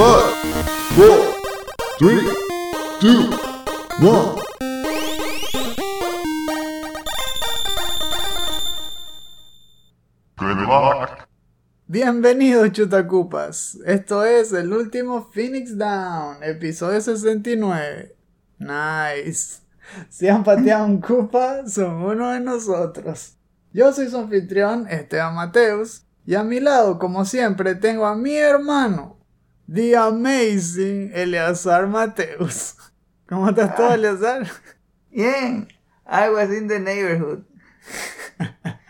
Five, 0.00 0.32
four, 0.96 1.34
three, 1.98 2.24
two, 3.00 3.28
one. 4.00 4.40
Good 10.38 10.56
luck. 10.56 11.28
Bienvenidos 11.86 12.72
chutacupas, 12.72 13.76
esto 13.84 14.24
es 14.24 14.54
el 14.54 14.72
último 14.72 15.28
Phoenix 15.34 15.76
Down, 15.76 16.42
episodio 16.44 17.02
69. 17.02 18.16
Nice. 18.58 19.60
Si 20.08 20.28
han 20.28 20.42
pateado 20.42 20.86
un 20.86 21.02
cupa, 21.02 21.68
son 21.68 21.96
uno 21.96 22.30
de 22.30 22.40
nosotros. 22.40 23.36
Yo 23.74 23.92
soy 23.92 24.08
su 24.08 24.16
anfitrión, 24.16 24.88
Esteban 24.88 25.34
Mateus, 25.34 26.06
y 26.24 26.36
a 26.36 26.42
mi 26.42 26.58
lado, 26.58 26.98
como 26.98 27.26
siempre, 27.26 27.74
tengo 27.74 28.06
a 28.06 28.14
mi 28.14 28.34
hermano, 28.34 29.19
The 29.72 29.94
Amazing 29.94 31.12
Eleazar 31.14 31.86
Mateus. 31.86 32.74
¿Cómo 33.28 33.50
estás 33.50 33.76
todo, 33.76 33.94
Eleazar? 33.94 34.48
Bien, 35.12 35.68
I 36.04 36.28
was 36.28 36.50
in 36.50 36.66
the 36.66 36.80
neighborhood. 36.80 37.44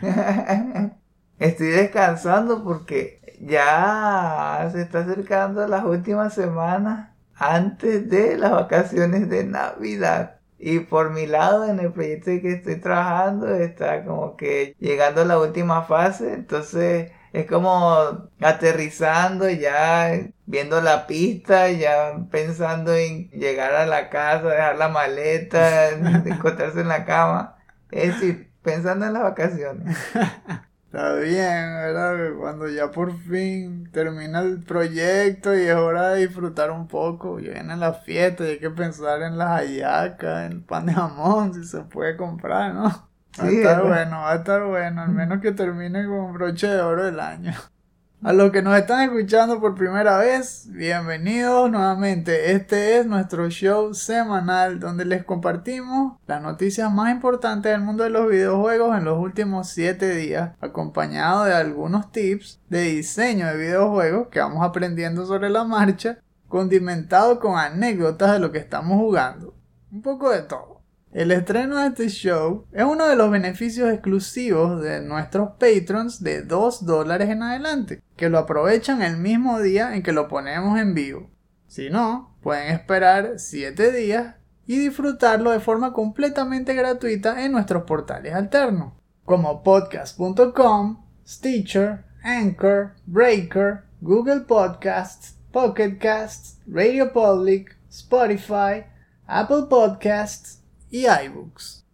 Estoy 1.39 1.67
descansando 1.67 2.65
porque 2.65 3.37
ya 3.43 4.71
se 4.73 4.81
está 4.81 5.01
acercando 5.01 5.69
las 5.69 5.85
últimas 5.85 6.33
semanas 6.33 7.11
antes 7.35 8.09
de 8.09 8.39
las 8.39 8.53
vacaciones 8.53 9.29
de 9.29 9.45
Navidad. 9.45 10.41
Y 10.59 10.79
por 10.81 11.11
mi 11.11 11.27
lado, 11.27 11.69
en 11.69 11.79
el 11.79 11.93
proyecto 11.93 12.31
que 12.41 12.55
estoy 12.55 12.77
trabajando, 12.77 13.55
está 13.55 14.03
como 14.03 14.35
que 14.35 14.75
llegando 14.79 15.21
a 15.21 15.25
la 15.27 15.39
última 15.39 15.83
fase. 15.83 16.33
Entonces 16.33 17.13
es 17.33 17.47
como 17.47 18.29
aterrizando, 18.41 19.49
ya 19.49 20.11
viendo 20.47 20.81
la 20.81 21.07
pista, 21.07 21.71
ya 21.71 22.27
pensando 22.31 22.95
en 22.95 23.31
llegar 23.31 23.75
a 23.75 23.87
la 23.87 24.11
casa, 24.11 24.49
dejar 24.49 24.77
la 24.77 24.89
maleta, 24.89 25.91
encontrarse 26.25 26.81
en 26.81 26.89
la 26.89 27.05
cama. 27.05 27.57
Es 27.91 28.15
decir, 28.15 28.51
pensando 28.63 29.07
en 29.07 29.13
las 29.13 29.23
vacaciones. 29.23 29.97
Está 30.87 31.15
bien, 31.15 31.37
¿verdad? 31.37 32.37
Cuando 32.37 32.69
ya 32.69 32.91
por 32.91 33.17
fin 33.17 33.89
termina 33.93 34.41
el 34.41 34.65
proyecto 34.65 35.55
y 35.57 35.61
es 35.61 35.75
hora 35.77 36.11
de 36.11 36.27
disfrutar 36.27 36.73
un 36.73 36.89
poco, 36.89 37.37
viene 37.37 37.77
la 37.77 37.93
fiesta 37.93 38.45
y 38.45 38.49
hay 38.49 38.59
que 38.59 38.71
pensar 38.71 39.23
en 39.23 39.39
las 39.39 39.51
hallacas, 39.51 40.47
en 40.47 40.53
el 40.53 40.65
pan 40.65 40.87
de 40.87 40.95
jamón, 40.95 41.55
si 41.55 41.65
se 41.65 41.83
puede 41.83 42.17
comprar, 42.17 42.75
¿no? 42.75 43.10
Va 43.41 43.47
a 43.47 43.51
estar 43.51 43.83
bueno, 43.83 44.21
va 44.21 44.33
a 44.33 44.35
estar 44.37 44.65
bueno, 44.65 45.03
al 45.03 45.09
menos 45.11 45.41
que 45.41 45.53
termine 45.53 46.05
con 46.07 46.35
broche 46.35 46.67
de 46.67 46.81
oro 46.81 47.05
del 47.05 47.21
año. 47.21 47.53
A 48.23 48.35
los 48.35 48.51
que 48.51 48.61
nos 48.61 48.77
están 48.77 49.01
escuchando 49.01 49.61
por 49.61 49.75
primera 49.75 50.19
vez, 50.19 50.69
bienvenidos 50.69 51.71
nuevamente. 51.71 52.53
Este 52.53 52.99
es 52.99 53.07
nuestro 53.07 53.49
show 53.49 53.95
semanal 53.95 54.79
donde 54.79 55.07
les 55.07 55.25
compartimos 55.25 56.19
las 56.27 56.43
noticias 56.43 56.93
más 56.93 57.11
importantes 57.11 57.73
del 57.73 57.81
mundo 57.81 58.05
de 58.05 58.11
los 58.11 58.29
videojuegos 58.29 58.99
en 58.99 59.07
los 59.07 59.19
últimos 59.19 59.69
7 59.69 60.15
días, 60.17 60.51
acompañado 60.61 61.45
de 61.45 61.55
algunos 61.55 62.13
tips 62.13 62.61
de 62.69 62.83
diseño 62.83 63.47
de 63.47 63.57
videojuegos 63.57 64.29
que 64.29 64.41
vamos 64.41 64.63
aprendiendo 64.67 65.25
sobre 65.25 65.49
la 65.49 65.65
marcha, 65.65 66.19
condimentado 66.47 67.41
con 67.41 67.59
anécdotas 67.59 68.33
de 68.33 68.39
lo 68.39 68.53
que 68.53 68.59
estamos 68.59 68.99
jugando. 68.99 69.55
Un 69.91 70.03
poco 70.03 70.29
de 70.29 70.43
todo. 70.43 70.70
El 71.13 71.33
estreno 71.33 71.77
de 71.79 71.89
este 71.89 72.09
show 72.09 72.67
es 72.71 72.85
uno 72.85 73.09
de 73.09 73.17
los 73.17 73.33
beneficios 73.33 73.93
exclusivos 73.93 74.81
de 74.81 75.01
nuestros 75.01 75.51
patrons 75.59 76.23
de 76.23 76.43
2 76.43 76.87
dólares 76.87 77.31
en 77.31 77.43
adelante, 77.43 78.01
que 78.15 78.29
lo 78.29 78.39
aprovechan 78.39 79.03
el 79.03 79.17
mismo 79.17 79.59
día 79.59 79.97
en 79.97 80.05
que 80.05 80.13
lo 80.13 80.29
ponemos 80.29 80.79
en 80.79 80.95
vivo. 80.95 81.29
Si 81.67 81.91
no, 81.91 82.37
pueden 82.43 82.73
esperar 82.73 83.41
7 83.41 83.91
días 83.91 84.37
y 84.69 84.79
disfrutarlo 84.79 85.51
de 85.51 85.59
forma 85.59 85.93
completamente 85.93 86.75
gratuita 86.75 87.45
en 87.45 87.51
nuestros 87.51 87.83
portales 87.83 88.33
alternos, 88.33 88.93
como 89.25 89.65
podcast.com, 89.65 91.05
Stitcher, 91.27 92.05
Anchor, 92.23 92.93
Breaker, 93.07 93.83
Google 94.01 94.43
Podcasts, 94.43 95.35
Pocket 95.51 95.99
Casts, 95.99 96.61
Radio 96.69 97.13
Public, 97.13 97.77
Spotify, 97.89 98.85
Apple 99.27 99.65
Podcasts 99.69 100.60
y 100.91 101.07
iBooks. 101.07 101.85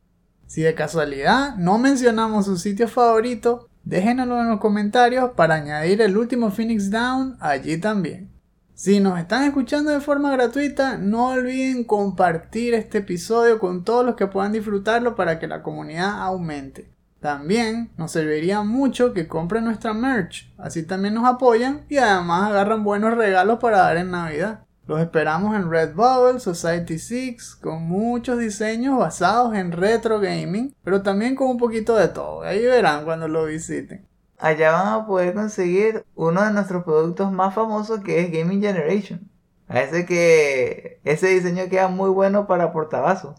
Si 0.47 0.63
de 0.63 0.75
casualidad 0.75 1.57
no 1.57 1.79
mencionamos 1.79 2.47
su 2.47 2.57
sitio 2.57 2.89
favorito, 2.89 3.69
déjenoslo 3.85 4.41
en 4.41 4.49
los 4.49 4.61
comentarios 4.61 5.33
para 5.33 5.57
añadir 5.57 6.01
el 6.03 6.17
último 6.17 6.51
Phoenix 6.51 6.91
Down 6.91 7.37
allí 7.41 7.79
también. 7.79 8.31
Si 8.75 9.01
nos 9.01 9.19
están 9.19 9.45
escuchando 9.45 9.91
de 9.91 10.01
forma 10.01 10.31
gratuita, 10.33 10.99
no 10.99 11.29
olviden 11.29 11.83
compartir 11.85 12.75
este 12.75 12.99
episodio 12.99 13.59
con 13.59 13.85
todos 13.85 14.05
los 14.05 14.17
que 14.17 14.27
puedan 14.27 14.53
disfrutarlo 14.53 15.17
para 15.17 15.39
que 15.39 15.47
la 15.47 15.63
comunidad 15.63 16.21
aumente. 16.23 16.91
También 17.21 17.91
nos 17.97 18.13
serviría 18.13 18.63
mucho 18.63 19.15
que 19.15 19.27
compren 19.27 19.65
nuestra 19.65 19.95
merch, 19.95 20.53
así 20.59 20.83
también 20.83 21.15
nos 21.15 21.25
apoyan 21.25 21.87
y 21.89 21.97
además 21.97 22.51
agarran 22.51 22.85
buenos 22.85 23.17
regalos 23.17 23.59
para 23.59 23.79
dar 23.79 23.97
en 23.97 24.11
Navidad. 24.11 24.66
Los 24.87 25.01
esperamos 25.01 25.57
en 25.57 25.69
Redbubble, 25.69 26.39
Society 26.39 26.99
6, 26.99 27.57
con 27.57 27.83
muchos 27.83 28.39
diseños 28.39 28.97
basados 28.97 29.55
en 29.55 29.73
retro 29.73 30.21
gaming, 30.21 30.75
pero 30.85 31.03
también 31.03 31.35
con 31.35 31.49
un 31.49 31.57
poquito 31.57 31.97
de 31.97 32.07
todo. 32.07 32.43
Ahí 32.43 32.65
verán 32.65 33.05
cuando 33.05 33.27
lo 33.27 33.47
visiten. 33.47 34.07
Allá 34.39 34.71
van 34.73 34.89
a 34.89 35.07
poder 35.07 35.35
conseguir 35.35 36.05
uno 36.15 36.45
de 36.45 36.53
nuestros 36.53 36.85
productos 36.85 37.33
más 37.33 37.53
famosos 37.55 38.01
que 38.01 38.21
es 38.21 38.31
Gaming 38.31 38.61
Generation. 38.61 39.29
Parece 39.67 40.07
que 40.07 41.01
ese 41.03 41.29
diseño 41.29 41.69
queda 41.69 41.89
muy 41.89 42.11
bueno 42.11 42.47
para 42.47 42.73
portavasos. 42.73 43.35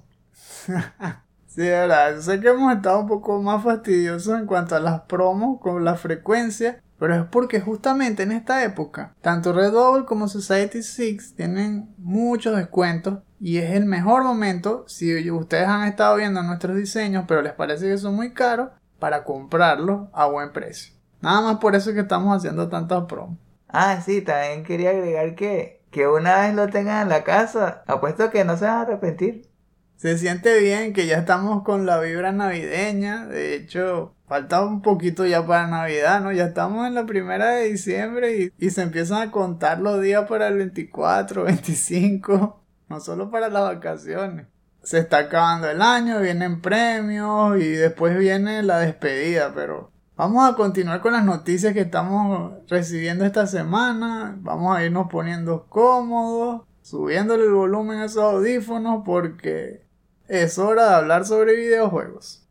Sí, 1.47 1.63
verdad, 1.63 2.19
sé 2.19 2.39
que 2.39 2.49
hemos 2.49 2.71
estado 2.71 2.99
un 2.99 3.07
poco 3.07 3.41
más 3.41 3.63
fastidiosos 3.63 4.39
en 4.39 4.45
cuanto 4.45 4.75
a 4.75 4.79
las 4.79 5.01
promos 5.01 5.59
con 5.59 5.83
la 5.83 5.95
frecuencia, 5.95 6.83
pero 6.99 7.15
es 7.15 7.23
porque 7.25 7.59
justamente 7.59 8.23
en 8.23 8.31
esta 8.31 8.63
época, 8.63 9.13
tanto 9.21 9.53
Redbubble 9.53 10.05
como 10.05 10.27
Society 10.27 10.83
6 10.83 11.35
tienen 11.35 11.93
muchos 11.97 12.55
descuentos 12.55 13.19
y 13.39 13.57
es 13.57 13.71
el 13.71 13.85
mejor 13.85 14.23
momento 14.23 14.85
si 14.87 15.29
ustedes 15.29 15.67
han 15.67 15.87
estado 15.87 16.15
viendo 16.15 16.41
nuestros 16.43 16.75
diseños, 16.75 17.25
pero 17.27 17.41
les 17.41 17.53
parece 17.53 17.87
que 17.87 17.97
son 17.97 18.15
muy 18.15 18.33
caros, 18.33 18.69
para 18.99 19.23
comprarlos 19.23 20.07
a 20.13 20.25
buen 20.25 20.51
precio. 20.51 20.93
Nada 21.21 21.41
más 21.41 21.57
por 21.57 21.75
eso 21.75 21.89
es 21.89 21.95
que 21.95 22.01
estamos 22.01 22.35
haciendo 22.35 22.69
tantas 22.69 23.05
promos. 23.05 23.37
Ah, 23.67 24.01
sí, 24.01 24.21
también 24.21 24.63
quería 24.63 24.91
agregar 24.91 25.35
que, 25.35 25.81
que 25.91 26.07
una 26.07 26.41
vez 26.41 26.55
lo 26.55 26.67
tengan 26.69 27.03
en 27.03 27.09
la 27.09 27.23
casa, 27.23 27.83
apuesto 27.87 28.29
que 28.29 28.45
no 28.45 28.57
se 28.57 28.65
van 28.65 28.75
a 28.75 28.81
arrepentir. 28.81 29.46
Se 29.97 30.15
siente 30.19 30.59
bien 30.59 30.93
que 30.93 31.07
ya 31.07 31.17
estamos 31.17 31.63
con 31.63 31.87
la 31.87 31.99
vibra 31.99 32.31
navideña. 32.31 33.25
De 33.25 33.55
hecho, 33.55 34.13
falta 34.27 34.63
un 34.63 34.83
poquito 34.83 35.25
ya 35.25 35.45
para 35.45 35.65
Navidad, 35.65 36.21
¿no? 36.21 36.31
Ya 36.31 36.45
estamos 36.45 36.85
en 36.85 36.93
la 36.93 37.07
primera 37.07 37.49
de 37.49 37.71
diciembre 37.71 38.37
y, 38.37 38.53
y 38.63 38.69
se 38.69 38.83
empiezan 38.83 39.27
a 39.27 39.31
contar 39.31 39.79
los 39.79 39.99
días 39.99 40.27
para 40.29 40.49
el 40.49 40.57
24, 40.57 41.43
25. 41.43 42.63
No 42.89 43.01
solo 43.01 43.29
para 43.29 43.49
las 43.49 43.63
vacaciones. 43.63 44.47
Se 44.81 44.99
está 44.99 45.17
acabando 45.17 45.69
el 45.69 45.81
año, 45.81 46.21
vienen 46.21 46.61
premios 46.61 47.57
y 47.57 47.67
después 47.67 48.17
viene 48.17 48.63
la 48.63 48.79
despedida, 48.79 49.51
pero 49.53 49.91
vamos 50.15 50.49
a 50.49 50.55
continuar 50.55 51.01
con 51.01 51.11
las 51.11 51.25
noticias 51.25 51.73
que 51.73 51.81
estamos 51.81 52.53
recibiendo 52.69 53.25
esta 53.25 53.45
semana. 53.45 54.37
Vamos 54.39 54.77
a 54.77 54.85
irnos 54.85 55.07
poniendo 55.11 55.65
cómodos, 55.67 56.61
subiéndole 56.81 57.43
el 57.43 57.51
volumen 57.51 57.99
a 57.99 58.05
esos 58.05 58.23
audífonos 58.23 59.03
porque 59.05 59.86
es 60.27 60.57
hora 60.59 60.89
de 60.89 60.95
hablar 60.95 61.25
sobre 61.25 61.55
videojuegos. 61.55 62.43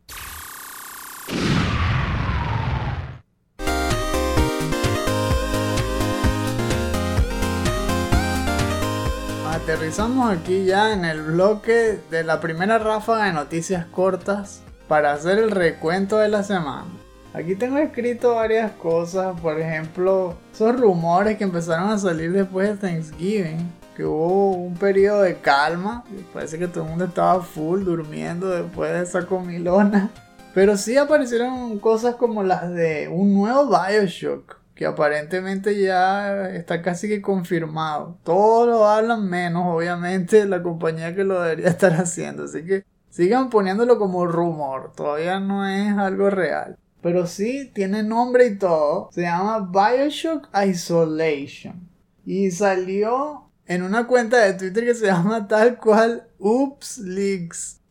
Aterrizamos 9.51 10.31
aquí 10.31 10.65
ya 10.65 10.93
en 10.93 11.03
el 11.03 11.21
bloque 11.21 11.99
de 12.09 12.23
la 12.23 12.39
primera 12.39 12.77
ráfaga 12.77 13.25
de 13.25 13.33
noticias 13.33 13.85
cortas 13.87 14.61
para 14.87 15.11
hacer 15.11 15.37
el 15.39 15.51
recuento 15.51 16.17
de 16.17 16.29
la 16.29 16.43
semana. 16.43 16.87
Aquí 17.33 17.55
tengo 17.55 17.77
escrito 17.77 18.35
varias 18.35 18.71
cosas, 18.71 19.39
por 19.41 19.59
ejemplo, 19.59 20.35
esos 20.53 20.79
rumores 20.79 21.37
que 21.37 21.43
empezaron 21.43 21.89
a 21.89 21.97
salir 21.97 22.31
después 22.31 22.69
de 22.69 22.87
Thanksgiving, 22.87 23.71
hubo 24.03 24.51
un 24.51 24.75
periodo 24.75 25.21
de 25.21 25.37
calma, 25.37 26.03
parece 26.33 26.59
que 26.59 26.67
todo 26.67 26.83
el 26.83 26.89
mundo 26.89 27.05
estaba 27.05 27.41
full 27.41 27.83
durmiendo 27.83 28.49
después 28.49 28.91
de 28.93 29.03
esa 29.03 29.25
comilona. 29.25 30.11
Pero 30.53 30.75
sí 30.75 30.97
aparecieron 30.97 31.77
cosas 31.79 32.15
como 32.15 32.41
las 32.43 32.73
de 32.73 33.07
un 33.07 33.33
nuevo 33.33 33.67
Bioshock, 33.67 34.57
que 34.73 34.85
aparentemente 34.85 35.79
ya 35.79 36.49
está 36.49 36.81
casi 36.81 37.07
que 37.07 37.21
confirmado. 37.21 38.17
Todos 38.23 38.67
lo 38.67 38.87
hablan 38.87 39.29
menos, 39.29 39.63
obviamente, 39.67 40.45
la 40.45 40.63
compañía 40.63 41.15
que 41.15 41.23
lo 41.23 41.41
debería 41.41 41.67
estar 41.69 41.93
haciendo. 41.93 42.45
Así 42.45 42.65
que 42.65 42.85
sigan 43.09 43.49
poniéndolo 43.49 43.99
como 43.99 44.25
rumor, 44.25 44.93
todavía 44.95 45.39
no 45.39 45.67
es 45.67 45.95
algo 45.97 46.29
real. 46.29 46.77
Pero 47.01 47.27
sí 47.27 47.71
tiene 47.73 48.03
nombre 48.03 48.47
y 48.47 48.57
todo. 48.57 49.09
Se 49.11 49.21
llama 49.21 49.71
Bioshock 49.71 50.49
Isolation. 50.65 51.87
Y 52.25 52.51
salió 52.51 53.46
en 53.67 53.83
una 53.83 54.07
cuenta 54.07 54.37
de 54.37 54.53
Twitter 54.53 54.85
que 54.85 54.95
se 54.95 55.07
llama 55.07 55.47
tal 55.47 55.77
cual 55.77 56.27
Oops 56.39 56.99
Leaks. 56.99 57.81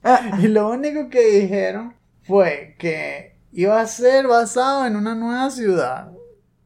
Y 0.41 0.49
lo 0.49 0.71
único 0.71 1.09
que 1.09 1.41
dijeron 1.41 1.95
fue 2.23 2.77
que 2.79 3.37
iba 3.53 3.81
a 3.81 3.87
ser 3.87 4.27
basado 4.27 4.87
en 4.87 4.97
una 4.97 5.15
nueva 5.15 5.51
ciudad. 5.51 6.13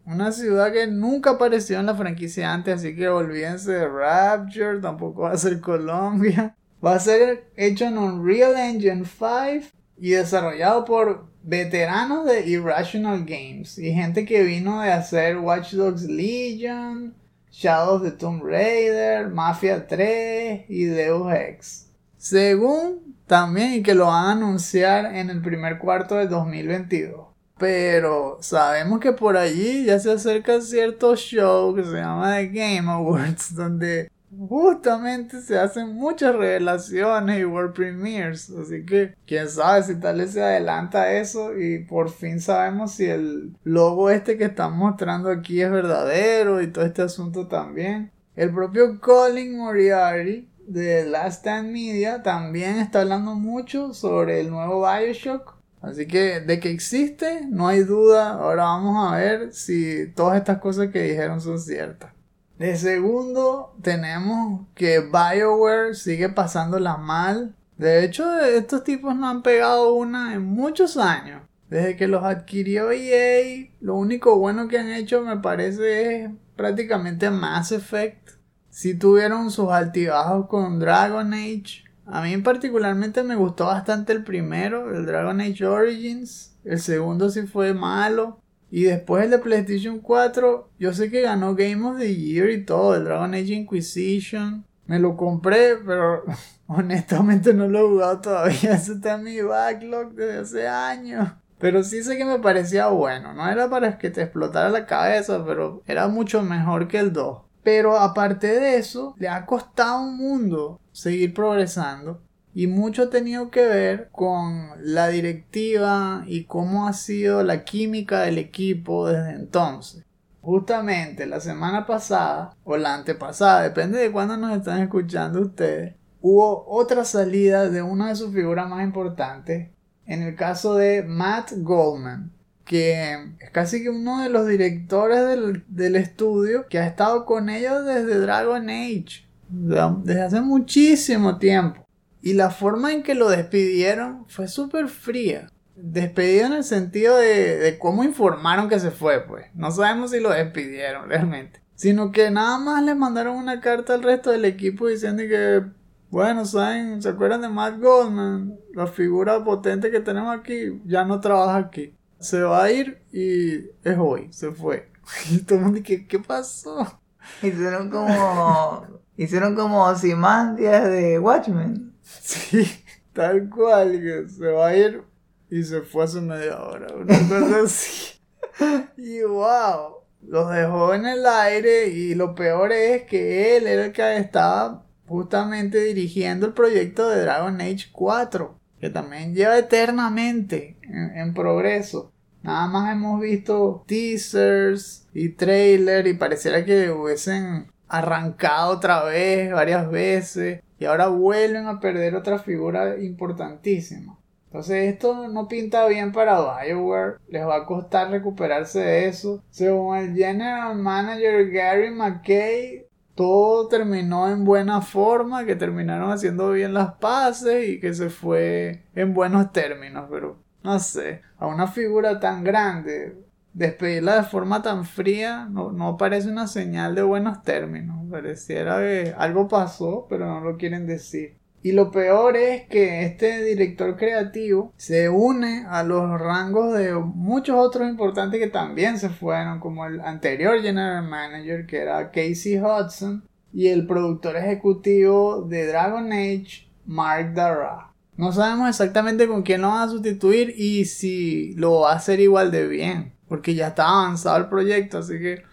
Una 0.05 0.33
ciudad 0.33 0.73
que 0.73 0.87
nunca 0.87 1.31
apareció 1.31 1.79
en 1.79 1.87
la 1.87 1.95
franquicia 1.95 2.53
antes, 2.53 2.77
así 2.77 2.97
que 2.97 3.09
olvídense 3.09 3.73
de 3.73 3.89
Rapture, 3.89 4.81
tampoco 4.81 5.23
va 5.23 5.33
a 5.33 5.39
ser 5.39 5.61
Colombia. 5.61 6.57
Va 6.85 6.95
a 6.95 7.01
ser 7.01 7.51
hecho 7.57 7.85
en 7.85 7.99
Unreal 7.99 8.57
Engine 8.57 9.05
5 9.05 9.71
y 9.99 10.11
desarrollado 10.11 10.85
por 10.85 11.27
veteranos 11.43 12.27
de 12.27 12.47
Irrational 12.49 13.25
Games 13.25 13.79
y 13.79 13.93
gente 13.93 14.25
que 14.25 14.43
vino 14.43 14.81
de 14.81 14.91
hacer 14.91 15.39
Watch 15.39 15.75
Dogs 15.75 16.03
Legion, 16.05 17.15
Shadow 17.51 17.97
of 17.97 18.03
the 18.03 18.13
Tomb 18.13 18.43
Raider, 18.43 19.29
Mafia 19.29 19.87
3 19.87 20.67
y 20.69 20.85
Deus 20.85 21.33
Ex. 21.33 21.87
Según 22.17 23.17
también 23.27 23.83
que 23.83 23.95
lo 23.95 24.07
van 24.07 24.27
a 24.27 24.33
anunciar 24.33 25.15
en 25.15 25.31
el 25.31 25.41
primer 25.41 25.79
cuarto 25.79 26.17
de 26.17 26.27
2022. 26.27 27.27
Pero 27.59 28.39
sabemos 28.41 29.01
que 29.01 29.13
por 29.13 29.37
allí 29.37 29.85
ya 29.85 29.99
se 29.99 30.13
acerca 30.13 30.61
cierto 30.61 31.15
show 31.15 31.75
que 31.75 31.85
se 31.85 31.93
llama 31.93 32.37
The 32.37 32.49
Game 32.49 32.91
Awards, 32.91 33.55
donde 33.55 34.11
justamente 34.37 35.41
se 35.41 35.59
hacen 35.59 35.95
muchas 35.95 36.35
revelaciones 36.35 37.41
y 37.41 37.45
world 37.45 37.75
premieres. 37.75 38.51
Así 38.51 38.85
que 38.85 39.15
quién 39.27 39.49
sabe 39.49 39.83
si 39.83 39.97
tal 39.97 40.19
vez 40.19 40.33
se 40.33 40.43
adelanta 40.43 41.13
eso 41.13 41.59
y 41.59 41.85
por 41.85 42.11
fin 42.11 42.41
sabemos 42.41 42.93
si 42.93 43.07
el 43.07 43.57
logo 43.65 44.11
este 44.11 44.37
que 44.37 44.45
están 44.45 44.77
mostrando 44.77 45.31
aquí 45.31 45.61
es 45.61 45.71
verdadero 45.71 46.63
y 46.63 46.69
todo 46.69 46.85
este 46.85 47.03
asunto 47.03 47.49
también. 47.49 48.11
El 48.37 48.55
propio 48.55 49.01
Colin 49.01 49.57
Moriarty 49.59 50.49
de 50.67 51.05
Last 51.05 51.41
Stand 51.41 51.73
Media 51.73 52.23
también 52.23 52.79
está 52.79 53.01
hablando 53.01 53.35
mucho 53.35 53.93
sobre 53.93 54.41
el 54.41 54.51
nuevo 54.51 54.87
Bioshock. 54.87 55.57
Así 55.83 56.07
que 56.07 56.41
de 56.41 56.61
que 56.61 56.71
existe, 56.71 57.47
no 57.49 57.67
hay 57.67 57.83
duda. 57.83 58.35
Ahora 58.35 58.65
vamos 58.65 59.13
a 59.13 59.17
ver 59.17 59.53
si 59.53 60.07
todas 60.15 60.39
estas 60.39 60.59
cosas 60.59 60.91
que 60.91 61.03
dijeron 61.03 61.41
son 61.41 61.59
ciertas. 61.59 62.13
De 62.61 62.77
segundo, 62.77 63.75
tenemos 63.81 64.67
que 64.75 65.01
BioWare 65.01 65.95
sigue 65.95 66.29
pasándola 66.29 66.99
mal. 66.99 67.57
De 67.79 68.05
hecho, 68.05 68.39
estos 68.39 68.85
tipos 68.85 69.17
no 69.17 69.31
han 69.31 69.41
pegado 69.41 69.95
una 69.95 70.35
en 70.35 70.45
muchos 70.45 70.99
años. 70.99 71.41
Desde 71.71 71.97
que 71.97 72.07
los 72.07 72.23
adquirió 72.23 72.91
EA, 72.93 73.71
lo 73.81 73.95
único 73.95 74.39
bueno 74.39 74.69
que 74.69 74.79
han 74.79 74.91
hecho 74.91 75.23
me 75.23 75.39
parece 75.39 76.25
es 76.25 76.31
prácticamente 76.55 77.31
Mass 77.31 77.73
Effect. 77.73 78.33
Si 78.69 78.95
tuvieron 78.95 79.51
sus 79.51 79.71
altibajos 79.71 80.47
con 80.47 80.79
Dragon 80.79 81.33
Age. 81.33 81.85
A 82.05 82.21
mí 82.21 82.37
particularmente 82.37 83.23
me 83.23 83.37
gustó 83.37 83.65
bastante 83.65 84.13
el 84.13 84.23
primero, 84.23 84.95
el 84.95 85.07
Dragon 85.07 85.41
Age 85.41 85.65
Origins. 85.65 86.59
El 86.65 86.79
segundo 86.79 87.31
sí 87.31 87.47
fue 87.47 87.73
malo. 87.73 88.40
Y 88.71 88.85
después 88.85 89.25
el 89.25 89.31
de 89.31 89.39
PlayStation 89.39 89.99
4, 89.99 90.71
yo 90.79 90.93
sé 90.93 91.11
que 91.11 91.23
ganó 91.23 91.55
Game 91.55 91.85
of 91.87 91.99
the 91.99 92.15
Year 92.15 92.51
y 92.51 92.65
todo, 92.65 92.95
el 92.95 93.05
Dragon 93.05 93.35
Age 93.35 93.53
Inquisition. 93.53 94.65
Me 94.87 94.99
lo 94.99 95.17
compré, 95.17 95.77
pero 95.85 96.25
honestamente 96.67 97.53
no 97.53 97.69
lo 97.69 97.81
he 97.81 97.89
jugado 97.89 98.21
todavía. 98.21 98.73
Eso 98.75 98.95
está 98.95 99.15
en 99.15 99.25
mi 99.25 99.41
backlog 99.41 100.15
desde 100.15 100.39
hace 100.39 100.69
años. 100.69 101.29
Pero 101.59 101.83
sí 101.85 102.03
sé 102.03 102.17
que 102.17 102.25
me 102.25 102.39
parecía 102.39 102.89
bueno. 102.89 103.35
No 103.35 103.49
era 103.49 103.69
para 103.69 103.99
que 103.99 104.11
te 104.11 104.23
explotara 104.23 104.71
la 104.71 104.87
cabeza, 104.87 105.45
pero 105.45 105.83
era 105.87 106.09
mucho 106.09 106.43
mejor 106.43 106.89
que 106.89 106.99
el 106.99 107.13
2. 107.13 107.43
Pero 107.63 107.99
aparte 107.99 108.47
de 108.47 108.77
eso, 108.79 109.15
le 109.19 109.29
ha 109.29 109.45
costado 109.45 110.01
un 110.01 110.17
mundo 110.17 110.81
seguir 110.93 111.35
progresando. 111.35 112.23
Y 112.61 112.67
mucho 112.67 113.05
ha 113.05 113.09
tenido 113.09 113.51
que 113.51 113.65
ver 113.65 114.11
con 114.13 114.73
la 114.83 115.09
directiva 115.09 116.25
y 116.27 116.45
cómo 116.45 116.87
ha 116.87 116.93
sido 116.93 117.43
la 117.43 117.65
química 117.65 118.21
del 118.21 118.37
equipo 118.37 119.09
desde 119.09 119.31
entonces. 119.31 120.05
Justamente 120.43 121.25
la 121.25 121.41
semana 121.41 121.87
pasada 121.87 122.55
o 122.65 122.77
la 122.77 122.97
antepasada, 122.97 123.63
depende 123.63 123.99
de 123.99 124.13
cuándo 124.13 124.37
nos 124.37 124.55
están 124.55 124.83
escuchando 124.83 125.41
ustedes, 125.41 125.95
hubo 126.21 126.67
otra 126.69 127.07
salida 127.07 127.71
de 127.71 127.81
una 127.81 128.11
de 128.11 128.17
sus 128.17 128.31
figuras 128.31 128.69
más 128.69 128.85
importantes, 128.85 129.71
en 130.05 130.23
el 130.23 130.37
caso 130.37 130.75
de 130.75 131.03
Matt 131.03 131.53
Goldman, 131.63 132.31
que 132.67 133.15
es 133.41 133.51
casi 133.53 133.83
que 133.83 133.89
uno 133.89 134.23
de 134.23 134.29
los 134.29 134.47
directores 134.47 135.65
del, 135.67 135.97
estudio 135.97 136.67
que 136.69 136.79
ha 136.79 136.87
estado 136.87 137.25
con 137.25 137.49
ellos 137.49 137.87
desde 137.87 138.19
Dragon 138.19 138.69
Age, 138.69 139.27
desde 139.49 140.21
hace 140.21 140.43
muchísimo 140.43 141.39
tiempo. 141.39 141.87
Y 142.23 142.35
la 142.35 142.51
forma 142.51 142.93
en 142.93 143.03
que 143.03 143.15
lo 143.15 143.29
despidieron 143.29 144.27
fue 144.29 144.49
súper 144.49 144.89
fría. 144.89 145.51
Despedido 145.75 146.47
en 146.47 146.53
el 146.53 146.65
sentido 146.65 147.17
de, 147.17 147.79
cómo 147.81 148.05
informaron 148.05 148.69
que 148.69 148.79
se 148.79 148.91
fue, 148.91 149.21
pues. 149.21 149.47
No 149.55 149.71
sabemos 149.71 150.11
si 150.11 150.21
lo 150.21 150.31
despidieron 150.31 151.09
realmente. 151.09 151.61
Sino 151.75 152.13
que 152.13 152.31
nada 152.31 152.59
más 152.59 152.83
le 152.85 152.95
mandaron 152.95 153.37
una 153.37 153.61
carta 153.61 153.95
al 153.95 154.03
resto 154.03 154.31
del 154.31 154.45
equipo 154.45 154.89
diciendo 154.89 155.23
que, 155.23 155.65
bueno, 156.11 156.45
¿saben? 156.45 157.01
¿Se 157.01 157.09
acuerdan 157.09 157.41
de 157.41 157.49
Matt 157.49 157.81
Goldman? 157.81 158.59
La 158.75 158.87
figura 158.87 159.43
potente 159.43 159.91
que 159.91 160.01
tenemos 160.01 160.37
aquí 160.37 160.83
ya 160.85 161.05
no 161.05 161.21
trabaja 161.21 161.57
aquí. 161.57 161.95
Se 162.19 162.43
va 162.43 162.65
a 162.65 162.71
ir 162.71 163.01
y 163.13 163.71
es 163.83 163.97
hoy, 163.99 164.29
se 164.31 164.51
fue. 164.53 164.91
Y 165.31 165.39
todo 165.39 165.59
el 165.59 165.65
mundo 165.65 165.81
dice, 165.81 166.07
¿qué 166.07 166.19
pasó? 166.19 167.01
Hicieron 167.43 167.91
como... 167.91 168.87
hicieron 169.17 169.55
como 169.57 169.85
Ozymandias 169.85 170.85
de 170.85 171.19
Watchmen. 171.19 171.95
Sí, 172.21 172.67
tal 173.13 173.49
cual, 173.49 173.93
que 173.93 174.29
se 174.29 174.47
va 174.47 174.69
a 174.69 174.77
ir 174.77 175.03
y 175.51 175.63
se 175.63 175.83
fue 175.83 176.05
hace 176.05 176.21
media 176.21 176.61
hora, 176.63 176.95
una 176.95 177.19
cosa 177.29 177.63
así. 177.65 178.21
Y 178.97 179.23
wow, 179.23 180.01
los 180.23 180.51
dejó 180.53 180.95
en 180.95 181.07
el 181.07 181.25
aire 181.25 181.89
y 181.89 182.15
lo 182.15 182.35
peor 182.35 182.73
es 182.73 183.05
que 183.05 183.57
él 183.57 183.67
era 183.67 183.87
el 183.87 183.93
que 183.93 184.17
estaba 184.17 184.85
justamente 185.07 185.81
dirigiendo 185.81 186.47
el 186.47 186.53
proyecto 186.53 187.09
de 187.09 187.23
Dragon 187.23 187.61
Age 187.61 187.89
4, 187.93 188.59
que 188.81 188.91
también 188.91 189.35
lleva 189.35 189.59
eternamente 189.59 190.77
en, 190.83 191.17
en 191.17 191.35
progreso. 191.35 192.13
Nada 192.43 192.67
más 192.69 192.93
hemos 192.93 193.21
visto 193.21 193.85
teasers 193.87 195.09
y 195.13 195.31
trailers 195.31 196.09
y 196.09 196.15
pareciera 196.15 196.65
que 196.65 196.91
hubiesen 196.91 197.71
arrancado 197.89 198.73
otra 198.73 199.05
vez, 199.05 199.53
varias 199.53 199.91
veces. 199.91 200.63
Y 200.81 200.87
ahora 200.87 201.09
vuelven 201.09 201.67
a 201.67 201.79
perder 201.79 202.17
otra 202.17 202.39
figura 202.39 202.99
importantísima. 202.99 204.19
Entonces 204.47 204.93
esto 204.93 205.29
no 205.29 205.47
pinta 205.47 205.87
bien 205.87 206.11
para 206.11 206.41
Bioware. 206.41 207.19
Les 207.29 207.47
va 207.47 207.57
a 207.57 207.67
costar 207.67 208.11
recuperarse 208.11 208.81
de 208.81 209.07
eso. 209.07 209.45
Según 209.51 209.99
el 209.99 210.15
General 210.15 210.77
Manager 210.77 211.51
Gary 211.51 211.91
McKay, 211.91 212.87
todo 213.15 213.69
terminó 213.69 214.31
en 214.31 214.47
buena 214.47 214.81
forma, 214.81 215.45
que 215.45 215.55
terminaron 215.55 216.11
haciendo 216.11 216.51
bien 216.51 216.73
las 216.73 216.95
paces 216.95 217.69
y 217.69 217.79
que 217.79 217.93
se 217.93 218.09
fue 218.09 218.85
en 218.95 219.13
buenos 219.13 219.53
términos. 219.53 220.07
Pero 220.11 220.39
no 220.65 220.79
sé, 220.79 221.21
a 221.39 221.47
una 221.47 221.67
figura 221.67 222.19
tan 222.19 222.43
grande 222.43 223.17
despedirla 223.53 224.17
de 224.17 224.23
forma 224.25 224.63
tan 224.63 224.85
fría 224.85 225.49
no, 225.51 225.73
no, 225.73 225.97
parece 225.97 226.29
una 226.29 226.47
señal 226.47 226.95
de 226.95 227.03
buenos 227.03 227.43
términos. 227.43 227.97
Pareciera 228.11 228.79
que 228.79 229.15
algo 229.17 229.49
pasó, 229.49 230.07
pero 230.09 230.27
no 230.27 230.41
lo 230.41 230.57
quieren 230.57 230.87
decir. 230.87 231.41
Y 231.63 231.73
lo 231.73 231.91
peor 231.91 232.37
es 232.37 232.67
que 232.69 233.05
este 233.05 233.45
director 233.45 233.97
creativo 233.97 234.73
se 234.79 235.11
une 235.11 235.67
a 235.69 235.83
los 235.83 236.19
rangos 236.19 236.73
de 236.77 236.95
muchos 236.95 237.57
otros 237.59 237.87
importantes 237.87 238.41
que 238.41 238.47
también 238.47 238.99
se 238.99 239.11
fueron, 239.11 239.61
como 239.61 239.85
el 239.85 240.01
anterior 240.01 240.63
general 240.63 241.07
manager 241.07 241.67
que 241.67 241.79
era 241.79 242.11
Casey 242.11 242.59
Hudson 242.59 243.25
y 243.53 243.69
el 243.69 243.87
productor 243.87 244.37
ejecutivo 244.37 245.43
de 245.43 245.67
Dragon 245.67 246.11
Age, 246.11 246.71
Mark 246.87 247.35
Darrah. 247.35 247.93
No 248.17 248.33
sabemos 248.33 248.69
exactamente 248.69 249.29
con 249.29 249.43
quién 249.43 249.61
lo 249.61 249.69
van 249.69 249.89
a 249.89 249.91
sustituir 249.91 250.55
y 250.57 250.87
si 250.87 251.55
lo 251.57 251.81
va 251.81 251.93
a 251.93 251.97
hacer 251.97 252.21
igual 252.21 252.51
de 252.51 252.67
bien. 252.69 253.13
Porque 253.31 253.55
ya 253.55 253.69
está 253.69 253.89
avanzado 253.89 254.37
el 254.37 254.49
proyecto, 254.49 254.99
así 254.99 255.19
que. 255.19 255.45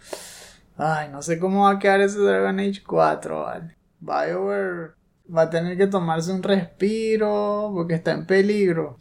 Ay, 0.75 1.09
no 1.11 1.21
sé 1.21 1.39
cómo 1.39 1.63
va 1.63 1.71
a 1.71 1.79
quedar 1.79 2.01
ese 2.01 2.19
Dragon 2.19 2.59
Age 2.59 2.83
4, 2.85 3.41
¿vale? 3.43 3.77
BioWare 3.99 4.97
va 5.35 5.43
a 5.43 5.49
tener 5.49 5.77
que 5.77 5.87
tomarse 5.87 6.31
un 6.31 6.43
respiro 6.43 7.71
porque 7.73 7.93
está 7.95 8.11
en 8.11 8.25
peligro. 8.25 8.97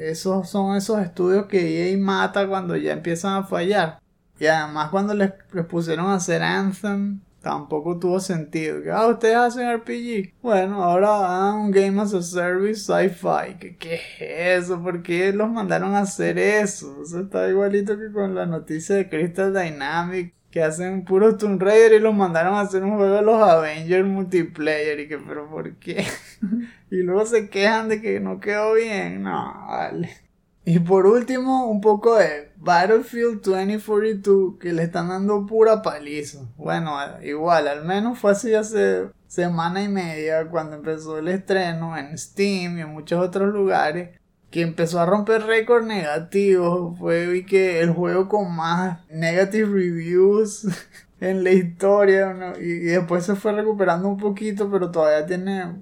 Esos 0.00 0.48
son 0.48 0.76
esos 0.76 1.00
estudios 1.00 1.46
que 1.46 1.92
EA 1.92 1.98
mata 1.98 2.48
cuando 2.48 2.76
ya 2.76 2.92
empiezan 2.92 3.34
a 3.34 3.44
fallar. 3.44 4.00
Y 4.38 4.46
además 4.46 4.90
cuando 4.90 5.14
les, 5.14 5.32
pusieron 5.68 6.06
a 6.06 6.14
hacer 6.14 6.42
Anthem, 6.42 7.20
tampoco 7.46 7.96
tuvo 7.96 8.18
sentido. 8.18 8.82
Que, 8.82 8.90
ah, 8.90 9.06
ustedes 9.06 9.36
hacen 9.36 9.72
RPG. 9.72 10.34
Bueno, 10.42 10.82
ahora 10.82 11.14
hagan 11.14 11.60
un 11.60 11.70
Game 11.70 12.02
as 12.02 12.12
a 12.12 12.20
Service 12.20 12.80
Sci-Fi. 12.80 13.58
¿Qué, 13.60 13.76
¿Qué, 13.76 13.94
es 13.94 14.64
eso? 14.64 14.82
¿Por 14.82 15.00
qué 15.04 15.32
los 15.32 15.48
mandaron 15.48 15.94
a 15.94 16.00
hacer 16.00 16.38
eso? 16.38 17.02
Eso 17.02 17.20
está 17.20 17.48
igualito 17.48 17.96
que 17.96 18.10
con 18.12 18.34
la 18.34 18.46
noticia 18.46 18.96
de 18.96 19.08
Crystal 19.08 19.54
Dynamics 19.54 20.32
que 20.50 20.62
hacen 20.62 21.04
puros 21.04 21.38
Tomb 21.38 21.62
Raider 21.62 21.92
y 21.92 22.00
los 22.00 22.14
mandaron 22.14 22.54
a 22.54 22.62
hacer 22.62 22.82
un 22.82 22.96
juego 22.96 23.14
de 23.14 23.22
los 23.22 23.40
Avengers 23.40 24.06
multiplayer 24.06 24.98
y 24.98 25.06
que, 25.06 25.18
pero 25.18 25.48
¿por 25.48 25.76
qué? 25.76 26.04
y 26.90 26.96
luego 26.96 27.26
se 27.26 27.48
quejan 27.48 27.88
de 27.88 28.00
que 28.00 28.18
no 28.18 28.40
quedó 28.40 28.74
bien, 28.74 29.22
no, 29.22 29.66
vale. 29.68 30.25
Y 30.68 30.80
por 30.80 31.06
último, 31.06 31.70
un 31.70 31.80
poco 31.80 32.16
de 32.16 32.50
Battlefield 32.56 33.40
2042, 33.40 34.58
que 34.58 34.72
le 34.72 34.82
están 34.82 35.08
dando 35.08 35.46
pura 35.46 35.80
paliza. 35.80 36.40
Bueno, 36.56 36.98
igual, 37.22 37.68
al 37.68 37.84
menos 37.84 38.18
fue 38.18 38.32
así 38.32 38.52
hace 38.52 39.08
semana 39.28 39.84
y 39.84 39.88
media 39.88 40.48
cuando 40.48 40.74
empezó 40.74 41.18
el 41.18 41.28
estreno 41.28 41.96
en 41.96 42.18
Steam 42.18 42.78
y 42.78 42.80
en 42.80 42.88
muchos 42.88 43.24
otros 43.24 43.54
lugares 43.54 44.18
que 44.50 44.62
empezó 44.62 44.98
a 44.98 45.06
romper 45.06 45.44
récords 45.44 45.86
negativos. 45.86 46.98
Fue 46.98 47.46
que 47.48 47.78
el 47.78 47.92
juego 47.92 48.28
con 48.28 48.52
más 48.52 49.08
negative 49.08 49.68
reviews 49.68 50.66
en 51.20 51.44
la 51.44 51.52
historia. 51.52 52.54
Y, 52.60 52.64
y, 52.64 52.86
después 52.86 53.24
se 53.24 53.36
fue 53.36 53.52
recuperando 53.52 54.08
un 54.08 54.16
poquito, 54.16 54.68
pero 54.68 54.90
todavía 54.90 55.24
tiene 55.26 55.76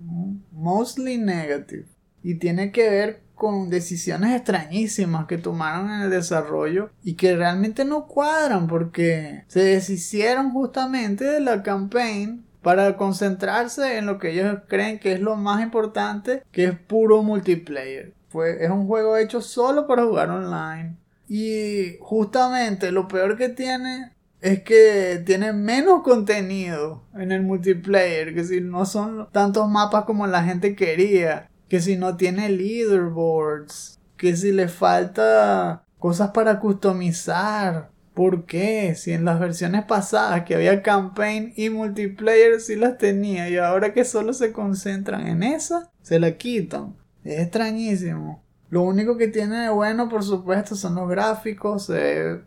mostly 0.52 1.16
negative. 1.16 1.86
Y 2.22 2.34
tiene 2.34 2.70
que 2.70 2.90
ver 2.90 3.23
con 3.44 3.68
decisiones 3.68 4.34
extrañísimas 4.34 5.26
que 5.26 5.36
tomaron 5.36 5.90
en 5.90 6.00
el 6.00 6.10
desarrollo 6.10 6.88
y 7.02 7.12
que 7.12 7.36
realmente 7.36 7.84
no 7.84 8.06
cuadran 8.06 8.66
porque 8.68 9.44
se 9.48 9.62
deshicieron 9.62 10.50
justamente 10.50 11.24
de 11.24 11.40
la 11.40 11.62
campaign 11.62 12.46
para 12.62 12.96
concentrarse 12.96 13.98
en 13.98 14.06
lo 14.06 14.18
que 14.18 14.30
ellos 14.30 14.60
creen 14.66 14.98
que 14.98 15.12
es 15.12 15.20
lo 15.20 15.36
más 15.36 15.62
importante, 15.62 16.42
que 16.52 16.64
es 16.64 16.78
puro 16.78 17.22
multiplayer. 17.22 18.14
Es 18.58 18.70
un 18.70 18.86
juego 18.86 19.18
hecho 19.18 19.42
solo 19.42 19.86
para 19.86 20.04
jugar 20.04 20.30
online. 20.30 20.96
Y 21.28 21.98
justamente 22.00 22.92
lo 22.92 23.08
peor 23.08 23.36
que 23.36 23.50
tiene 23.50 24.12
es 24.40 24.62
que 24.62 25.22
tiene 25.26 25.52
menos 25.52 26.02
contenido 26.02 27.02
en 27.12 27.30
el 27.30 27.42
multiplayer, 27.42 28.34
que 28.34 28.44
si 28.44 28.62
no 28.62 28.86
son 28.86 29.28
tantos 29.32 29.68
mapas 29.68 30.04
como 30.06 30.26
la 30.26 30.42
gente 30.44 30.74
quería 30.74 31.50
que 31.68 31.80
si 31.80 31.96
no 31.96 32.16
tiene 32.16 32.48
leaderboards, 32.48 34.00
que 34.16 34.36
si 34.36 34.52
le 34.52 34.68
falta 34.68 35.84
cosas 35.98 36.30
para 36.30 36.60
customizar. 36.60 37.90
¿Por 38.14 38.44
qué? 38.44 38.94
Si 38.94 39.12
en 39.12 39.24
las 39.24 39.40
versiones 39.40 39.84
pasadas 39.86 40.44
que 40.44 40.54
había 40.54 40.82
campaign 40.82 41.52
y 41.56 41.70
multiplayer 41.70 42.60
sí 42.60 42.76
las 42.76 42.96
tenía 42.96 43.48
y 43.48 43.56
ahora 43.56 43.92
que 43.92 44.04
solo 44.04 44.32
se 44.32 44.52
concentran 44.52 45.26
en 45.26 45.42
esa, 45.42 45.90
se 46.00 46.20
la 46.20 46.36
quitan. 46.36 46.94
Es 47.24 47.40
extrañísimo. 47.40 48.44
Lo 48.70 48.82
único 48.82 49.16
que 49.16 49.28
tiene 49.28 49.62
de 49.62 49.68
bueno, 49.70 50.08
por 50.08 50.22
supuesto, 50.22 50.76
son 50.76 50.94
los 50.94 51.08
gráficos. 51.08 51.90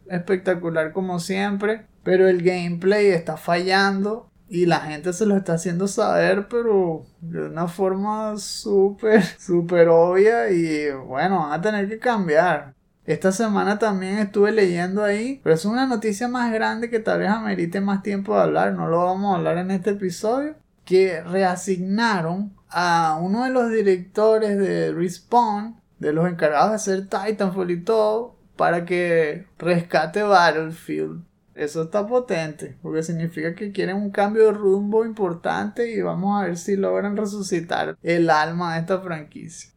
Espectacular 0.10 0.94
como 0.94 1.20
siempre. 1.20 1.86
Pero 2.04 2.30
el 2.30 2.44
gameplay 2.44 3.08
está 3.08 3.38
fallando 3.38 4.30
y 4.50 4.66
la 4.66 4.80
gente 4.80 5.14
se 5.14 5.26
lo 5.26 5.36
está 5.36 5.54
haciendo 5.54 5.88
saber, 5.88 6.48
pero 6.48 7.06
de 7.22 7.48
una 7.48 7.68
forma 7.68 8.38
súper, 8.38 9.24
súper 9.24 9.90
obvia 9.90 10.50
y 10.50 10.92
bueno, 10.92 11.40
van 11.40 11.54
a 11.54 11.62
tener 11.62 11.90
que 11.90 12.00
cambiar. 12.00 12.74
Esta 13.06 13.32
semana 13.32 13.80
también 13.80 14.18
estuve 14.18 14.52
leyendo 14.52 15.04
ahí, 15.04 15.40
pero 15.44 15.56
es 15.56 15.64
una 15.64 15.86
noticia 15.86 16.28
más 16.28 16.52
grande 16.52 16.90
que 16.90 17.00
tal 17.00 17.20
vez 17.20 17.30
amerite 17.30 17.80
más 17.80 18.04
tiempo 18.04 18.36
de 18.36 18.42
hablar, 18.42 18.74
no 18.74 18.88
lo 18.88 19.06
vamos 19.06 19.34
a 19.34 19.38
hablar 19.38 19.58
en 19.58 19.72
este 19.72 19.92
episodio, 19.92 20.56
que 20.84 21.22
reasignaron 21.22 22.54
a 22.70 23.18
uno 23.22 23.46
de 23.46 23.50
los 23.50 23.72
directores 23.72 24.58
de 24.58 24.92
Respawn, 24.92 25.80
de 26.00 26.14
los 26.14 26.30
encargados 26.30 26.72
de 26.72 26.76
hacer 26.76 27.08
Titanfall 27.08 27.72
y 27.72 27.82
todo, 27.82 28.36
para 28.58 28.84
que 28.86 29.46
rescate 29.58 30.24
Battlefield. 30.24 31.24
Eso 31.58 31.82
está 31.82 32.06
potente, 32.06 32.78
porque 32.84 33.02
significa 33.02 33.56
que 33.56 33.72
quieren 33.72 33.98
un 33.98 34.12
cambio 34.12 34.46
de 34.46 34.52
rumbo 34.52 35.04
importante 35.04 35.92
y 35.92 36.00
vamos 36.04 36.40
a 36.40 36.46
ver 36.46 36.56
si 36.56 36.76
logran 36.76 37.18
resucitar 37.18 37.98
el 38.04 38.30
alma 38.30 38.76
de 38.76 38.82
esta 38.82 39.00
franquicia. 39.02 39.72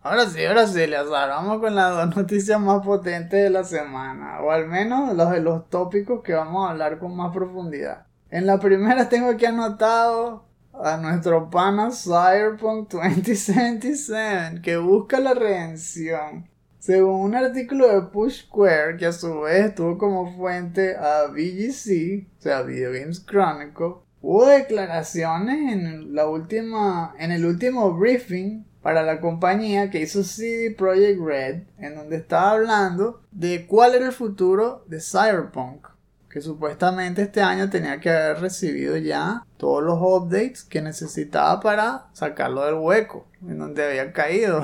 Ahora 0.00 0.24
sí, 0.24 0.42
ahora 0.42 0.66
sí, 0.66 0.86
Leazar, 0.86 1.28
vamos 1.28 1.60
con 1.60 1.74
las 1.74 1.94
dos 1.94 2.16
noticias 2.22 2.58
más 2.58 2.82
potentes 2.82 3.42
de 3.42 3.50
la 3.50 3.62
semana, 3.62 4.40
o 4.40 4.52
al 4.52 4.66
menos 4.66 5.14
los 5.14 5.30
de 5.30 5.42
los 5.42 5.68
tópicos 5.68 6.22
que 6.22 6.32
vamos 6.32 6.66
a 6.66 6.70
hablar 6.70 6.98
con 6.98 7.14
más 7.14 7.30
profundidad. 7.30 8.06
En 8.30 8.46
la 8.46 8.58
primera 8.58 9.10
tengo 9.10 9.28
aquí 9.28 9.44
anotado 9.44 10.46
a 10.72 10.96
nuestro 10.96 11.50
pana 11.50 11.90
Cyberpunk 11.90 12.90
2077 12.90 14.62
que 14.62 14.78
busca 14.78 15.20
la 15.20 15.34
redención 15.34 16.48
según 16.82 17.20
un 17.20 17.36
artículo 17.36 17.86
de 17.86 18.08
Push 18.08 18.46
Square, 18.46 18.96
que 18.96 19.06
a 19.06 19.12
su 19.12 19.42
vez 19.42 19.72
tuvo 19.72 19.96
como 19.96 20.36
fuente 20.36 20.96
a 20.96 21.28
VGC, 21.28 22.26
o 22.40 22.42
sea, 22.42 22.62
Video 22.62 22.90
Games 22.90 23.24
Chronicle, 23.24 24.02
hubo 24.20 24.46
declaraciones 24.46 25.72
en, 25.72 26.12
la 26.12 26.26
última, 26.26 27.14
en 27.20 27.30
el 27.30 27.44
último 27.44 27.96
briefing 27.96 28.64
para 28.82 29.04
la 29.04 29.20
compañía 29.20 29.90
que 29.90 30.00
hizo 30.00 30.24
CD 30.24 30.74
Projekt 30.76 31.20
Red, 31.24 31.62
en 31.78 31.94
donde 31.94 32.16
estaba 32.16 32.50
hablando 32.50 33.22
de 33.30 33.64
cuál 33.68 33.94
era 33.94 34.06
el 34.06 34.12
futuro 34.12 34.84
de 34.88 35.00
Cyberpunk, 35.00 35.86
que 36.28 36.40
supuestamente 36.40 37.22
este 37.22 37.42
año 37.42 37.70
tenía 37.70 38.00
que 38.00 38.10
haber 38.10 38.40
recibido 38.40 38.96
ya 38.96 39.46
todos 39.56 39.84
los 39.84 40.00
updates 40.00 40.64
que 40.64 40.82
necesitaba 40.82 41.60
para 41.60 42.08
sacarlo 42.12 42.64
del 42.64 42.74
hueco 42.74 43.28
en 43.46 43.60
donde 43.60 43.84
había 43.84 44.12
caído. 44.12 44.62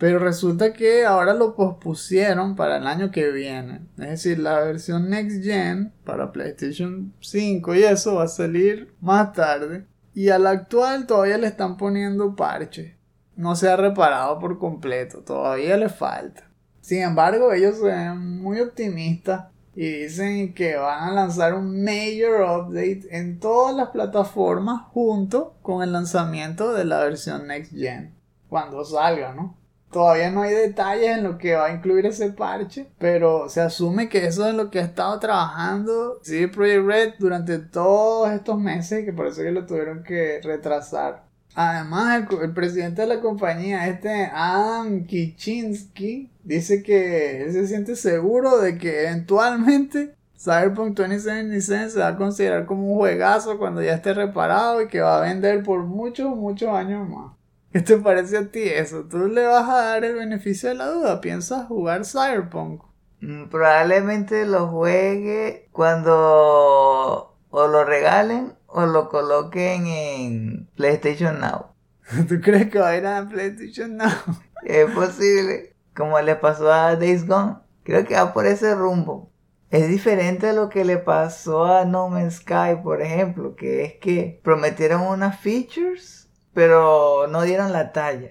Pero 0.00 0.18
resulta 0.18 0.72
que 0.72 1.04
ahora 1.04 1.34
lo 1.34 1.54
pospusieron 1.54 2.56
para 2.56 2.78
el 2.78 2.86
año 2.86 3.10
que 3.10 3.30
viene. 3.30 3.82
Es 3.98 4.08
decir, 4.08 4.38
la 4.38 4.58
versión 4.60 5.10
Next 5.10 5.44
Gen 5.44 5.92
para 6.06 6.32
PlayStation 6.32 7.12
5 7.20 7.74
y 7.74 7.82
eso 7.82 8.14
va 8.14 8.24
a 8.24 8.28
salir 8.28 8.94
más 9.02 9.34
tarde. 9.34 9.84
Y 10.14 10.30
al 10.30 10.46
actual 10.46 11.06
todavía 11.06 11.36
le 11.36 11.48
están 11.48 11.76
poniendo 11.76 12.34
parche. 12.34 12.96
No 13.36 13.54
se 13.54 13.68
ha 13.68 13.76
reparado 13.76 14.38
por 14.38 14.58
completo, 14.58 15.18
todavía 15.18 15.76
le 15.76 15.90
falta. 15.90 16.50
Sin 16.80 17.02
embargo, 17.02 17.52
ellos 17.52 17.76
se 17.76 17.88
ven 17.88 18.40
muy 18.40 18.58
optimistas 18.60 19.48
y 19.74 19.86
dicen 19.86 20.54
que 20.54 20.76
van 20.76 21.10
a 21.10 21.12
lanzar 21.12 21.52
un 21.52 21.84
major 21.84 22.40
update 22.40 23.02
en 23.10 23.38
todas 23.38 23.76
las 23.76 23.90
plataformas 23.90 24.80
junto 24.92 25.56
con 25.60 25.82
el 25.82 25.92
lanzamiento 25.92 26.72
de 26.72 26.86
la 26.86 27.00
versión 27.00 27.48
Next 27.48 27.74
Gen. 27.74 28.14
Cuando 28.48 28.82
salga, 28.82 29.34
¿no? 29.34 29.59
Todavía 29.90 30.30
no 30.30 30.42
hay 30.42 30.54
detalles 30.54 31.18
en 31.18 31.24
lo 31.24 31.36
que 31.36 31.54
va 31.54 31.66
a 31.66 31.72
incluir 31.72 32.06
ese 32.06 32.30
parche, 32.30 32.86
pero 32.98 33.48
se 33.48 33.60
asume 33.60 34.08
que 34.08 34.26
eso 34.26 34.48
es 34.48 34.54
lo 34.54 34.70
que 34.70 34.78
ha 34.78 34.84
estado 34.84 35.18
trabajando 35.18 36.20
CD 36.22 36.46
Projekt 36.46 36.86
Red 36.86 37.14
durante 37.18 37.58
todos 37.58 38.30
estos 38.30 38.58
meses, 38.58 39.04
que 39.04 39.12
por 39.12 39.26
eso 39.26 39.42
que 39.42 39.50
lo 39.50 39.66
tuvieron 39.66 40.04
que 40.04 40.40
retrasar. 40.44 41.24
Además, 41.54 42.24
el, 42.40 42.52
presidente 42.52 43.02
de 43.02 43.08
la 43.08 43.20
compañía, 43.20 43.88
este 43.88 44.30
Adam 44.32 45.04
Kichinsky, 45.04 46.30
dice 46.44 46.82
que 46.82 47.42
él 47.42 47.52
se 47.52 47.66
siente 47.66 47.96
seguro 47.96 48.58
de 48.58 48.78
que 48.78 49.02
eventualmente 49.02 50.14
Cyberpunk 50.38 50.96
2077 50.96 51.90
se 51.90 51.98
va 51.98 52.08
a 52.08 52.16
considerar 52.16 52.64
como 52.64 52.92
un 52.92 52.98
juegazo 52.98 53.58
cuando 53.58 53.82
ya 53.82 53.94
esté 53.94 54.14
reparado 54.14 54.80
y 54.80 54.88
que 54.88 55.00
va 55.00 55.18
a 55.18 55.20
vender 55.22 55.62
por 55.64 55.84
muchos, 55.84 56.34
muchos 56.36 56.70
años 56.70 57.08
más. 57.08 57.39
¿Qué 57.72 57.80
te 57.82 57.96
parece 57.98 58.36
a 58.36 58.50
ti 58.50 58.62
eso? 58.64 59.04
¿Tú 59.04 59.28
le 59.28 59.46
vas 59.46 59.68
a 59.68 59.84
dar 59.84 60.04
el 60.04 60.16
beneficio 60.16 60.70
de 60.70 60.74
la 60.74 60.88
duda? 60.88 61.20
¿Piensas 61.20 61.68
jugar 61.68 62.04
Cyberpunk? 62.04 62.82
Mm, 63.20 63.44
probablemente 63.48 64.44
lo 64.44 64.66
juegue 64.68 65.68
cuando 65.70 67.36
o 67.50 67.66
lo 67.68 67.84
regalen 67.84 68.54
o 68.66 68.86
lo 68.86 69.08
coloquen 69.08 69.86
en 69.86 70.68
PlayStation 70.74 71.38
Now. 71.38 71.66
¿Tú 72.28 72.40
crees 72.40 72.70
que 72.70 72.80
va 72.80 72.88
a 72.88 72.96
ir 72.96 73.06
a 73.06 73.28
PlayStation 73.28 73.96
Now? 73.96 74.10
Es 74.64 74.90
posible. 74.90 75.76
Como 75.94 76.20
le 76.20 76.34
pasó 76.34 76.72
a 76.72 76.96
Days 76.96 77.26
Gone. 77.26 77.58
Creo 77.84 78.04
que 78.04 78.14
va 78.14 78.32
por 78.32 78.46
ese 78.46 78.74
rumbo. 78.74 79.30
Es 79.70 79.88
diferente 79.88 80.48
a 80.48 80.52
lo 80.52 80.68
que 80.68 80.84
le 80.84 80.98
pasó 80.98 81.64
a 81.64 81.84
No 81.84 82.08
Man's 82.08 82.38
Sky, 82.38 82.82
por 82.82 83.00
ejemplo, 83.00 83.54
que 83.54 83.84
es 83.84 83.94
que 83.94 84.40
prometieron 84.42 85.02
unas 85.02 85.38
features 85.40 86.19
pero 86.52 87.26
no 87.28 87.42
dieron 87.42 87.72
la 87.72 87.92
talla. 87.92 88.30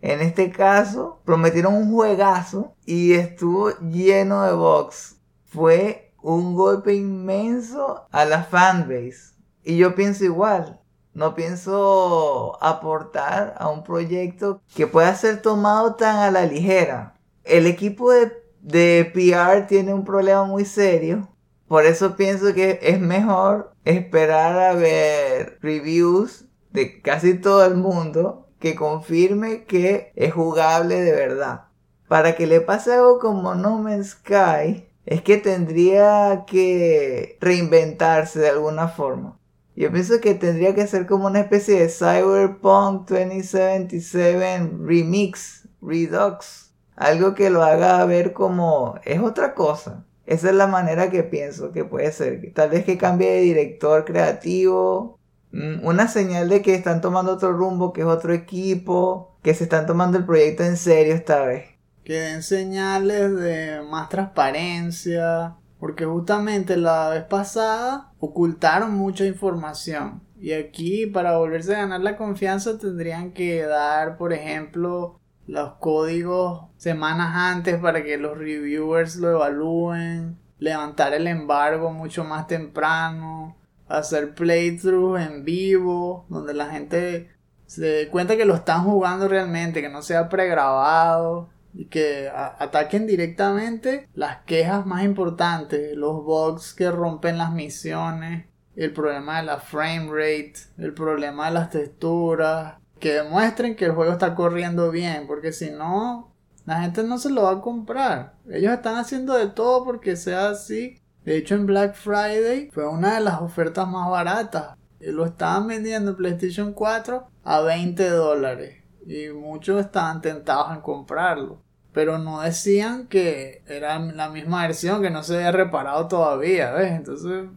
En 0.00 0.20
este 0.20 0.50
caso, 0.50 1.20
prometieron 1.24 1.74
un 1.74 1.92
juegazo 1.92 2.74
y 2.84 3.14
estuvo 3.14 3.70
lleno 3.80 4.42
de 4.42 4.52
bugs. 4.52 5.16
Fue 5.46 6.12
un 6.22 6.54
golpe 6.54 6.94
inmenso 6.94 8.06
a 8.10 8.24
la 8.24 8.44
fanbase. 8.44 9.34
Y 9.64 9.76
yo 9.76 9.94
pienso 9.94 10.24
igual. 10.24 10.80
No 11.14 11.34
pienso 11.34 12.58
aportar 12.62 13.54
a 13.58 13.68
un 13.68 13.82
proyecto 13.82 14.60
que 14.74 14.86
pueda 14.86 15.14
ser 15.14 15.40
tomado 15.40 15.94
tan 15.94 16.16
a 16.16 16.30
la 16.30 16.44
ligera. 16.44 17.14
El 17.42 17.66
equipo 17.66 18.12
de, 18.12 18.32
de 18.60 19.10
PR 19.14 19.66
tiene 19.66 19.94
un 19.94 20.04
problema 20.04 20.44
muy 20.44 20.66
serio. 20.66 21.28
Por 21.68 21.86
eso 21.86 22.16
pienso 22.16 22.52
que 22.54 22.78
es 22.82 23.00
mejor 23.00 23.72
esperar 23.84 24.58
a 24.58 24.74
ver 24.74 25.58
reviews 25.62 26.45
de 26.76 27.00
casi 27.00 27.34
todo 27.34 27.64
el 27.64 27.74
mundo 27.74 28.46
que 28.60 28.74
confirme 28.74 29.64
que 29.64 30.12
es 30.14 30.34
jugable 30.34 31.00
de 31.00 31.12
verdad. 31.12 31.62
Para 32.06 32.36
que 32.36 32.46
le 32.46 32.60
pase 32.60 32.92
algo 32.92 33.18
como 33.18 33.54
No 33.54 33.78
Man's 33.78 34.10
Sky, 34.10 34.86
es 35.06 35.22
que 35.22 35.38
tendría 35.38 36.44
que 36.46 37.38
reinventarse 37.40 38.40
de 38.40 38.50
alguna 38.50 38.88
forma. 38.88 39.38
Yo 39.74 39.90
pienso 39.90 40.20
que 40.20 40.34
tendría 40.34 40.74
que 40.74 40.86
ser 40.86 41.06
como 41.06 41.26
una 41.26 41.40
especie 41.40 41.80
de 41.80 41.88
Cyberpunk 41.88 43.08
2077 43.08 44.70
Remix, 44.82 45.66
Redux. 45.80 46.74
Algo 46.94 47.34
que 47.34 47.50
lo 47.50 47.62
haga 47.62 48.04
ver 48.04 48.34
como 48.34 48.98
es 49.04 49.20
otra 49.20 49.54
cosa. 49.54 50.04
Esa 50.26 50.50
es 50.50 50.54
la 50.54 50.66
manera 50.66 51.08
que 51.08 51.22
pienso 51.22 51.72
que 51.72 51.84
puede 51.84 52.12
ser. 52.12 52.52
Tal 52.54 52.70
vez 52.70 52.84
que 52.84 52.98
cambie 52.98 53.30
de 53.30 53.40
director 53.40 54.04
creativo. 54.04 55.15
Mm, 55.52 55.84
una 55.86 56.08
señal 56.08 56.48
de 56.48 56.62
que 56.62 56.74
están 56.74 57.00
tomando 57.00 57.32
otro 57.32 57.52
rumbo, 57.52 57.92
que 57.92 58.02
es 58.02 58.06
otro 58.06 58.32
equipo, 58.32 59.36
que 59.42 59.54
se 59.54 59.64
están 59.64 59.86
tomando 59.86 60.18
el 60.18 60.24
proyecto 60.24 60.64
en 60.64 60.76
serio 60.76 61.14
esta 61.14 61.44
vez. 61.44 61.70
Que 62.04 62.14
den 62.14 62.42
señales 62.42 63.34
de 63.36 63.82
más 63.88 64.08
transparencia. 64.08 65.56
Porque 65.78 66.04
justamente 66.04 66.76
la 66.76 67.10
vez 67.10 67.24
pasada 67.24 68.12
ocultaron 68.18 68.92
mucha 68.92 69.26
información. 69.26 70.22
Y 70.38 70.52
aquí 70.52 71.06
para 71.06 71.36
volverse 71.36 71.74
a 71.74 71.80
ganar 71.80 72.00
la 72.00 72.16
confianza 72.16 72.78
tendrían 72.78 73.32
que 73.32 73.62
dar, 73.62 74.16
por 74.16 74.32
ejemplo, 74.32 75.20
los 75.46 75.74
códigos 75.74 76.66
semanas 76.76 77.32
antes 77.34 77.78
para 77.78 78.02
que 78.02 78.16
los 78.16 78.36
reviewers 78.36 79.16
lo 79.16 79.30
evalúen, 79.30 80.38
levantar 80.58 81.14
el 81.14 81.26
embargo 81.26 81.90
mucho 81.92 82.24
más 82.24 82.46
temprano, 82.46 83.56
hacer 83.88 84.34
playthroughs 84.34 85.20
en 85.20 85.44
vivo, 85.44 86.26
donde 86.28 86.54
la 86.54 86.70
gente 86.70 87.30
se 87.66 87.84
dé 87.84 88.08
cuenta 88.08 88.36
que 88.36 88.44
lo 88.44 88.54
están 88.54 88.84
jugando 88.84 89.28
realmente, 89.28 89.82
que 89.82 89.88
no 89.88 90.02
sea 90.02 90.28
pregrabado 90.28 91.48
y 91.74 91.86
que 91.86 92.30
ataquen 92.30 93.06
directamente 93.06 94.08
las 94.14 94.38
quejas 94.44 94.86
más 94.86 95.04
importantes, 95.04 95.96
los 95.96 96.24
bugs 96.24 96.72
que 96.74 96.90
rompen 96.90 97.38
las 97.38 97.52
misiones, 97.52 98.46
el 98.76 98.92
problema 98.92 99.38
de 99.38 99.46
la 99.46 99.58
frame 99.58 100.08
rate, 100.10 100.54
el 100.78 100.94
problema 100.94 101.46
de 101.46 101.54
las 101.54 101.70
texturas, 101.70 102.76
que 102.98 103.14
demuestren 103.14 103.76
que 103.76 103.86
el 103.86 103.92
juego 103.92 104.12
está 104.12 104.34
corriendo 104.34 104.90
bien, 104.90 105.26
porque 105.26 105.52
si 105.52 105.70
no, 105.70 106.32
la 106.64 106.80
gente 106.80 107.02
no 107.02 107.18
se 107.18 107.30
lo 107.30 107.44
va 107.44 107.52
a 107.52 107.60
comprar. 107.60 108.34
Ellos 108.50 108.72
están 108.72 108.96
haciendo 108.96 109.34
de 109.34 109.48
todo 109.48 109.84
porque 109.84 110.16
sea 110.16 110.50
así. 110.50 111.00
De 111.26 111.36
hecho, 111.36 111.56
en 111.56 111.66
Black 111.66 111.96
Friday 111.96 112.70
fue 112.72 112.86
una 112.88 113.16
de 113.16 113.20
las 113.20 113.40
ofertas 113.40 113.88
más 113.88 114.08
baratas. 114.08 114.76
Lo 115.00 115.26
estaban 115.26 115.66
vendiendo 115.66 116.12
en 116.12 116.16
PlayStation 116.16 116.72
4 116.72 117.26
a 117.42 117.60
20 117.62 118.08
dólares. 118.10 118.84
Y 119.04 119.30
muchos 119.30 119.84
estaban 119.84 120.20
tentados 120.22 120.72
en 120.72 120.82
comprarlo. 120.82 121.60
Pero 121.92 122.18
no 122.18 122.42
decían 122.42 123.08
que 123.08 123.64
era 123.66 123.98
la 123.98 124.28
misma 124.28 124.62
versión, 124.62 125.02
que 125.02 125.10
no 125.10 125.24
se 125.24 125.34
había 125.34 125.50
reparado 125.50 126.06
todavía, 126.06 126.70
¿ves? 126.70 126.92
Entonces 126.92 127.48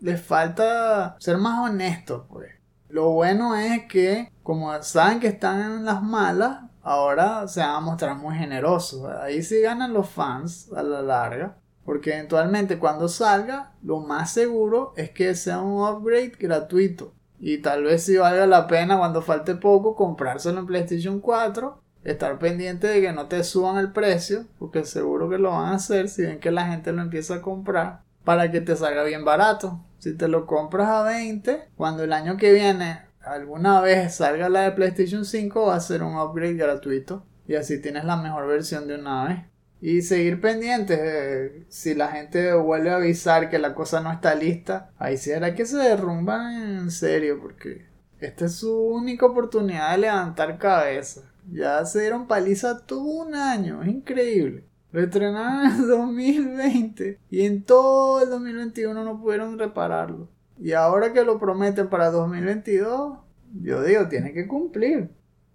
les 0.00 0.22
falta 0.22 1.16
ser 1.18 1.36
más 1.36 1.70
honestos, 1.70 2.24
pues. 2.30 2.48
Lo 2.88 3.10
bueno 3.10 3.54
es 3.54 3.84
que, 3.84 4.32
como 4.42 4.82
saben 4.82 5.20
que 5.20 5.28
están 5.28 5.60
en 5.60 5.84
las 5.84 6.02
malas, 6.02 6.60
ahora 6.82 7.46
se 7.48 7.60
van 7.60 7.74
a 7.74 7.80
mostrar 7.80 8.16
muy 8.16 8.34
generosos. 8.34 9.04
Ahí 9.20 9.42
sí 9.42 9.60
ganan 9.60 9.92
los 9.92 10.08
fans 10.08 10.72
a 10.74 10.82
la 10.82 11.02
larga. 11.02 11.58
Porque 11.90 12.14
eventualmente 12.14 12.78
cuando 12.78 13.08
salga, 13.08 13.72
lo 13.82 13.98
más 13.98 14.32
seguro 14.32 14.92
es 14.96 15.10
que 15.10 15.34
sea 15.34 15.58
un 15.58 15.82
upgrade 15.82 16.34
gratuito. 16.38 17.14
Y 17.40 17.58
tal 17.58 17.82
vez 17.82 18.04
si 18.04 18.16
valga 18.16 18.46
la 18.46 18.68
pena 18.68 18.96
cuando 18.96 19.22
falte 19.22 19.56
poco 19.56 19.96
comprárselo 19.96 20.60
en 20.60 20.66
PlayStation 20.66 21.18
4. 21.18 21.82
Estar 22.04 22.38
pendiente 22.38 22.86
de 22.86 23.00
que 23.00 23.12
no 23.12 23.26
te 23.26 23.42
suban 23.42 23.76
el 23.76 23.90
precio. 23.90 24.44
Porque 24.60 24.84
seguro 24.84 25.28
que 25.28 25.38
lo 25.38 25.50
van 25.50 25.72
a 25.72 25.74
hacer 25.74 26.08
si 26.08 26.22
ven 26.22 26.38
que 26.38 26.52
la 26.52 26.68
gente 26.68 26.92
lo 26.92 27.02
empieza 27.02 27.34
a 27.34 27.42
comprar. 27.42 28.02
Para 28.22 28.52
que 28.52 28.60
te 28.60 28.76
salga 28.76 29.02
bien 29.02 29.24
barato. 29.24 29.84
Si 29.98 30.16
te 30.16 30.28
lo 30.28 30.46
compras 30.46 30.86
a 30.90 31.02
20, 31.02 31.70
cuando 31.76 32.04
el 32.04 32.12
año 32.12 32.36
que 32.36 32.52
viene 32.52 33.00
alguna 33.20 33.80
vez 33.80 34.14
salga 34.14 34.48
la 34.48 34.60
de 34.60 34.70
PlayStation 34.70 35.24
5 35.24 35.66
va 35.66 35.74
a 35.74 35.80
ser 35.80 36.04
un 36.04 36.16
upgrade 36.16 36.54
gratuito. 36.54 37.26
Y 37.48 37.56
así 37.56 37.82
tienes 37.82 38.04
la 38.04 38.16
mejor 38.16 38.46
versión 38.46 38.86
de 38.86 38.94
una 38.94 39.24
vez. 39.24 39.49
Y 39.80 40.02
seguir 40.02 40.40
pendientes. 40.40 41.52
si 41.68 41.94
la 41.94 42.08
gente 42.08 42.52
vuelve 42.54 42.90
a 42.90 42.96
avisar 42.96 43.48
que 43.48 43.58
la 43.58 43.74
cosa 43.74 44.00
no 44.00 44.12
está 44.12 44.34
lista, 44.34 44.90
ahí 44.98 45.16
sí 45.16 45.32
hará 45.32 45.54
que 45.54 45.64
se 45.66 45.78
derrumban 45.78 46.78
en 46.80 46.90
serio. 46.90 47.40
Porque 47.40 47.86
esta 48.20 48.46
es 48.46 48.56
su 48.56 48.76
única 48.78 49.26
oportunidad 49.26 49.92
de 49.92 49.98
levantar 49.98 50.58
cabeza. 50.58 51.22
Ya 51.50 51.84
se 51.86 52.00
dieron 52.00 52.26
paliza 52.26 52.86
todo 52.86 53.02
un 53.02 53.34
año. 53.34 53.82
Es 53.82 53.88
increíble. 53.88 54.64
Lo 54.92 55.00
estrenaron 55.00 55.66
en 55.66 55.80
el 55.80 55.88
2020 55.88 57.18
y 57.30 57.46
en 57.46 57.62
todo 57.62 58.22
el 58.22 58.30
2021 58.30 59.04
no 59.04 59.20
pudieron 59.20 59.58
repararlo. 59.58 60.28
Y 60.58 60.72
ahora 60.72 61.12
que 61.12 61.24
lo 61.24 61.38
prometen 61.38 61.88
para 61.88 62.10
2022, 62.10 63.18
yo 63.62 63.82
digo, 63.82 64.08
tiene 64.08 64.32
que 64.32 64.46
cumplir. 64.46 65.10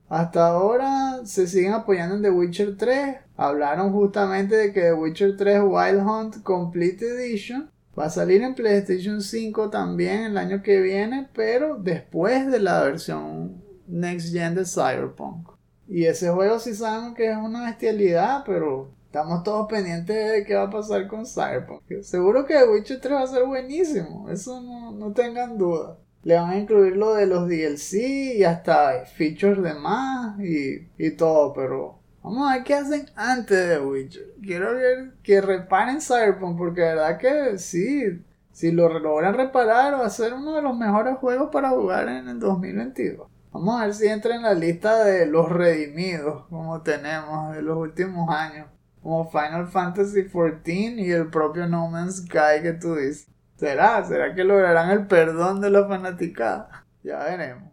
Hasta 0.10 0.48
ahora 0.48 1.26
se 1.26 1.48
siguen 1.48 1.74
apoyando 1.74 2.16
en 2.16 2.22
The 2.22 2.30
Witcher 2.30 2.78
3. 2.78 3.18
Hablaron 3.38 3.92
justamente 3.92 4.56
de 4.56 4.74
que 4.74 4.82
The 4.82 4.94
Witcher 4.94 5.36
3 5.36 5.62
Wild 5.64 6.02
Hunt 6.02 6.44
Complete 6.44 7.06
Edition 7.06 7.70
va 7.98 8.06
a 8.06 8.10
salir 8.10 8.42
en 8.42 8.56
PlayStation 8.56 9.22
5 9.22 9.70
también 9.70 10.24
el 10.24 10.38
año 10.38 10.62
que 10.62 10.82
viene, 10.82 11.30
pero 11.34 11.78
después 11.78 12.52
de 12.52 12.60
la 12.60 12.84
versión 12.84 13.64
Next 13.88 14.32
Gen 14.32 14.56
de 14.56 14.66
Cyberpunk. 14.66 15.50
Y 15.88 16.06
ese 16.06 16.30
juego 16.30 16.60
sí 16.60 16.76
saben 16.76 17.14
que 17.14 17.32
es 17.32 17.38
una 17.38 17.66
bestialidad, 17.66 18.44
pero 18.46 18.96
Estamos 19.16 19.44
todos 19.44 19.70
pendientes 19.70 20.30
de 20.30 20.44
qué 20.44 20.56
va 20.56 20.64
a 20.64 20.70
pasar 20.70 21.08
con 21.08 21.26
Cyberpunk. 21.26 21.84
Seguro 22.02 22.46
que 22.46 22.54
The 22.54 22.68
Witcher 22.68 23.00
3 23.00 23.14
va 23.14 23.22
a 23.22 23.28
ser 23.28 23.46
buenísimo. 23.46 24.30
Eso 24.30 24.60
no, 24.60 25.14
tengan 25.14 25.58
duda. 25.58 25.98
Le 26.26 26.36
van 26.36 26.50
a 26.50 26.58
incluir 26.58 26.98
lo 26.98 27.14
de 27.14 27.28
los 27.28 27.48
DLC 27.48 28.36
y 28.36 28.44
hasta 28.44 29.06
features 29.06 29.64
de 29.64 29.74
más 29.76 30.38
y, 30.42 30.90
y 30.98 31.12
todo, 31.12 31.54
pero 31.54 32.00
Vamos 32.26 32.50
a 32.50 32.56
ver 32.56 32.64
qué 32.64 32.74
hacen 32.74 33.06
antes 33.16 33.70
de 33.70 33.80
Witcher. 33.80 34.34
Quiero 34.42 34.74
ver 34.74 35.14
que 35.22 35.42
reparen 35.42 36.02
Cyberpunk 36.02 36.58
porque 36.58 36.82
de 36.82 36.96
verdad 36.96 37.20
que 37.20 37.60
sí, 37.60 38.20
si 38.52 38.72
lo 38.72 38.98
logran 38.98 39.36
reparar 39.36 39.94
va 39.94 40.08
a 40.08 40.10
ser 40.10 40.34
uno 40.34 40.56
de 40.56 40.64
los 40.64 40.76
mejores 40.76 41.18
juegos 41.18 41.50
para 41.52 41.70
jugar 41.70 42.10
en 42.10 42.28
el 42.28 42.40
2022. 42.40 43.28
Vamos 43.52 43.80
a 43.80 43.86
ver 43.86 43.94
si 43.94 44.08
entra 44.08 44.36
en 44.36 44.42
la 44.42 44.56
lista 44.56 45.04
de 45.04 45.28
los 45.28 45.52
redimidos 45.52 46.48
como 46.48 46.82
tenemos 46.82 47.54
de 47.54 47.62
los 47.62 47.78
últimos 47.78 48.28
años 48.36 48.70
como 49.04 49.30
Final 49.30 49.68
Fantasy 49.68 50.24
XIV 50.24 50.98
y 50.98 51.12
el 51.12 51.30
propio 51.30 51.68
No 51.68 51.88
Man's 51.90 52.24
Sky 52.24 52.64
que 52.64 52.74
tú 52.74 52.96
dices. 52.96 53.28
¿Será? 53.56 54.04
¿Será 54.04 54.36
que 54.36 54.44
lograrán 54.44 54.92
el 54.92 55.08
perdón 55.08 55.62
de 55.62 55.70
la 55.70 55.88
fanaticada? 55.88 56.86
Ya 57.04 57.20
veremos. 57.20 57.72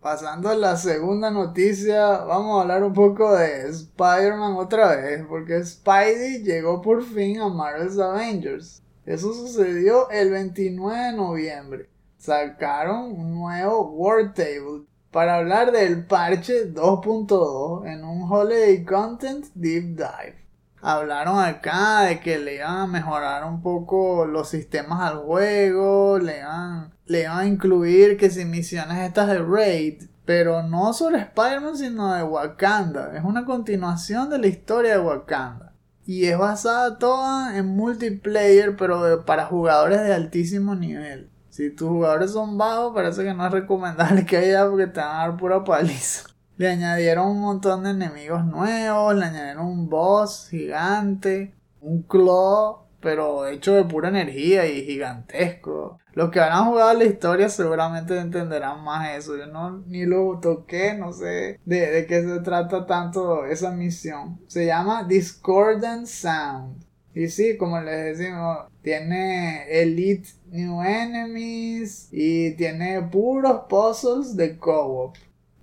Pasando 0.00 0.50
a 0.50 0.54
la 0.54 0.76
segunda 0.76 1.30
noticia, 1.30 2.18
vamos 2.18 2.58
a 2.58 2.62
hablar 2.62 2.82
un 2.84 2.92
poco 2.92 3.34
de 3.34 3.66
Spider-Man 3.68 4.56
otra 4.56 4.94
vez, 4.94 5.24
porque 5.26 5.64
Spidey 5.64 6.42
llegó 6.42 6.82
por 6.82 7.02
fin 7.02 7.40
a 7.40 7.48
Marvel's 7.48 7.98
Avengers. 7.98 8.82
Eso 9.06 9.32
sucedió 9.32 10.10
el 10.10 10.30
29 10.30 10.98
de 10.98 11.12
noviembre. 11.14 11.90
Sacaron 12.18 13.12
un 13.18 13.34
nuevo 13.34 13.88
Word 13.92 14.34
Table 14.34 14.84
para 15.10 15.36
hablar 15.36 15.72
del 15.72 16.04
parche 16.04 16.72
2.2 16.74 17.86
en 17.86 18.04
un 18.04 18.30
Holiday 18.30 18.84
Content 18.84 19.46
Deep 19.54 19.96
Dive 19.96 20.45
hablaron 20.82 21.38
acá 21.38 22.02
de 22.02 22.20
que 22.20 22.38
le 22.38 22.56
iban 22.56 22.76
a 22.78 22.86
mejorar 22.86 23.44
un 23.44 23.62
poco 23.62 24.26
los 24.26 24.48
sistemas 24.48 25.00
al 25.10 25.18
juego, 25.18 26.18
le 26.18 26.38
iban, 26.38 26.92
le 27.06 27.26
a 27.26 27.46
incluir 27.46 28.16
que 28.16 28.30
si 28.30 28.44
misiones 28.44 28.98
estas 28.98 29.28
de 29.28 29.38
Raid, 29.38 30.04
pero 30.24 30.62
no 30.62 30.92
sobre 30.92 31.18
Spider-Man 31.18 31.76
sino 31.76 32.14
de 32.14 32.22
Wakanda, 32.22 33.16
es 33.16 33.24
una 33.24 33.44
continuación 33.44 34.30
de 34.30 34.38
la 34.38 34.46
historia 34.48 34.92
de 34.92 35.04
Wakanda. 35.04 35.72
Y 36.04 36.26
es 36.26 36.38
basada 36.38 36.98
toda 36.98 37.56
en 37.56 37.66
multiplayer, 37.66 38.76
pero 38.76 39.24
para 39.24 39.46
jugadores 39.46 40.02
de 40.02 40.14
altísimo 40.14 40.76
nivel. 40.76 41.30
Si 41.50 41.70
tus 41.70 41.88
jugadores 41.88 42.32
son 42.32 42.58
bajos, 42.58 42.94
parece 42.94 43.24
que 43.24 43.34
no 43.34 43.46
es 43.46 43.50
recomendable 43.50 44.24
que 44.24 44.36
haya 44.36 44.68
porque 44.68 44.86
te 44.86 45.00
van 45.00 45.16
a 45.16 45.18
dar 45.20 45.36
pura 45.36 45.64
paliza. 45.64 46.28
Le 46.56 46.68
añadieron 46.68 47.28
un 47.28 47.40
montón 47.40 47.84
de 47.84 47.90
enemigos 47.90 48.44
nuevos, 48.44 49.14
le 49.14 49.26
añadieron 49.26 49.66
un 49.66 49.90
boss 49.90 50.48
gigante, 50.50 51.54
un 51.82 52.02
claw, 52.02 52.86
pero 53.00 53.46
hecho 53.46 53.74
de 53.74 53.84
pura 53.84 54.08
energía 54.08 54.66
y 54.66 54.84
gigantesco. 54.84 55.98
Los 56.12 56.30
que 56.30 56.40
habrán 56.40 56.64
jugado 56.64 56.94
la 56.94 57.04
historia 57.04 57.50
seguramente 57.50 58.18
entenderán 58.18 58.82
más 58.82 59.16
eso. 59.18 59.36
Yo 59.36 59.46
no 59.46 59.82
ni 59.86 60.06
lo 60.06 60.38
toqué, 60.40 60.94
no 60.94 61.12
sé 61.12 61.60
de, 61.66 61.90
de 61.90 62.06
qué 62.06 62.22
se 62.22 62.40
trata 62.40 62.86
tanto 62.86 63.44
esa 63.44 63.70
misión. 63.70 64.40
Se 64.46 64.64
llama 64.64 65.04
Discordant 65.04 66.06
Sound. 66.06 66.86
Y 67.14 67.28
sí, 67.28 67.56
como 67.56 67.80
les 67.80 68.18
decimos, 68.18 68.58
tiene 68.82 69.64
Elite 69.68 70.28
New 70.50 70.82
Enemies 70.82 72.08
y 72.12 72.52
tiene 72.56 73.02
puros 73.02 73.62
puzzles 73.68 74.36
de 74.36 74.58
co-op. 74.58 75.16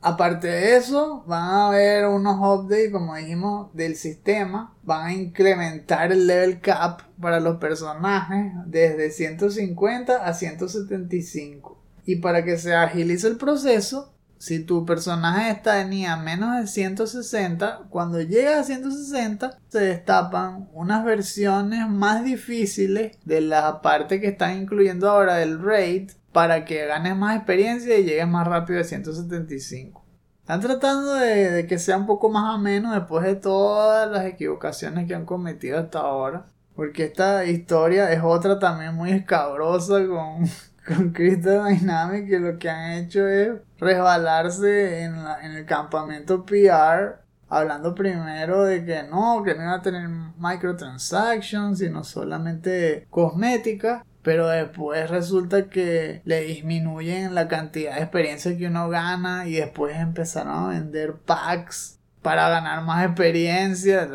Aparte 0.06 0.48
de 0.48 0.76
eso, 0.76 1.24
van 1.28 1.44
a 1.44 1.68
haber 1.68 2.08
unos 2.08 2.36
updates, 2.38 2.92
como 2.92 3.16
dijimos, 3.16 3.74
del 3.74 3.96
sistema. 3.96 4.76
Van 4.84 5.08
a 5.08 5.13
incrementar 5.13 6.12
el 6.12 6.28
level 6.28 6.60
cap 6.60 7.04
para 7.22 7.39
los 7.39 7.56
personajes 7.56 8.52
desde 8.66 9.12
150 9.12 10.26
a 10.26 10.34
175. 10.34 11.82
Y 12.06 12.18
para 12.18 12.44
que 12.44 12.58
se 12.58 12.76
agilice 12.76 13.28
el 13.28 13.38
proceso, 13.38 14.13
si 14.38 14.60
tu 14.60 14.86
personaje 14.86 15.62
tenía 15.63 16.18
menos 16.18 16.60
de 16.60 16.68
160, 16.68 17.84
cuando 17.89 18.20
llega 18.20 18.60
a 18.60 18.63
160 18.66 19.58
se 19.70 19.80
destapan 19.80 20.68
unas 20.74 21.06
versiones 21.06 21.88
más 21.88 22.26
difíciles 22.26 23.18
de 23.24 23.39
la 23.39 23.82
parte 23.82 24.20
que 24.20 24.28
están 24.28 24.63
incluyendo 24.63 25.10
ahora 25.10 25.36
del 25.36 25.63
raid 25.63 26.12
para 26.34 26.65
que 26.65 26.86
ganes 26.86 27.15
más 27.15 27.38
experiencia 27.38 27.98
y 27.98 28.04
llegues 28.04 28.28
más 28.28 28.48
rápido 28.48 28.82
a 28.82 28.84
175. 28.84 30.04
Están 30.39 30.60
tratando 30.60 31.13
de, 31.13 31.65
que 31.67 31.80
sea 31.80 31.98
un 31.98 32.06
poco 32.06 32.30
más 32.30 32.56
ameno 32.56 32.93
después 32.93 33.24
de 33.24 33.36
todas 33.36 34.12
las 34.12 34.26
equivocaciones 34.26 35.08
que 35.08 35.15
han 35.15 35.26
cometido 35.26 35.80
hasta 35.80 36.00
ahora. 36.00 36.48
Porque 36.76 37.06
esta 37.06 37.46
historia 37.46 38.12
es 38.12 38.22
otra 38.24 38.60
también 38.60 38.96
muy 38.96 39.12
escabrosa 39.12 40.06
con 40.06 40.50
con 40.88 41.12
Crystal 41.13 41.67
Dynamics 41.67 42.30
que 42.30 42.39
lo 42.39 42.58
que 42.58 42.69
han 42.69 42.91
hecho 42.91 43.26
es 43.28 43.54
resbalarse 43.80 45.04
en, 45.04 45.15
en 45.43 45.52
el 45.54 45.65
campamento 45.65 46.46
PR 46.46 47.24
hablando 47.48 47.93
primero 47.93 48.63
de 48.63 48.84
que 48.84 49.04
no, 49.04 49.43
que 49.43 49.54
no 49.54 49.63
iba 49.63 49.76
a 49.76 49.82
tener 49.82 50.10
microtransactions, 50.38 51.80
sino 51.80 52.04
solamente 52.04 53.06
cosméticas, 53.10 54.04
pero 54.23 54.47
después 54.47 55.09
resulta 55.09 55.69
que 55.69 56.21
le 56.23 56.41
disminuyen 56.41 57.36
la 57.36 57.47
cantidad 57.47 57.95
de 57.95 58.01
experiencia 58.01 58.57
que 58.57 58.67
uno 58.67 58.89
gana 58.89 59.47
y 59.47 59.55
después 59.55 59.97
empezaron 59.97 60.53
a 60.53 60.67
vender 60.69 61.17
packs 61.17 61.99
para 62.21 62.49
ganar 62.49 62.83
más 62.83 63.05
experiencia. 63.05 64.09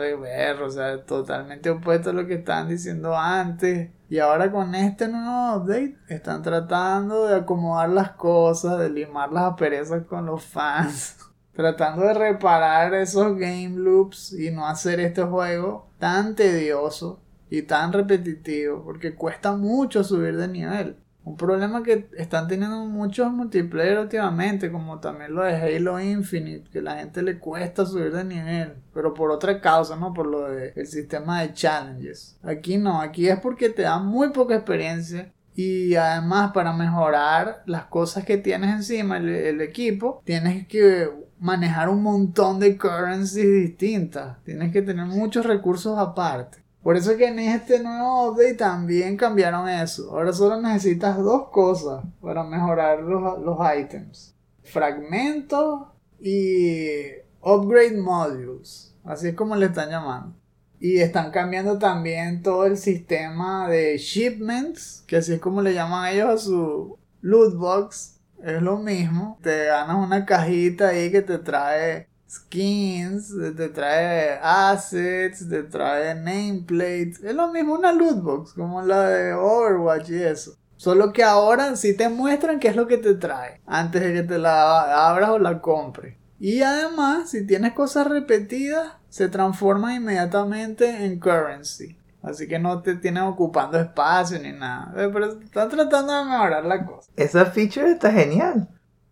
O 0.62 0.70
sea, 0.70 1.04
totalmente 1.04 1.70
opuesto 1.70 2.10
a 2.10 2.14
lo 2.14 2.26
que 2.26 2.34
estaban 2.34 2.68
diciendo 2.68 3.16
antes. 3.16 3.90
Y 4.08 4.18
ahora 4.18 4.50
con 4.50 4.74
este 4.74 5.06
nuevo 5.06 5.56
update 5.56 5.98
están 6.08 6.42
tratando 6.42 7.26
de 7.26 7.36
acomodar 7.36 7.90
las 7.90 8.12
cosas, 8.12 8.78
de 8.78 8.88
limar 8.88 9.30
las 9.30 9.52
asperezas 9.52 10.06
con 10.06 10.24
los 10.24 10.42
fans. 10.42 11.18
tratando 11.52 12.02
de 12.06 12.14
reparar 12.14 12.94
esos 12.94 13.36
game 13.36 13.74
loops 13.74 14.32
y 14.32 14.50
no 14.50 14.66
hacer 14.66 15.00
este 15.00 15.24
juego 15.24 15.90
tan 15.98 16.34
tedioso 16.34 17.20
y 17.50 17.62
tan 17.62 17.92
repetitivo. 17.92 18.84
Porque 18.84 19.14
cuesta 19.14 19.56
mucho 19.56 20.04
subir 20.04 20.36
de 20.36 20.48
nivel. 20.48 20.96
Un 21.28 21.36
problema 21.36 21.82
que 21.82 22.08
están 22.16 22.48
teniendo 22.48 22.86
muchos 22.86 23.30
multiplayer 23.30 23.98
últimamente, 23.98 24.72
como 24.72 24.98
también 24.98 25.34
lo 25.34 25.42
de 25.42 25.56
Halo 25.56 26.00
Infinite, 26.00 26.70
que 26.70 26.80
la 26.80 26.96
gente 26.96 27.20
le 27.20 27.38
cuesta 27.38 27.84
subir 27.84 28.12
de 28.14 28.24
nivel, 28.24 28.76
pero 28.94 29.12
por 29.12 29.30
otra 29.30 29.60
causa, 29.60 29.94
¿no? 29.94 30.14
Por 30.14 30.26
lo 30.26 30.48
del 30.48 30.86
sistema 30.86 31.42
de 31.42 31.52
challenges. 31.52 32.38
Aquí 32.42 32.78
no, 32.78 33.02
aquí 33.02 33.28
es 33.28 33.38
porque 33.40 33.68
te 33.68 33.82
da 33.82 33.98
muy 33.98 34.30
poca 34.30 34.54
experiencia 34.54 35.30
y 35.54 35.96
además 35.96 36.52
para 36.52 36.72
mejorar 36.72 37.62
las 37.66 37.84
cosas 37.86 38.24
que 38.24 38.38
tienes 38.38 38.70
encima, 38.70 39.18
el, 39.18 39.28
el 39.28 39.60
equipo, 39.60 40.22
tienes 40.24 40.66
que 40.66 41.10
manejar 41.40 41.90
un 41.90 42.02
montón 42.02 42.58
de 42.58 42.78
currencies 42.78 43.52
distintas, 43.52 44.42
tienes 44.44 44.72
que 44.72 44.80
tener 44.80 45.04
muchos 45.04 45.44
recursos 45.44 45.98
aparte. 45.98 46.67
Por 46.82 46.96
eso 46.96 47.16
que 47.16 47.26
en 47.26 47.38
este 47.38 47.82
nuevo 47.82 48.30
update 48.30 48.54
también 48.54 49.16
cambiaron 49.16 49.68
eso. 49.68 50.10
Ahora 50.10 50.32
solo 50.32 50.60
necesitas 50.60 51.18
dos 51.18 51.48
cosas 51.50 52.04
para 52.20 52.44
mejorar 52.44 53.00
los, 53.00 53.40
los 53.40 53.58
items. 53.76 54.34
Fragmentos 54.62 55.88
y 56.20 57.08
upgrade 57.40 57.98
modules. 57.98 58.94
Así 59.04 59.28
es 59.28 59.34
como 59.34 59.56
le 59.56 59.66
están 59.66 59.90
llamando. 59.90 60.34
Y 60.80 60.98
están 60.98 61.32
cambiando 61.32 61.78
también 61.78 62.42
todo 62.42 62.64
el 62.64 62.76
sistema 62.76 63.68
de 63.68 63.98
shipments, 63.98 65.02
que 65.08 65.16
así 65.16 65.32
es 65.32 65.40
como 65.40 65.60
le 65.60 65.74
llaman 65.74 66.12
ellos 66.12 66.28
a 66.28 66.38
su 66.38 66.98
loot 67.20 67.56
box. 67.56 68.20
Es 68.42 68.62
lo 68.62 68.78
mismo. 68.78 69.38
Te 69.42 69.66
ganas 69.66 69.96
una 69.96 70.24
cajita 70.24 70.88
ahí 70.88 71.10
que 71.10 71.22
te 71.22 71.38
trae 71.38 72.06
skins, 72.28 73.34
te 73.56 73.68
trae 73.68 74.38
assets, 74.42 75.48
te 75.48 75.62
trae 75.64 76.14
nameplates. 76.14 77.22
Es 77.22 77.34
lo 77.34 77.48
mismo 77.48 77.74
una 77.74 77.92
lootbox 77.92 78.52
como 78.52 78.82
la 78.82 79.08
de 79.08 79.32
Overwatch 79.32 80.10
y 80.10 80.22
eso. 80.22 80.54
Solo 80.76 81.12
que 81.12 81.24
ahora 81.24 81.74
sí 81.74 81.96
te 81.96 82.08
muestran 82.08 82.60
qué 82.60 82.68
es 82.68 82.76
lo 82.76 82.86
que 82.86 82.98
te 82.98 83.14
trae 83.14 83.60
antes 83.66 84.00
de 84.00 84.12
que 84.12 84.22
te 84.22 84.38
la 84.38 85.08
abras 85.08 85.30
o 85.30 85.38
la 85.38 85.60
compres. 85.60 86.16
Y 86.38 86.62
además, 86.62 87.30
si 87.30 87.44
tienes 87.46 87.72
cosas 87.72 88.06
repetidas, 88.06 88.92
se 89.08 89.28
transforma 89.28 89.94
inmediatamente 89.94 91.04
en 91.04 91.18
currency. 91.18 91.96
Así 92.22 92.46
que 92.46 92.58
no 92.58 92.82
te 92.82 92.94
tienen 92.94 93.24
ocupando 93.24 93.78
espacio 93.78 94.38
ni 94.38 94.52
nada. 94.52 94.92
Pero 94.94 95.40
están 95.40 95.68
tratando 95.68 96.12
de 96.12 96.24
mejorar 96.24 96.64
la 96.64 96.84
cosa. 96.84 97.10
Esa 97.16 97.46
feature 97.46 97.90
está 97.90 98.12
genial. 98.12 98.68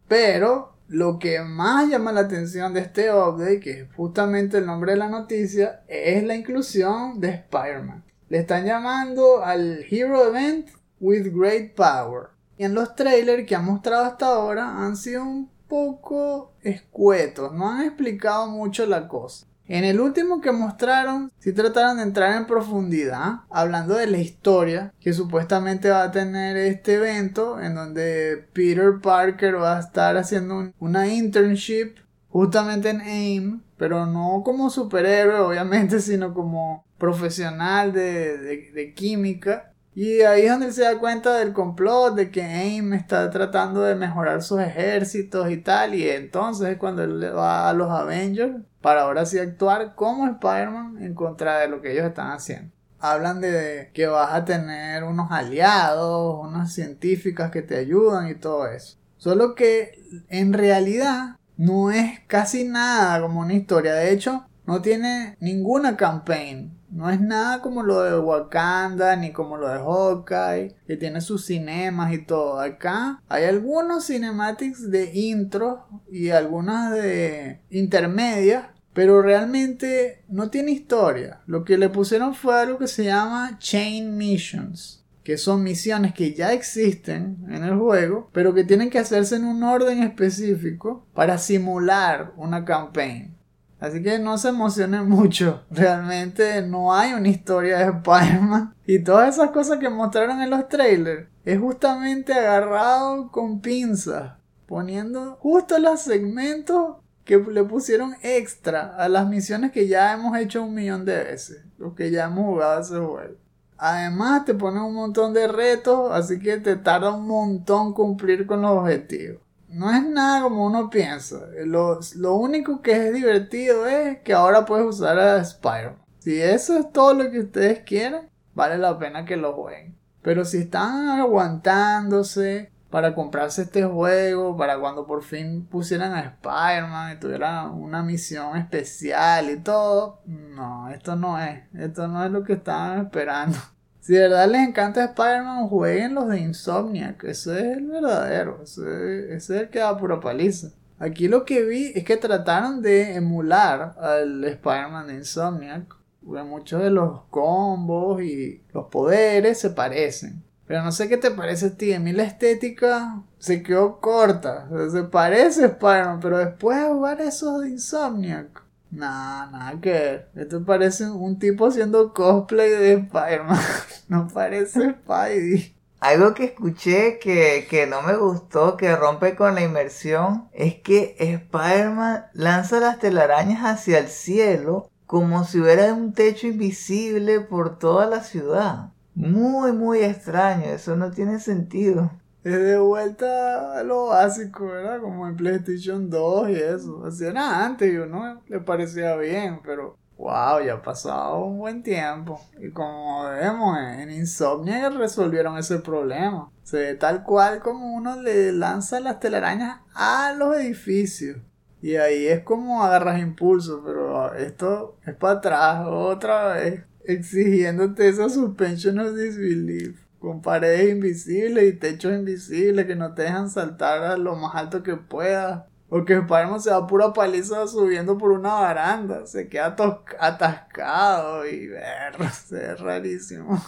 Pero 0.07 0.76
lo 0.89 1.19
que 1.19 1.41
más 1.41 1.89
llama 1.89 2.13
la 2.13 2.21
atención 2.21 2.73
de 2.73 2.81
este 2.81 3.13
update, 3.13 3.61
que 3.61 3.71
es 3.71 3.93
justamente 3.95 4.59
el 4.59 4.67
nombre 4.67 4.93
de 4.93 4.99
la 4.99 5.09
noticia, 5.09 5.83
es 5.89 6.23
la 6.25 6.35
inclusión 6.35 7.21
de 7.21 7.31
Spider-Man. 7.31 8.05
Le 8.29 8.39
están 8.39 8.65
llamando 8.65 9.45
al 9.45 9.85
Hero 9.91 10.29
Event 10.29 10.69
with 11.01 11.29
Great 11.33 11.75
Power. 11.75 12.29
Y 12.59 12.65
en 12.65 12.75
los 12.75 12.95
trailers 12.95 13.47
que 13.47 13.55
han 13.55 13.65
mostrado 13.65 14.05
hasta 14.05 14.27
ahora 14.27 14.85
han 14.85 14.97
sido 14.97 15.23
un 15.23 15.51
poco 15.69 16.53
escuetos, 16.63 17.53
no 17.53 17.71
han 17.71 17.83
explicado 17.83 18.47
mucho 18.49 18.87
la 18.87 19.09
cosa. 19.09 19.47
En 19.69 19.85
el 19.85 20.01
último 20.01 20.41
que 20.41 20.53
mostraron, 20.53 21.33
sí 21.39 21.53
trataron 21.53 21.97
de 21.97 22.05
entrar 22.05 22.37
en 22.37 22.47
profundidad, 22.47 23.41
hablando 23.51 23.95
de 23.95 24.07
la 24.07 24.19
historia 24.19 24.93
que 25.01 25.13
supuestamente 25.13 25.91
va 25.91 26.05
a 26.05 26.13
tener 26.13 26.57
este 26.57 26.95
evento, 26.95 27.61
en 27.61 27.75
donde 27.75 28.47
Peter 28.53 29.01
Parker 29.03 29.57
va 29.57 29.77
a 29.77 29.81
estar 29.81 30.17
haciendo 30.17 30.73
una 30.79 31.09
internship 31.09 31.97
justamente 32.29 32.91
en 32.91 33.01
AIM, 33.01 33.63
pero 33.77 34.07
no 34.07 34.43
como 34.45 34.71
superhéroe, 34.71 35.41
obviamente, 35.41 36.01
sino 36.01 36.33
como 36.33 36.85
profesional 36.99 37.93
de, 37.93 38.71
de 38.73 38.95
química. 38.95 39.73
Y 39.97 40.21
ahí 40.21 40.43
es 40.43 40.51
donde 40.51 40.73
se 40.73 40.83
da 40.83 40.99
cuenta 40.99 41.39
del 41.39 41.55
complot 41.55 42.15
de 42.15 42.31
que 42.31 42.43
AIM 42.43 42.93
está 42.93 43.31
tratando 43.31 43.81
de 43.81 43.95
mejorar 43.95 44.43
sus 44.43 44.61
ejércitos 44.61 45.51
y 45.51 45.57
tal. 45.57 45.95
Y 45.95 46.07
entonces 46.11 46.69
es 46.69 46.77
cuando 46.77 47.03
él 47.03 47.35
va 47.35 47.71
a 47.71 47.73
los 47.73 47.91
Avengers 47.91 48.57
para 48.87 49.03
ahora 49.03 49.27
sí 49.27 49.37
actuar 49.41 49.97
como 49.97 50.29
Spider-Man 50.29 51.03
en 51.03 51.13
contra 51.13 51.59
de 51.59 51.67
lo 51.67 51.83
que 51.83 51.91
ellos 51.91 52.05
están 52.05 52.31
haciendo. 52.31 52.71
Hablan 53.01 53.41
de 53.41 53.91
que 53.93 54.07
vas 54.07 54.33
a 54.33 54.45
tener 54.45 55.03
unos 55.03 55.33
aliados, 55.33 56.39
unas 56.41 56.73
científicas 56.73 57.51
que 57.51 57.63
te 57.63 57.77
ayudan 57.77 58.29
y 58.29 58.37
todo 58.37 58.69
eso. 58.69 58.97
Solo 59.17 59.57
que 59.57 60.05
en 60.29 60.53
realidad 60.53 61.35
no 61.57 61.91
es 61.91 62.21
casi 62.29 62.63
nada 62.63 63.21
como 63.21 63.41
una 63.41 63.55
historia. 63.55 63.93
De 63.93 64.13
hecho, 64.13 64.47
no 64.67 64.81
tiene 64.83 65.37
ninguna 65.41 65.97
campaign 65.97 66.77
no 66.97 67.11
es 67.11 67.21
nada 67.21 67.61
como 67.61 67.83
lo 67.83 68.03
de 68.03 68.19
Wakanda 68.19 69.17
ni 69.17 69.33
como 69.33 69.57
lo 69.57 69.69
de 69.69 69.79
Hawkeye, 69.79 70.77
que 70.87 70.97
tiene 70.97 71.21
sus 71.21 71.45
cinemas 71.45 72.13
y 72.13 72.25
todo. 72.25 72.61
Acá 72.61 73.23
hay 73.29 73.45
algunos 73.45 74.07
cinematics 74.07 74.91
de 74.91 75.13
intro 75.15 75.87
y 76.11 76.31
algunas 76.31 76.93
de 76.93 77.61
intermedias, 77.71 78.69
pero 78.97 79.21
realmente 79.21 80.25
no 80.27 80.49
tiene 80.49 80.73
historia. 80.73 81.43
Lo 81.47 81.65
que 81.65 81.77
le 81.77 81.91
pusieron 81.91 82.35
fue 82.35 82.59
algo 82.59 82.79
que 82.79 82.89
se 82.89 83.05
llama 83.05 83.59
Chain 83.59 84.17
Missions 84.17 85.05
que 85.23 85.39
son 85.39 85.65
misiones 85.65 86.15
que 86.15 86.35
ya 86.35 86.53
existen 86.53 87.39
en 87.49 87.65
el 87.65 87.77
juego, 87.77 88.31
pero 88.33 88.55
que 88.55 88.63
tienen 88.63 88.91
que 88.91 89.01
hacerse 89.01 89.35
en 89.35 89.45
un 89.45 89.65
orden 89.65 90.05
específico 90.05 91.05
para 91.15 91.37
simular 91.37 92.33
una 92.37 92.65
campaign. 92.65 93.37
Así 93.81 94.05
que 94.05 94.21
no 94.21 94.39
se 94.39 94.51
emocionen 94.51 95.09
mucho. 95.09 95.65
Realmente 95.69 96.63
no 96.63 96.95
hay 96.95 97.13
una 97.13 97.29
historia 97.29 97.79
de 97.79 97.85
Spider-Man. 97.87 98.77
Y 98.87 99.01
todas 99.01 99.35
esas 99.35 99.51
cosas 99.51 99.79
que 99.79 99.91
mostraron 99.91 100.41
en 100.41 100.51
los 100.51 100.69
trailers 100.69 101.27
es 101.45 101.59
justamente 101.59 102.33
agarrado 102.33 103.33
con 103.33 103.61
pinzas. 103.61 104.35
Poniendo 104.67 105.39
justo 105.41 105.77
los 105.81 106.03
segmentos 106.03 106.99
que 107.27 107.37
le 107.37 107.63
pusieron 107.65 108.15
extra 108.23 108.97
a 108.97 109.11
las 109.11 109.29
misiones 109.29 109.73
que 109.73 109.87
ya 109.87 110.15
hemos 110.15 110.39
hecho 110.39 110.63
un 110.63 110.73
millón 110.73 111.05
de 111.05 111.23
veces. 111.23 111.63
Los 111.77 111.93
que 111.93 112.11
ya 112.11 112.25
hemos 112.25 112.47
jugado 112.47 112.81
ese 112.81 112.97
juego. 112.97 113.35
Además 113.77 114.47
te 114.47 114.55
ponen 114.55 114.83
un 114.83 114.95
montón 114.95 115.35
de 115.35 115.47
retos, 115.47 116.11
así 116.11 116.39
que 116.39 116.57
te 116.57 116.77
tarda 116.77 117.11
un 117.11 117.27
montón 117.27 117.93
cumplir 117.93 118.47
con 118.47 118.63
los 118.63 118.71
objetivos 118.71 119.47
no 119.69 119.91
es 119.91 120.07
nada 120.07 120.43
como 120.43 120.65
uno 120.65 120.89
piensa. 120.89 121.39
Lo, 121.65 122.01
único 122.35 122.81
que 122.81 123.09
es 123.09 123.15
divertido 123.15 123.87
es 123.87 124.19
que 124.21 124.33
ahora 124.33 124.65
puedes 124.65 124.87
usar 124.87 125.19
a 125.19 125.45
Spyro. 125.45 125.97
Si 126.19 126.41
eso 126.41 126.79
es 126.79 126.91
todo 126.93 127.15
lo 127.15 127.31
que 127.31 127.41
ustedes 127.41 127.81
quieren, 127.81 128.31
vale 128.55 128.79
la 128.79 128.99
pena 128.99 129.25
que 129.25 129.37
lo 129.37 129.53
jueguen. 129.53 129.95
Pero 130.23 130.45
si 130.45 130.59
están 130.59 131.21
aguantándose 131.21 132.73
para 132.97 133.15
comprarse 133.15 133.61
este 133.61 133.85
juego, 133.85 134.57
para 134.57 134.79
cuando 134.79 135.07
por 135.07 135.23
fin 135.23 135.67
pusieran 135.67 136.15
a 136.15 136.21
Spider-Man 136.21 137.13
y 137.13 137.21
tuvieran 137.21 137.73
una 137.73 138.03
misión 138.03 138.57
especial 138.57 139.51
y 139.51 139.59
todo. 139.59 140.23
No, 140.25 140.89
esto 140.89 141.15
no 141.15 141.39
es, 141.39 141.65
esto 141.79 142.09
no 142.09 142.25
es 142.25 142.31
lo 142.31 142.43
que 142.43 142.55
estaban 142.55 143.05
esperando. 143.05 143.59
Si 144.01 144.15
de 144.15 144.21
verdad 144.21 144.49
les 144.49 144.67
encanta 144.67 145.05
Spider-Man, 145.05 145.69
jueguen 145.69 146.15
los 146.15 146.29
de 146.29 146.39
Insomniac, 146.39 147.23
ese 147.25 147.59
es 147.59 147.77
el 147.77 147.87
verdadero, 147.87 148.63
ese, 148.63 149.35
ese 149.35 149.57
es 149.57 149.63
el 149.63 149.69
que 149.69 149.81
da 149.81 149.99
pura 149.99 150.19
paliza. 150.19 150.69
Aquí 150.99 151.29
lo 151.29 151.45
que 151.45 151.65
vi 151.65 151.93
es 151.95 152.03
que 152.03 152.17
trataron 152.17 152.81
de 152.81 153.15
emular 153.17 153.95
al 153.99 154.43
Spider-Man 154.43 155.09
de 155.09 155.15
Insomniac. 155.17 155.95
Muchos 156.23 156.83
de 156.83 156.91
los 156.91 157.25
combos 157.29 158.23
y 158.23 158.63
los 158.73 158.87
poderes 158.87 159.61
se 159.61 159.69
parecen. 159.69 160.46
Pero 160.67 160.83
no 160.83 160.93
sé 160.93 161.09
qué 161.09 161.17
te 161.17 161.31
parece 161.31 161.67
a 161.67 161.77
ti. 161.77 161.93
A 161.93 162.01
mí 162.01 162.13
la 162.13 162.25
estética 162.25 163.23
se 163.39 163.63
quedó 163.63 164.01
corta. 164.01 164.69
Se 164.91 165.05
parece 165.05 165.67
Spider-Man, 165.67 166.21
pero 166.21 166.39
después 166.39 166.79
de 166.79 166.89
jugar 166.89 167.21
esos 167.21 167.61
de 167.63 167.71
Insomniac. 167.71 168.63
Nah, 168.91 169.51
nada 169.51 169.81
que 169.81 169.91
ver. 169.91 170.29
Esto 170.35 170.65
parece 170.65 171.09
un 171.09 171.39
tipo 171.39 171.67
haciendo 171.67 172.13
cosplay 172.13 172.71
de 172.71 172.93
Spider-Man. 172.95 173.61
no 174.09 174.29
parece 174.29 174.91
Spidey. 174.91 175.75
Algo 176.01 176.35
que 176.35 176.45
escuché 176.45 177.19
que, 177.19 177.67
que 177.71 177.87
no 177.87 178.03
me 178.03 178.17
gustó, 178.17 178.77
que 178.77 178.95
rompe 178.95 179.35
con 179.35 179.55
la 179.55 179.63
inmersión, 179.63 180.49
es 180.53 180.75
que 180.75 181.17
Spider-Man 181.19 182.27
lanza 182.35 182.81
las 182.81 182.99
telarañas 182.99 183.65
hacia 183.65 183.99
el 183.99 184.09
cielo 184.09 184.91
como 185.07 185.45
si 185.45 185.61
hubiera 185.61 185.95
un 185.95 186.13
techo 186.13 186.49
invisible 186.49 187.41
por 187.41 187.79
toda 187.79 188.07
la 188.07 188.23
ciudad. 188.23 188.91
Muy, 189.17 189.73
muy 189.73 190.01
extraño, 190.01 190.67
eso 190.67 190.95
no 190.95 191.11
tiene 191.11 191.41
sentido. 191.41 192.11
Es 192.45 192.53
de 192.53 192.79
vuelta 192.79 193.79
a 193.79 193.83
lo 193.83 194.09
básico, 194.09 194.67
¿verdad? 194.67 195.01
Como 195.01 195.27
en 195.27 195.37
PlayStation 195.37 196.11
2 196.11 196.51
y 196.51 196.53
eso. 196.53 197.03
Hacían 197.03 197.39
antes 197.39 197.91
y 197.91 197.97
uno 197.97 198.43
le 198.47 198.61
parecía 198.61 199.17
bien, 199.17 199.61
pero 199.65 199.97
wow, 200.19 200.61
ya 200.63 200.75
ha 200.75 200.83
pasado 200.83 201.47
un 201.47 201.59
buen 201.59 201.83
tiempo. 201.83 202.39
Y 202.61 202.71
como 202.73 203.25
vemos, 203.25 203.79
en 203.79 204.11
Insomnia 204.11 204.91
resolvieron 204.91 205.57
ese 205.57 205.79
problema. 205.79 206.51
Se 206.63 206.77
ve 206.77 206.95
tal 206.95 207.23
cual 207.25 207.61
como 207.61 207.95
uno 207.95 208.21
le 208.21 208.53
lanza 208.53 209.01
las 209.01 209.19
telarañas 209.19 209.81
a 209.95 210.35
los 210.37 210.57
edificios. 210.59 211.39
Y 211.81 211.97
ahí 211.97 212.27
es 212.27 212.45
como 212.45 212.85
agarras 212.85 213.19
impulso, 213.19 213.83
pero 213.83 214.35
esto 214.35 214.99
es 215.07 215.15
para 215.15 215.39
atrás 215.39 215.87
otra 215.87 216.49
vez, 216.49 216.85
exigiéndote 217.07 218.09
esa 218.09 218.29
suspension 218.29 218.99
of 218.99 219.15
disbelief, 219.15 220.01
con 220.19 220.43
paredes 220.43 220.91
invisibles 220.91 221.65
y 221.65 221.73
techos 221.77 222.13
invisibles 222.13 222.87
que 222.87 222.97
no 222.97 223.15
te 223.15 223.23
dejan 223.23 223.49
saltar 223.49 224.03
a 224.03 224.17
lo 224.17 224.37
más 224.37 224.55
alto 224.55 224.83
que 224.83 224.97
puedas. 224.97 225.65
O 225.89 226.05
que 226.05 226.15
Spider-Man 226.15 226.61
se 226.61 226.71
da 226.71 226.85
pura 226.85 227.13
paliza 227.13 227.65
subiendo 227.69 228.19
por 228.19 228.33
una 228.33 228.55
baranda, 228.55 229.25
se 229.25 229.49
queda 229.49 229.77
atascado 230.19 231.47
y 231.47 231.69
ver, 231.69 232.17
es 232.21 232.81
rarísimo. 232.81 233.63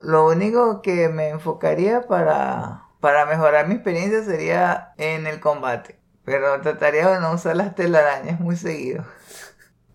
Lo 0.00 0.26
único 0.28 0.80
que 0.80 1.10
me 1.10 1.28
enfocaría 1.28 2.06
para, 2.06 2.84
para 3.00 3.26
mejorar 3.26 3.68
mi 3.68 3.74
experiencia 3.74 4.24
sería 4.24 4.94
en 4.96 5.26
el 5.26 5.38
combate. 5.40 5.98
Pero 6.24 6.60
trataría 6.62 7.10
de 7.10 7.20
no 7.20 7.32
usar 7.34 7.56
las 7.56 7.74
telarañas 7.74 8.40
muy 8.40 8.56
seguido. 8.56 9.04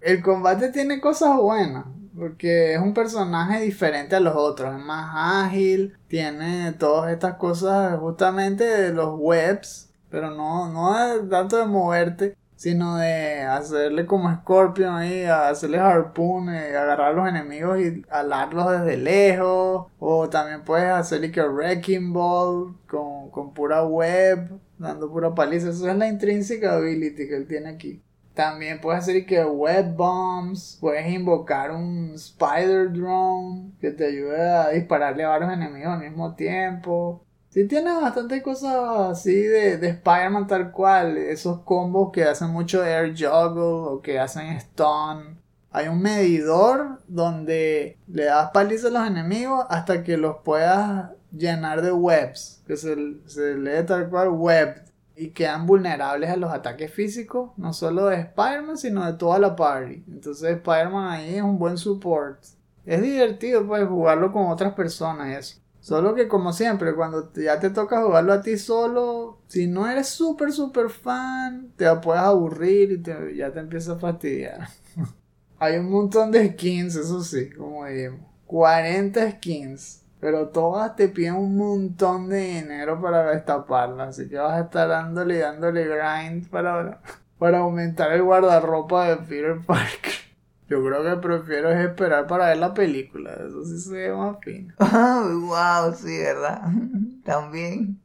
El 0.01 0.21
combate 0.21 0.69
tiene 0.69 1.01
cosas 1.01 1.35
buenas. 1.37 1.85
Porque 2.17 2.73
es 2.73 2.79
un 2.79 2.93
personaje 2.93 3.61
diferente 3.61 4.15
a 4.15 4.19
los 4.19 4.35
otros. 4.35 4.73
Es 4.75 4.83
más 4.83 5.45
ágil. 5.45 5.97
Tiene 6.07 6.73
todas 6.73 7.11
estas 7.11 7.35
cosas 7.35 7.99
justamente 7.99 8.63
de 8.63 8.93
los 8.93 9.15
webs. 9.19 9.91
Pero 10.09 10.31
no, 10.31 10.69
no 10.71 10.97
es 10.97 11.29
tanto 11.29 11.57
de 11.57 11.65
moverte. 11.65 12.37
Sino 12.55 12.95
de 12.97 13.41
hacerle 13.41 14.05
como 14.05 14.33
Scorpion 14.33 14.95
ahí. 14.95 15.25
Hacerle 15.25 15.79
harpoon. 15.79 16.49
Eh, 16.49 16.77
agarrar 16.77 17.11
a 17.11 17.13
los 17.13 17.27
enemigos 17.27 17.79
y 17.79 18.03
alarlos 18.09 18.71
desde 18.71 18.97
lejos. 18.97 19.87
O 19.99 20.29
también 20.29 20.63
puedes 20.63 20.89
hacerle 20.91 21.31
que 21.31 21.41
Wrecking 21.41 22.13
Ball. 22.13 22.75
Con, 22.87 23.29
con 23.29 23.53
pura 23.53 23.83
web 23.83 24.59
dando 24.77 25.09
pura 25.11 25.33
paliza. 25.33 25.69
Eso 25.69 25.89
es 25.89 25.97
la 25.97 26.07
intrínseca 26.07 26.75
ability 26.75 27.27
que 27.27 27.35
él 27.35 27.47
tiene 27.47 27.69
aquí. 27.69 28.01
También 28.35 28.81
puedes 28.81 29.01
hacer 29.01 29.25
que 29.25 29.43
web 29.45 29.95
bombs, 29.95 30.77
puedes 30.81 31.07
invocar 31.07 31.71
un 31.71 32.11
spider 32.15 32.91
drone 32.91 33.71
que 33.79 33.91
te 33.91 34.07
ayude 34.07 34.41
a 34.41 34.69
dispararle 34.69 35.23
a 35.23 35.29
varios 35.29 35.53
enemigos 35.53 35.93
al 35.93 36.01
mismo 36.01 36.35
tiempo. 36.35 37.23
Sí 37.49 37.65
tiene 37.65 37.93
bastante 37.93 38.41
cosas 38.41 38.75
así 39.11 39.33
de, 39.33 39.77
de 39.77 39.87
Spider-Man 39.87 40.47
tal 40.47 40.73
cual, 40.73 41.15
esos 41.15 41.61
combos 41.61 42.11
que 42.11 42.25
hacen 42.25 42.49
mucho 42.49 42.83
air 42.83 43.13
juggle 43.13 43.63
o 43.63 44.01
que 44.03 44.19
hacen 44.19 44.59
stun. 44.59 45.39
Hay 45.71 45.87
un 45.87 46.01
medidor 46.01 46.99
donde 47.07 47.97
le 48.07 48.25
das 48.25 48.51
paliza 48.51 48.89
a 48.89 48.91
los 48.91 49.07
enemigos 49.07 49.65
hasta 49.69 50.03
que 50.03 50.17
los 50.17 50.37
puedas 50.43 51.11
llenar 51.31 51.81
de 51.81 51.93
webs, 51.93 52.61
que 52.67 52.75
se, 52.75 52.95
se 53.27 53.55
lee 53.55 53.85
tal 53.85 54.09
cual 54.09 54.29
web, 54.29 54.81
y 55.15 55.29
quedan 55.29 55.65
vulnerables 55.65 56.29
a 56.29 56.37
los 56.37 56.51
ataques 56.51 56.91
físicos, 56.91 57.51
no 57.57 57.73
solo 57.73 58.07
de 58.07 58.17
Spider-Man, 58.17 58.77
sino 58.77 59.05
de 59.05 59.13
toda 59.13 59.39
la 59.39 59.55
party. 59.55 60.03
Entonces 60.07 60.57
Spider-Man 60.57 61.11
ahí 61.11 61.35
es 61.35 61.41
un 61.41 61.57
buen 61.57 61.77
support. 61.77 62.43
Es 62.85 63.01
divertido 63.01 63.65
pues 63.65 63.87
jugarlo 63.87 64.31
con 64.31 64.47
otras 64.47 64.73
personas 64.73 65.37
eso. 65.37 65.61
Solo 65.79 66.15
que 66.15 66.27
como 66.27 66.51
siempre, 66.51 66.95
cuando 66.95 67.31
ya 67.33 67.59
te 67.59 67.69
toca 67.69 68.01
jugarlo 68.01 68.33
a 68.33 68.41
ti 68.41 68.57
solo, 68.57 69.37
si 69.47 69.67
no 69.67 69.87
eres 69.87 70.07
súper 70.07 70.51
súper 70.51 70.89
fan, 70.89 71.71
te 71.75 71.85
puedes 71.97 72.23
aburrir 72.23 73.03
y 73.31 73.37
ya 73.37 73.51
te 73.51 73.59
empieza 73.59 73.93
a 73.93 73.99
fastidiar. 73.99 74.67
Hay 75.59 75.77
un 75.77 75.91
montón 75.91 76.31
de 76.31 76.51
skins, 76.53 76.95
eso 76.95 77.23
sí, 77.23 77.51
como 77.51 77.85
dijimos. 77.85 78.21
40 78.47 79.31
skins. 79.33 80.04
Pero 80.19 80.47
todas 80.49 80.95
te 80.95 81.09
piden 81.09 81.35
un 81.35 81.57
montón 81.57 82.29
de 82.29 82.37
dinero 82.37 83.01
para 83.01 83.31
destaparlas. 83.31 84.09
Así 84.09 84.29
que 84.29 84.37
vas 84.37 84.53
a 84.53 84.61
estar 84.61 84.87
dándole 84.87 85.35
y 85.35 85.39
dándole 85.39 85.85
grind 85.85 86.49
para, 86.49 87.01
para 87.37 87.59
aumentar 87.59 88.11
el 88.11 88.23
guardarropa 88.23 89.09
de 89.09 89.17
Peter 89.17 89.59
Parker. 89.65 90.13
Yo 90.67 90.83
creo 90.83 91.03
que 91.03 91.21
prefiero 91.21 91.69
esperar 91.69 92.25
para 92.25 92.47
ver 92.47 92.57
la 92.57 92.73
película. 92.73 93.33
Eso 93.33 93.63
sí 93.65 93.79
se 93.79 93.93
ve 93.93 94.15
más 94.15 94.37
fino. 94.41 94.73
wow, 94.79 95.93
sí, 95.93 96.17
¿verdad? 96.17 96.61
También. 97.23 98.01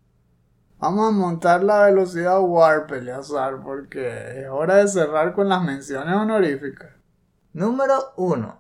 Vamos 0.79 1.09
a 1.09 1.11
montar 1.11 1.63
la 1.63 1.85
velocidad 1.85 2.41
Warp, 2.41 2.91
Eleazar, 2.93 3.61
porque 3.63 4.41
es 4.41 4.49
hora 4.49 4.77
de 4.77 4.89
cerrar 4.89 5.35
con 5.35 5.49
las 5.49 5.63
menciones 5.63 6.15
honoríficas. 6.15 6.91
Número 7.53 8.13
1. 8.17 8.59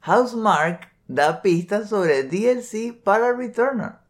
Housemark 0.00 0.93
da 1.08 1.42
pistas 1.42 1.90
sobre 1.90 2.22
DLC 2.22 2.92
para 2.92 3.32
Returnal. 3.32 4.00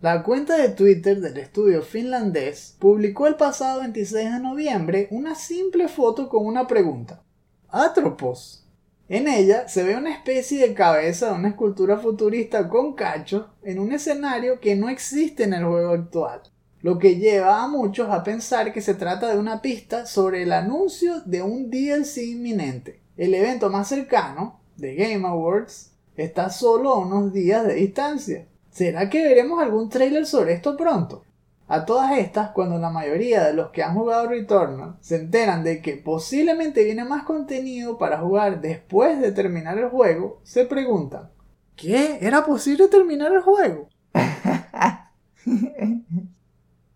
La 0.00 0.22
cuenta 0.22 0.56
de 0.56 0.70
Twitter 0.70 1.20
del 1.20 1.36
estudio 1.36 1.82
finlandés 1.82 2.74
publicó 2.78 3.26
el 3.26 3.36
pasado 3.36 3.80
26 3.80 4.32
de 4.32 4.40
noviembre 4.40 5.08
una 5.10 5.34
simple 5.34 5.88
foto 5.88 6.28
con 6.28 6.46
una 6.46 6.66
pregunta. 6.66 7.22
Atropos. 7.68 8.66
En 9.08 9.28
ella 9.28 9.68
se 9.68 9.82
ve 9.82 9.96
una 9.96 10.12
especie 10.12 10.66
de 10.66 10.72
cabeza 10.72 11.26
de 11.26 11.34
una 11.34 11.48
escultura 11.48 11.98
futurista 11.98 12.68
con 12.68 12.94
cachos 12.94 13.46
en 13.62 13.78
un 13.78 13.92
escenario 13.92 14.58
que 14.60 14.74
no 14.74 14.88
existe 14.88 15.44
en 15.44 15.52
el 15.52 15.64
juego 15.64 15.92
actual, 15.92 16.42
lo 16.80 16.98
que 16.98 17.16
lleva 17.16 17.62
a 17.62 17.68
muchos 17.68 18.08
a 18.08 18.24
pensar 18.24 18.72
que 18.72 18.80
se 18.80 18.94
trata 18.94 19.28
de 19.28 19.38
una 19.38 19.60
pista 19.60 20.06
sobre 20.06 20.44
el 20.44 20.52
anuncio 20.52 21.20
de 21.26 21.42
un 21.42 21.70
DLC 21.70 22.18
inminente. 22.18 23.02
El 23.16 23.34
evento 23.34 23.68
más 23.68 23.88
cercano, 23.88 24.60
de 24.76 24.94
Game 24.94 25.26
Awards, 25.26 25.89
está 26.24 26.50
solo 26.50 26.92
a 26.92 26.98
unos 26.98 27.32
días 27.32 27.66
de 27.66 27.74
distancia. 27.74 28.46
¿Será 28.70 29.10
que 29.10 29.22
veremos 29.22 29.62
algún 29.62 29.88
trailer 29.88 30.26
sobre 30.26 30.54
esto 30.54 30.76
pronto? 30.76 31.24
A 31.72 31.84
todas 31.84 32.18
estas, 32.18 32.50
cuando 32.50 32.78
la 32.78 32.90
mayoría 32.90 33.44
de 33.44 33.54
los 33.54 33.70
que 33.70 33.84
han 33.84 33.94
jugado 33.94 34.28
Returnal 34.28 34.96
se 35.00 35.16
enteran 35.16 35.62
de 35.62 35.80
que 35.80 35.96
posiblemente 35.96 36.82
viene 36.82 37.04
más 37.04 37.22
contenido 37.22 37.96
para 37.96 38.18
jugar 38.18 38.60
después 38.60 39.20
de 39.20 39.30
terminar 39.30 39.78
el 39.78 39.88
juego, 39.88 40.40
se 40.42 40.64
preguntan, 40.64 41.30
¿qué? 41.76 42.18
¿Era 42.22 42.44
posible 42.44 42.88
terminar 42.88 43.32
el 43.32 43.42
juego? 43.42 43.88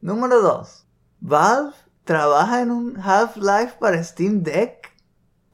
Número 0.01 0.43
2. 0.43 0.87
Valve 1.21 1.75
trabaja 2.03 2.61
en 2.61 2.73
un 2.73 3.01
Half-Life 3.01 3.77
para 3.79 4.03
Steam 4.03 4.43
Deck. 4.43 4.93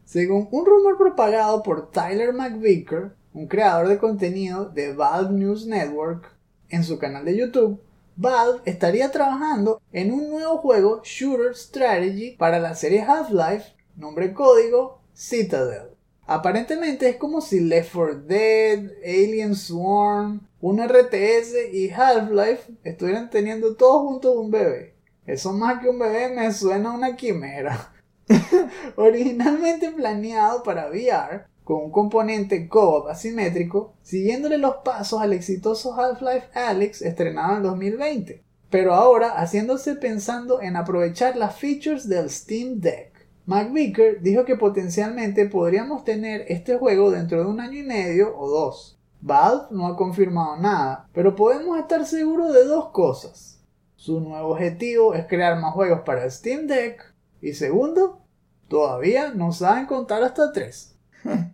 Según 0.05 0.49
un 0.51 0.65
rumor 0.65 0.97
propagado 0.97 1.63
por 1.63 1.91
Tyler 1.91 2.33
McVicker, 2.33 3.15
un 3.33 3.47
creador 3.47 3.89
de 3.89 3.99
contenido 3.99 4.67
de 4.67 4.93
Valve 4.93 5.33
News 5.33 5.67
Network, 5.67 6.35
en 6.69 6.85
su 6.85 6.99
canal 6.99 7.25
de 7.25 7.37
YouTube, 7.37 7.81
Valve 8.17 8.61
estaría 8.65 9.11
trabajando 9.11 9.81
en 9.93 10.13
un 10.13 10.31
nuevo 10.31 10.59
juego 10.59 11.01
Shooter 11.05 11.55
Strategy 11.55 12.37
para 12.37 12.59
la 12.59 12.75
serie 12.75 13.03
Half-Life, 13.03 13.75
nombre 13.97 14.33
código 14.35 15.01
Citadel. 15.15 15.91
Aparentemente 16.27 17.09
es 17.09 17.17
como 17.17 17.41
si 17.41 17.61
Left 17.61 17.93
4 17.93 18.21
Dead, 18.23 18.91
Alien 19.05 19.55
Swarm 19.55 20.49
un 20.61 20.79
RTS 20.79 21.73
y 21.73 21.91
Half-Life 21.91 22.73
estuvieran 22.85 23.31
teniendo 23.31 23.77
todos 23.77 24.03
juntos 24.03 24.37
un 24.37 24.51
bebé. 24.51 24.95
Eso 25.27 25.53
más 25.53 25.81
que 25.81 25.89
un 25.89 25.99
bebé 25.99 26.29
me 26.35 26.53
suena 26.53 26.91
a 26.91 26.95
una 26.95 27.17
quimera. 27.17 27.93
Originalmente 28.97 29.91
planeado 29.91 30.63
para 30.63 30.89
VR, 30.91 31.47
con 31.71 31.85
un 31.85 31.93
componente 31.93 32.67
co-op 32.67 33.07
asimétrico, 33.07 33.95
siguiéndole 34.03 34.59
los 34.59 34.79
pasos 34.85 35.21
al 35.21 35.33
exitoso 35.33 35.95
Half-Life 35.95 36.49
Alyx 36.53 37.01
estrenado 37.01 37.59
en 37.59 37.63
2020, 37.63 38.43
pero 38.71 38.93
ahora 38.93 39.41
haciéndose 39.41 39.95
pensando 39.95 40.61
en 40.61 40.75
aprovechar 40.75 41.37
las 41.37 41.55
features 41.55 42.09
del 42.09 42.29
Steam 42.29 42.81
Deck. 42.81 43.25
McVicker 43.47 44.21
dijo 44.21 44.45
que 44.45 44.57
potencialmente 44.57 45.47
podríamos 45.47 46.03
tener 46.03 46.45
este 46.49 46.77
juego 46.77 47.13
dentro 47.13 47.39
de 47.39 47.47
un 47.49 47.61
año 47.61 47.79
y 47.79 47.85
medio 47.85 48.37
o 48.37 48.51
dos. 48.51 48.99
Valve 49.21 49.67
no 49.71 49.87
ha 49.87 49.97
confirmado 49.97 50.57
nada, 50.57 51.09
pero 51.13 51.37
podemos 51.37 51.79
estar 51.79 52.05
seguros 52.05 52.53
de 52.53 52.65
dos 52.65 52.89
cosas. 52.89 53.61
Su 53.95 54.21
nuevo 54.21 54.55
objetivo 54.55 55.15
es 55.15 55.25
crear 55.27 55.57
más 55.61 55.73
juegos 55.75 56.01
para 56.01 56.29
Steam 56.29 56.67
Deck 56.67 57.15
y 57.41 57.53
segundo, 57.53 58.23
todavía 58.67 59.33
no 59.33 59.53
saben 59.53 59.87
contar 59.87 60.25
hasta 60.25 60.51
tres. 60.51 60.97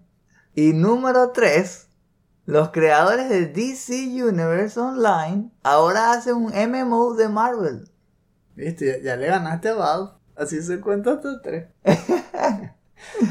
Y 0.59 0.73
número 0.73 1.33
3, 1.33 1.87
los 2.47 2.71
creadores 2.71 3.29
de 3.29 3.45
DC 3.45 4.07
Universe 4.25 4.81
Online 4.81 5.51
ahora 5.63 6.13
hacen 6.13 6.37
un 6.37 6.51
MMO 6.51 7.13
de 7.13 7.29
Marvel. 7.29 7.91
Viste, 8.55 8.87
ya, 8.87 8.99
ya 9.05 9.17
le 9.17 9.27
ganaste 9.27 9.69
a 9.69 9.75
Valve. 9.75 10.13
Así 10.35 10.63
se 10.63 10.81
cuenta 10.81 11.13
hasta 11.13 11.43
tres. 11.43 11.67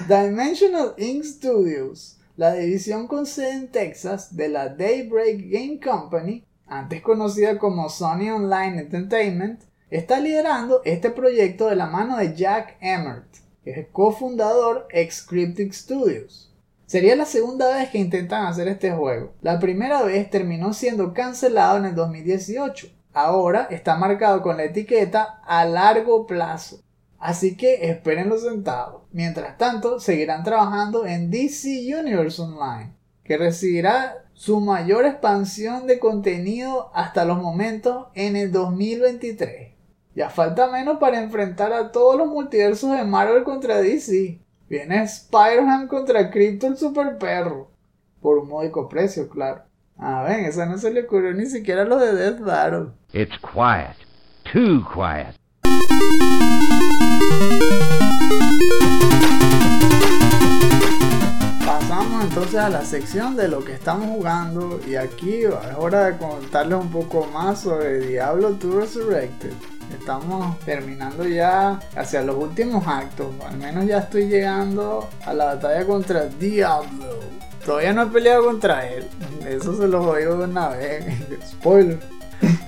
Dimensional 0.08 0.94
Inc. 0.98 1.24
Studios, 1.24 2.20
la 2.38 2.54
división 2.54 3.08
con 3.08 3.26
sede 3.26 3.54
en 3.54 3.72
Texas 3.72 4.36
de 4.36 4.48
la 4.48 4.70
Daybreak 4.70 5.50
Game 5.50 5.80
Company, 5.84 6.46
antes 6.68 7.02
conocida 7.02 7.58
como 7.58 7.90
Sony 7.90 8.30
Online 8.30 8.82
Entertainment, 8.82 9.64
está 9.90 10.20
liderando 10.20 10.84
este 10.86 11.10
proyecto 11.10 11.70
de 11.70 11.76
la 11.76 11.88
mano 11.88 12.18
de 12.18 12.36
Jack 12.36 12.78
Emmert, 12.82 13.34
que 13.64 13.72
es 13.72 13.78
el 13.80 13.88
cofundador 13.88 14.86
ex 14.92 15.24
Cryptic 15.24 15.74
Studios. 15.74 16.52
Sería 16.86 17.16
la 17.16 17.26
segunda 17.26 17.76
vez 17.76 17.90
que 17.90 17.98
intentan 17.98 18.46
hacer 18.46 18.68
este 18.68 18.92
juego. 18.92 19.34
La 19.42 19.60
primera 19.60 20.04
vez 20.04 20.30
terminó 20.30 20.72
siendo 20.74 21.14
cancelado 21.14 21.78
en 21.78 21.86
el 21.86 21.96
2018. 21.96 22.88
Ahora 23.12 23.68
está 23.72 23.96
marcado 23.96 24.42
con 24.44 24.58
la 24.58 24.66
etiqueta 24.66 25.42
a 25.46 25.66
largo 25.66 26.28
plazo. 26.28 26.82
Así 27.18 27.58
que 27.58 27.90
espérenlo 27.90 28.38
sentado. 28.38 29.08
Mientras 29.12 29.58
tanto, 29.58 30.00
seguirán 30.00 30.44
trabajando 30.44 31.08
en 31.08 31.32
DC 31.32 31.96
Universe 31.98 32.40
Online, 32.40 32.94
que 33.24 33.38
recibirá 33.38 34.26
su 34.34 34.60
mayor 34.60 35.06
expansión 35.06 35.88
de 35.88 35.98
contenido 35.98 36.92
hasta 36.94 37.26
los 37.26 37.42
momentos 37.42 38.08
en 38.14 38.36
el 38.36 38.52
2023. 38.52 39.74
Ya 40.14 40.30
falta 40.30 40.68
menos 40.68 41.00
para 41.00 41.20
enfrentar 41.20 41.74
a 41.74 41.92
todos 41.92 42.16
los 42.16 42.28
multiversos 42.28 42.92
de 42.92 43.04
Marvel 43.06 43.44
contra 43.44 43.82
DC. 43.82 44.40
Viene 44.68 45.04
Spider-Man 45.04 45.88
contra 45.88 46.32
Crypto 46.32 46.66
el 46.66 46.76
super 46.76 47.20
perro. 47.20 47.70
Por 48.20 48.40
un 48.40 48.50
módico 48.50 48.90
precio, 48.90 49.30
claro. 49.30 49.62
Ah, 49.96 50.26
ven, 50.28 50.46
esa 50.46 50.66
no 50.66 50.80
se 50.80 50.92
le 50.92 51.02
ocurrió 51.04 51.34
ni 51.34 51.46
siquiera 51.46 51.84
a 51.84 51.86
los 51.86 52.02
de 52.02 52.14
Death 52.14 52.40
Battle. 52.40 52.88
It's 53.14 53.38
quiet. 53.40 53.96
Too 54.52 54.84
quiet. 54.92 55.36
Pasamos 61.64 62.24
entonces 62.24 62.56
a 62.56 62.70
la 62.70 62.82
sección 62.82 63.36
de 63.36 63.48
lo 63.48 63.64
que 63.64 63.74
estamos 63.74 64.08
jugando 64.08 64.80
y 64.88 64.96
aquí 64.96 65.44
es 65.44 65.54
hora 65.78 66.06
de 66.06 66.18
contarles 66.18 66.80
un 66.80 66.90
poco 66.90 67.28
más 67.28 67.62
sobre 67.62 68.00
Diablo 68.00 68.54
2 68.54 68.76
Resurrected. 68.76 69.54
Estamos 69.92 70.60
terminando 70.60 71.26
ya 71.28 71.80
hacia 71.96 72.22
los 72.22 72.36
últimos 72.36 72.88
actos, 72.88 73.28
al 73.48 73.58
menos 73.58 73.86
ya 73.86 74.00
estoy 74.00 74.28
llegando 74.28 75.10
a 75.26 75.34
la 75.34 75.46
batalla 75.46 75.86
contra 75.86 76.26
Diablo. 76.26 77.20
Todavía 77.66 77.94
no 77.94 78.04
he 78.04 78.08
peleado 78.08 78.46
contra 78.46 78.88
él, 78.88 79.08
eso 79.48 79.76
se 79.76 79.88
los 79.88 80.06
oigo 80.06 80.38
de 80.38 80.44
una 80.46 80.70
vez, 80.70 81.06
spoiler. 81.52 82.00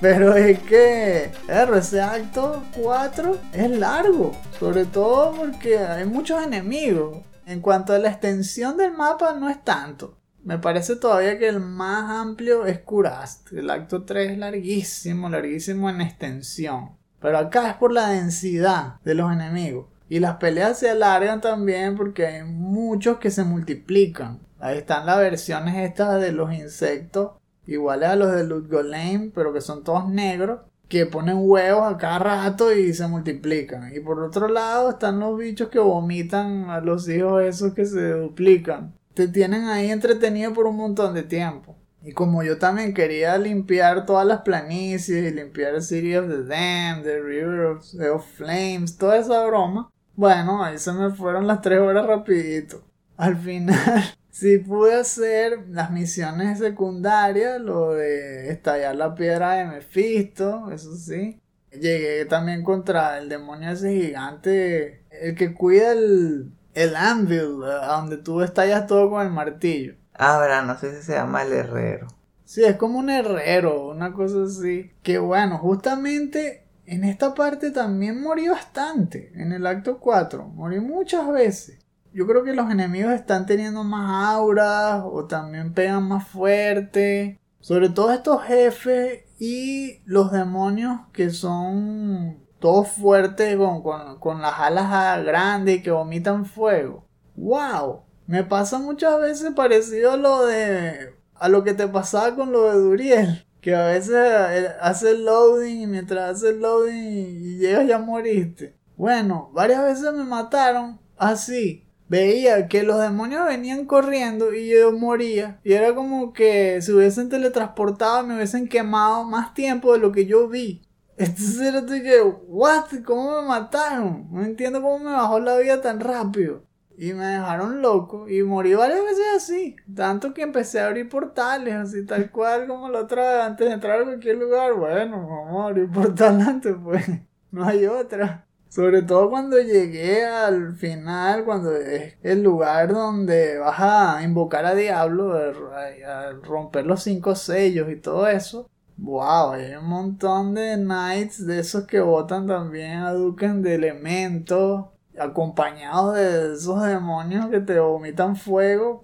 Pero 0.02 0.36
es 0.36 0.60
que 0.60 1.32
ese 1.48 2.02
acto 2.02 2.64
4 2.82 3.38
es 3.54 3.70
largo, 3.72 4.32
sobre 4.60 4.86
todo 4.86 5.34
porque 5.34 5.78
hay 5.80 6.06
muchos 6.06 6.44
enemigos. 6.44 7.24
En 7.46 7.62
cuanto 7.62 7.94
a 7.94 8.00
la 8.00 8.10
extensión 8.10 8.78
del 8.78 8.92
mapa, 8.92 9.34
no 9.34 9.50
es 9.50 9.64
tanto. 9.64 10.18
Me 10.44 10.60
parece 10.60 10.96
todavía 10.96 11.38
que 11.38 11.48
el 11.48 11.60
más 11.60 12.10
amplio 12.10 12.66
es 12.66 12.80
Kurast. 12.80 13.52
El 13.54 13.70
acto 13.70 14.04
3 14.04 14.32
es 14.32 14.38
larguísimo, 14.38 15.30
larguísimo 15.30 15.90
en 15.90 16.02
extensión. 16.02 16.97
Pero 17.20 17.38
acá 17.38 17.70
es 17.70 17.76
por 17.76 17.92
la 17.92 18.10
densidad 18.10 18.96
de 19.04 19.16
los 19.16 19.32
enemigos. 19.32 19.88
Y 20.10 20.20
las 20.20 20.36
peleas 20.38 20.80
se 20.80 20.90
alargan 20.90 21.42
también 21.42 21.96
porque 21.96 22.26
hay 22.26 22.44
muchos 22.44 23.18
que 23.18 23.32
se 23.32 23.44
multiplican. 23.44 24.40
Ahí 24.60 24.78
están 24.78 25.06
las 25.06 25.18
versiones 25.18 25.76
estas 25.76 26.22
de 26.22 26.32
los 26.32 26.54
insectos, 26.54 27.32
iguales 27.66 28.10
a 28.10 28.16
los 28.16 28.34
de 28.34 28.46
Loot 28.46 28.70
Golem, 28.72 29.32
pero 29.32 29.54
que 29.54 29.62
son 29.62 29.84
todos 29.84 30.08
negros, 30.10 30.62
que 30.88 31.06
ponen 31.06 31.38
huevos 31.40 31.84
a 31.84 31.98
cada 31.98 32.20
rato 32.20 32.74
y 32.74 32.94
se 32.94 33.08
multiplican. 33.08 33.94
Y 33.94 34.00
por 34.00 34.20
otro 34.22 34.48
lado 34.48 34.92
están 34.92 35.20
los 35.20 35.38
bichos 35.38 35.70
que 35.70 35.80
vomitan 35.80 36.70
a 36.70 36.80
los 36.80 37.08
hijos 37.10 37.44
esos 37.44 37.74
que 37.74 37.86
se 37.86 38.12
duplican. 38.14 38.96
Te 39.14 39.28
tienen 39.28 39.66
ahí 39.66 39.92
entretenido 39.92 40.54
por 40.54 40.66
un 40.66 40.78
montón 40.78 41.14
de 41.14 41.24
tiempo. 41.24 41.77
Y 42.08 42.13
como 42.13 42.41
yo 42.41 42.58
también 42.58 42.93
quería 42.93 43.38
limpiar 43.38 44.06
todas 44.06 44.26
las 44.26 44.39
planicies 44.43 45.30
y 45.30 45.36
limpiar 45.36 45.82
City 45.82 46.15
of 46.15 46.30
the 46.30 46.46
Dam, 46.46 47.04
The 47.04 47.22
River 47.22 47.65
of, 47.65 47.84
of 48.13 48.26
Flames, 48.38 48.98
toda 48.98 49.17
esa 49.17 49.46
broma, 49.46 49.91
bueno, 50.15 50.63
ahí 50.63 50.78
se 50.78 50.93
me 50.93 51.10
fueron 51.10 51.48
las 51.48 51.62
tres 51.62 51.82
horas 51.82 52.08
rapidito. 52.08 52.82
Al 53.17 53.36
final 53.36 53.78
sí 54.32 54.58
pude 54.58 54.96
hacer 54.96 55.65
las 55.67 55.91
misiones 55.91 56.60
secundarias, 56.60 57.60
lo 57.60 57.96
de 57.96 58.52
estallar 58.52 58.96
la 58.96 59.13
piedra 59.13 59.56
de 59.56 59.65
Mephisto, 59.65 60.72
eso 60.72 60.96
sí. 60.96 61.41
Llegué 61.74 62.24
también 62.24 62.63
contra 62.63 63.17
el 63.17 63.28
demonio 63.28 63.72
ese 63.72 63.93
gigante, 63.93 65.04
el 65.12 65.36
que 65.36 65.54
cuida 65.54 65.91
el, 65.91 66.54
el 66.74 66.96
anvil, 66.96 67.65
a 67.65 67.98
donde 67.98 68.15
tú 68.15 68.41
estallas 68.41 68.88
todo 68.88 69.10
con 69.10 69.28
el 69.28 69.34
martillo. 69.34 69.96
Ah, 70.18 70.40
verá, 70.40 70.62
no 70.64 70.78
sé 70.78 70.96
si 70.96 71.04
se 71.04 71.14
llama 71.14 71.44
el 71.44 71.54
herrero. 71.54 72.08
Sí, 72.44 72.64
es 72.64 72.78
como 72.78 73.00
un 73.00 73.10
herrero, 73.10 73.90
una 73.90 74.14
cosa 74.14 74.44
así. 74.44 74.92
Que 75.04 75.20
bueno, 75.20 75.58
justamente 75.58 76.68
en 76.86 77.04
esta 77.04 77.36
parte 77.36 77.72
también 77.72 78.22
morí 78.22 78.48
bastante. 78.48 79.32
En 79.36 79.52
el 79.52 79.68
acto 79.68 80.00
4, 80.00 80.48
morí 80.48 80.80
muchas 80.80 81.30
veces. 81.30 81.80
Yo 82.14 82.26
creo 82.26 82.44
que 82.44 82.54
los 82.54 82.72
enemigos 82.72 83.14
están 83.14 83.46
teniendo 83.46 83.84
más 83.84 84.34
auras 84.34 85.04
o 85.06 85.26
también 85.26 85.74
pegan 85.74 86.08
más 86.08 86.28
fuerte. 86.28 87.40
Sobre 87.60 87.90
todo 87.90 88.14
estos 88.14 88.42
jefes 88.44 89.26
y 89.38 90.02
los 90.06 90.32
demonios 90.32 91.02
que 91.12 91.30
son 91.30 92.40
todos 92.60 92.88
fuertes 92.88 93.56
con, 93.58 93.84
con, 93.84 94.20
con 94.20 94.42
las 94.42 94.58
alas 94.58 95.24
grandes 95.26 95.78
y 95.78 95.82
que 95.84 95.92
vomitan 95.92 96.46
fuego. 96.46 97.06
¡Wow! 97.36 98.07
Me 98.28 98.44
pasa 98.44 98.78
muchas 98.78 99.20
veces 99.22 99.54
parecido 99.56 100.12
a 100.12 100.18
lo 100.18 100.46
de. 100.46 101.16
a 101.36 101.48
lo 101.48 101.63
que 101.63 101.74
te 101.74 101.88
pasaba 101.88 102.36
con 102.36 102.52
lo 102.52 102.70
de 102.70 102.78
Duriel. 102.78 103.46
Que 103.62 103.74
a 103.74 103.88
veces 103.88 104.16
eh, 104.16 104.70
hace 104.82 105.12
el 105.12 105.26
loading 105.26 105.82
y 105.82 105.88
mientras 105.88 106.36
hace 106.36 106.50
el 106.50 106.60
loading 106.60 106.96
y 106.96 107.58
llegas 107.58 107.88
ya 107.88 108.00
moriste. 108.00 108.76
Bueno, 108.98 109.50
varias 109.54 109.84
veces 109.84 110.13
me 110.13 110.26
mataron 110.26 111.00
así. 111.18 111.86
Veía 112.10 112.68
que 112.68 112.84
los 112.84 113.00
demonios 113.02 113.46
venían 113.46 113.86
corriendo 113.86 114.54
y 114.54 114.69
yo 114.69 114.92
moría. 114.92 115.60
Y 115.63 115.73
era 115.73 115.96
como 115.96 116.34
que 116.34 116.82
se 116.82 116.94
hubiesen 116.94 117.30
teletransportado 117.30 118.23
y 118.23 118.28
me 118.28 118.36
hubiesen 118.36 118.67
quemado 118.67 119.23
más 119.23 119.54
tiempo 119.54 119.94
de 119.94 120.00
lo 120.00 120.12
que 120.12 120.25
yo 120.25 120.50
vi. 120.50 120.82
Entonces 121.17 121.62
era 121.62 121.86
que, 121.86 122.21
¿what? 122.48 122.86
¿Cómo 123.06 123.42
me 123.42 123.48
mataron? 123.48 124.28
No 124.32 124.44
entiendo 124.44 124.82
cómo 124.82 125.00
me 125.00 125.12
bajó 125.12 125.40
la 125.40 125.58
vida 125.58 125.82
tan 125.82 126.00
rápido. 126.00 126.67
Y 127.00 127.13
me 127.13 127.25
dejaron 127.25 127.83
loco 127.83 128.27
y 128.27 128.41
morí 128.41 128.73
varias 128.73 129.04
veces 129.04 129.25
así. 129.35 129.75
Tanto 129.95 130.33
que 130.33 130.41
empecé 130.41 130.79
a 130.79 130.87
abrir 130.87 131.08
portales, 131.08 131.75
así 131.75 132.04
tal 132.06 132.31
cual 132.31 132.67
como 132.67 132.89
la 132.89 133.02
otra 133.02 133.33
vez, 133.33 133.41
antes 133.43 133.67
de 133.67 133.73
entrar 133.75 134.02
a 134.02 134.04
cualquier 134.04 134.37
lugar. 134.37 134.73
Bueno, 134.73 135.27
vamos 135.27 135.63
a 135.63 135.67
abrir 135.67 135.91
portal 135.91 136.41
antes, 136.41 136.75
pues. 136.83 137.06
No 137.50 137.65
hay 137.65 137.85
otra. 137.85 138.45
Sobre 138.67 139.02
todo 139.04 139.29
cuando 139.29 139.58
llegué 139.58 140.25
al 140.25 140.75
final, 140.75 141.45
cuando 141.45 141.73
es 141.73 142.15
el 142.21 142.43
lugar 142.43 142.91
donde 142.91 143.58
vas 143.58 143.79
a 143.79 144.21
invocar 144.23 144.65
a 144.65 144.75
Diablo, 144.75 145.33
a 145.33 146.33
romper 146.43 146.85
los 146.85 147.04
cinco 147.04 147.35
sellos 147.35 147.89
y 147.89 147.95
todo 147.95 148.27
eso. 148.27 148.69
Wow, 148.98 149.52
hay 149.54 149.75
un 149.75 149.85
montón 149.87 150.56
de 150.56 150.75
knights 150.75 151.45
de 151.48 151.60
esos 151.60 151.85
que 151.85 152.02
botan 152.02 152.48
también 152.48 152.98
a 152.98 153.13
Duken 153.13 153.62
de 153.62 153.75
elementos 153.75 154.87
acompañados 155.20 156.15
de 156.15 156.54
esos 156.54 156.84
demonios 156.84 157.48
que 157.50 157.60
te 157.60 157.80
vomitan 157.80 158.36
fuego. 158.36 159.02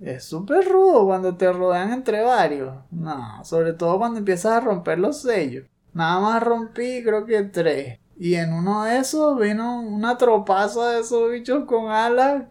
Es 0.00 0.24
súper 0.24 0.66
rudo 0.66 1.04
cuando 1.06 1.36
te 1.36 1.52
rodean 1.52 1.92
entre 1.92 2.22
varios. 2.22 2.74
No, 2.90 3.44
sobre 3.44 3.74
todo 3.74 3.98
cuando 3.98 4.18
empiezas 4.18 4.52
a 4.52 4.60
romper 4.60 4.98
los 4.98 5.22
sellos. 5.22 5.66
Nada 5.92 6.20
más 6.20 6.42
rompí 6.42 7.02
creo 7.02 7.26
que 7.26 7.42
tres. 7.44 7.98
Y 8.18 8.34
en 8.34 8.52
uno 8.52 8.84
de 8.84 8.98
esos 8.98 9.38
vino 9.38 9.80
una 9.80 10.16
tropaza 10.16 10.90
de 10.90 11.00
esos 11.00 11.30
bichos 11.30 11.64
con 11.64 11.90
alas 11.90 12.44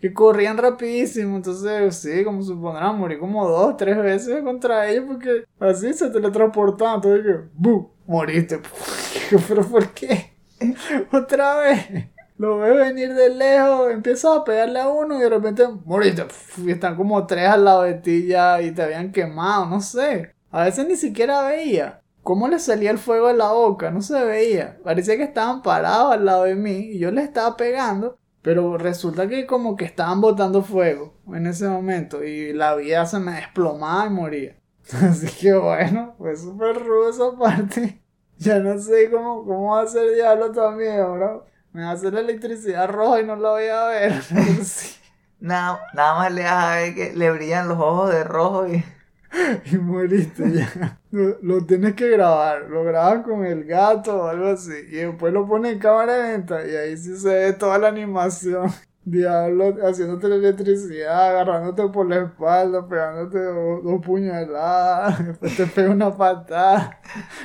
que 0.00 0.12
corrían 0.12 0.58
rapidísimo. 0.58 1.36
Entonces, 1.36 1.96
sí, 1.96 2.24
como 2.24 2.42
supondrán, 2.42 2.98
morí 2.98 3.18
como 3.18 3.48
dos, 3.48 3.76
tres 3.76 3.96
veces 3.96 4.42
contra 4.42 4.88
ellos 4.90 5.04
porque 5.08 5.44
así 5.58 5.92
se 5.94 6.10
teletransportaban. 6.10 6.96
Entonces, 6.96 7.36
¡bu! 7.54 7.90
Moriste. 8.06 8.60
¿Pero 9.48 9.66
por 9.66 9.88
qué? 9.92 10.34
Otra 11.12 11.56
vez. 11.60 12.13
Lo 12.36 12.58
ves 12.58 12.76
venir 12.76 13.14
de 13.14 13.30
lejos, 13.30 13.92
empiezas 13.92 14.36
a 14.36 14.44
pegarle 14.44 14.80
a 14.80 14.88
uno 14.88 15.16
y 15.16 15.20
de 15.20 15.28
repente 15.28 15.68
moriste. 15.84 16.26
Y 16.58 16.72
están 16.72 16.96
como 16.96 17.26
tres 17.26 17.48
al 17.48 17.64
lado 17.64 17.82
de 17.82 17.94
ti 17.94 18.26
ya 18.26 18.60
y 18.60 18.72
te 18.72 18.82
habían 18.82 19.12
quemado, 19.12 19.66
no 19.66 19.80
sé. 19.80 20.34
A 20.50 20.64
veces 20.64 20.86
ni 20.86 20.96
siquiera 20.96 21.42
veía. 21.42 22.02
¿Cómo 22.22 22.48
les 22.48 22.62
salía 22.64 22.90
el 22.90 22.98
fuego 22.98 23.30
en 23.30 23.38
la 23.38 23.52
boca? 23.52 23.90
No 23.90 24.00
se 24.02 24.24
veía. 24.24 24.78
Parecía 24.82 25.16
que 25.16 25.24
estaban 25.24 25.62
parados 25.62 26.12
al 26.12 26.24
lado 26.24 26.44
de 26.44 26.54
mí 26.56 26.90
y 26.92 26.98
yo 26.98 27.10
les 27.10 27.24
estaba 27.24 27.56
pegando. 27.56 28.18
Pero 28.42 28.78
resulta 28.78 29.28
que 29.28 29.46
como 29.46 29.76
que 29.76 29.84
estaban 29.84 30.20
botando 30.20 30.62
fuego 30.62 31.14
en 31.32 31.46
ese 31.46 31.68
momento 31.68 32.24
y 32.24 32.52
la 32.52 32.74
vida 32.74 33.06
se 33.06 33.18
me 33.18 33.32
desplomaba 33.32 34.06
y 34.06 34.10
moría. 34.10 34.56
Así 35.02 35.28
que 35.40 35.54
bueno, 35.54 36.14
fue 36.18 36.36
súper 36.36 36.76
rudo 36.84 37.10
esa 37.10 37.38
parte. 37.38 38.00
Ya 38.36 38.58
no 38.58 38.76
sé 38.80 39.12
cómo, 39.12 39.44
cómo 39.44 39.76
va 39.76 39.82
a 39.82 39.86
ser 39.86 40.12
diablo 40.12 40.50
también, 40.50 40.96
bro. 40.96 41.46
Me 41.74 41.82
va 41.82 41.90
a 41.90 41.92
hacer 41.94 42.12
la 42.14 42.20
electricidad 42.20 42.88
roja 42.88 43.20
y 43.20 43.26
no 43.26 43.34
la 43.34 43.50
voy 43.50 43.66
a 43.66 43.86
ver. 43.86 44.22
Sí. 44.64 44.96
Nada, 45.40 45.80
nada 45.92 46.14
más 46.14 46.32
le 46.32 46.44
vas 46.44 46.52
a 46.52 46.76
ver 46.76 46.94
que 46.94 47.12
le 47.14 47.30
brillan 47.32 47.68
los 47.68 47.78
ojos 47.78 48.10
de 48.12 48.24
rojo 48.24 48.68
y... 48.68 48.84
Y 49.72 49.78
moriste 49.78 50.44
ya. 50.52 51.00
Lo, 51.10 51.36
lo 51.42 51.66
tienes 51.66 51.94
que 51.94 52.08
grabar. 52.10 52.70
Lo 52.70 52.84
grabas 52.84 53.24
con 53.24 53.44
el 53.44 53.64
gato 53.64 54.22
o 54.22 54.28
algo 54.28 54.46
así. 54.46 54.72
Y 54.88 54.98
después 54.98 55.32
lo 55.32 55.48
pones 55.48 55.72
en 55.72 55.78
cámara 55.80 56.30
lenta. 56.30 56.64
Y 56.64 56.76
ahí 56.76 56.96
sí 56.96 57.16
se 57.16 57.28
ve 57.28 57.52
toda 57.52 57.78
la 57.78 57.88
animación. 57.88 58.70
Diablo 59.04 59.74
haciéndote 59.84 60.28
la 60.28 60.36
electricidad, 60.36 61.30
agarrándote 61.30 61.92
por 61.92 62.08
la 62.08 62.22
espalda, 62.22 62.88
pegándote 62.88 63.38
dos, 63.38 63.84
dos 63.84 64.00
puñaladas, 64.00 65.26
después 65.26 65.56
te 65.58 65.66
pega 65.66 65.90
una 65.90 66.16
patada, 66.16 66.98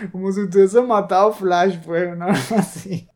como 0.10 0.32
si 0.32 0.50
tuviese 0.50 0.82
matado 0.82 1.34
Flash, 1.34 1.80
pues, 1.86 2.14
una 2.14 2.28
cosa 2.28 2.60
así. 2.60 3.10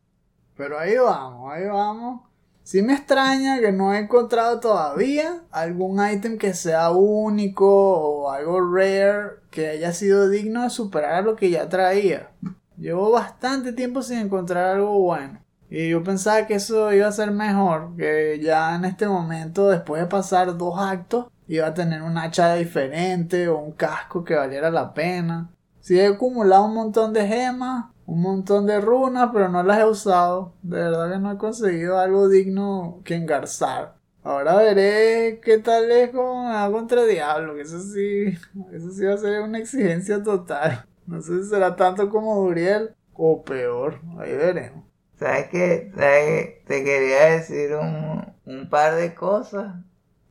Pero 0.56 0.78
ahí 0.78 0.96
vamos, 0.96 1.52
ahí 1.52 1.66
vamos. 1.66 2.22
Sí 2.62 2.80
me 2.80 2.94
extraña 2.94 3.60
que 3.60 3.72
no 3.72 3.92
he 3.92 3.98
encontrado 3.98 4.58
todavía 4.58 5.42
algún 5.50 6.00
ítem 6.06 6.38
que 6.38 6.54
sea 6.54 6.90
único 6.92 7.66
o 7.68 8.30
algo 8.30 8.58
rare 8.60 9.40
que 9.50 9.68
haya 9.68 9.92
sido 9.92 10.30
digno 10.30 10.62
de 10.62 10.70
superar 10.70 11.24
lo 11.24 11.36
que 11.36 11.50
ya 11.50 11.68
traía. 11.68 12.30
Llevo 12.78 13.10
bastante 13.10 13.74
tiempo 13.74 14.00
sin 14.02 14.18
encontrar 14.18 14.76
algo 14.76 14.98
bueno. 14.98 15.40
Y 15.68 15.90
yo 15.90 16.02
pensaba 16.02 16.46
que 16.46 16.54
eso 16.54 16.92
iba 16.92 17.06
a 17.06 17.12
ser 17.12 17.32
mejor, 17.32 17.96
que 17.96 18.40
ya 18.42 18.74
en 18.76 18.84
este 18.84 19.08
momento, 19.08 19.68
después 19.68 20.00
de 20.00 20.08
pasar 20.08 20.56
dos 20.56 20.78
actos, 20.78 21.26
iba 21.48 21.66
a 21.66 21.74
tener 21.74 22.02
un 22.02 22.16
hacha 22.16 22.54
diferente 22.54 23.48
o 23.48 23.58
un 23.58 23.72
casco 23.72 24.24
que 24.24 24.34
valiera 24.34 24.70
la 24.70 24.94
pena. 24.94 25.50
Sí 25.80 25.98
he 25.98 26.06
acumulado 26.06 26.64
un 26.64 26.74
montón 26.74 27.12
de 27.12 27.26
gemas, 27.26 27.86
un 28.06 28.20
montón 28.20 28.66
de 28.66 28.80
runas, 28.80 29.30
pero 29.32 29.48
no 29.48 29.62
las 29.62 29.78
he 29.80 29.84
usado. 29.84 30.54
De 30.62 30.76
verdad 30.78 31.12
que 31.12 31.18
no 31.18 31.32
he 31.32 31.38
conseguido 31.38 31.98
algo 31.98 32.28
digno 32.28 33.00
que 33.04 33.14
engarzar. 33.14 33.96
Ahora 34.22 34.56
veré 34.56 35.40
qué 35.42 35.58
tal 35.58 35.90
es 35.90 36.10
con 36.10 36.46
ah, 36.46 36.68
contra 36.72 37.04
Diablo, 37.04 37.54
que 37.54 37.60
eso 37.62 37.80
sí, 37.80 38.38
eso 38.72 38.90
sí 38.90 39.04
va 39.04 39.14
a 39.14 39.18
ser 39.18 39.42
una 39.42 39.58
exigencia 39.58 40.22
total. 40.22 40.86
No 41.06 41.20
sé 41.20 41.42
si 41.42 41.50
será 41.50 41.76
tanto 41.76 42.08
como 42.08 42.34
Duriel 42.36 42.94
o 43.12 43.42
peor, 43.42 44.00
ahí 44.18 44.34
veremos. 44.34 44.84
¿Sabes 45.18 45.48
qué? 45.48 45.92
¿Sabes? 45.94 46.64
Te 46.64 46.84
quería 46.84 47.24
decir 47.32 47.74
un, 47.74 48.24
un 48.46 48.68
par 48.70 48.94
de 48.94 49.14
cosas. 49.14 49.74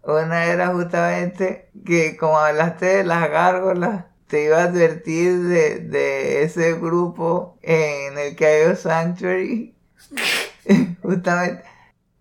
Una 0.04 0.46
era 0.46 0.68
justamente 0.68 1.70
que 1.86 2.18
como 2.18 2.38
hablaste 2.38 2.86
de 2.88 3.04
las 3.04 3.30
gárgolas, 3.30 4.06
te 4.34 4.46
iba 4.46 4.58
a 4.58 4.64
advertir 4.64 5.44
de, 5.44 5.80
de 5.82 6.42
ese 6.42 6.74
grupo 6.74 7.60
en 7.62 8.18
el 8.18 8.36
que 8.36 8.48
hay 8.48 8.76
Sanctuary. 8.76 9.76
justamente 11.04 11.64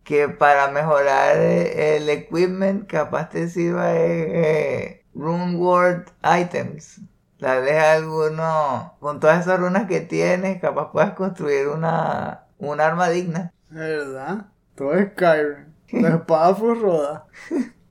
que 0.05 0.29
para 0.29 0.71
mejorar 0.71 1.39
el 1.39 2.11
equipment 2.11 2.87
capaz 2.87 3.31
te 3.31 3.49
sirva 3.49 3.95
eh, 3.95 5.07
Rune 5.15 5.57
World 5.57 6.11
Items. 6.23 7.01
Tal 7.41 7.63
vez 7.63 7.83
alguno, 7.83 8.95
con 9.01 9.19
todas 9.19 9.41
esas 9.41 9.59
runas 9.59 9.87
que 9.87 10.03
tienes, 10.03 10.61
capaz 10.61 10.93
puedas 10.93 11.15
construir 11.15 11.69
una, 11.69 12.43
un 12.59 12.79
arma 12.83 13.09
digna. 13.09 13.55
¿Verdad? 13.71 14.49
Todo 14.75 14.93
es 14.93 15.13
Skyrim. 15.13 15.73
La 15.93 16.17
espada 16.17 16.55
fue 16.57 16.75
roda. 16.75 17.27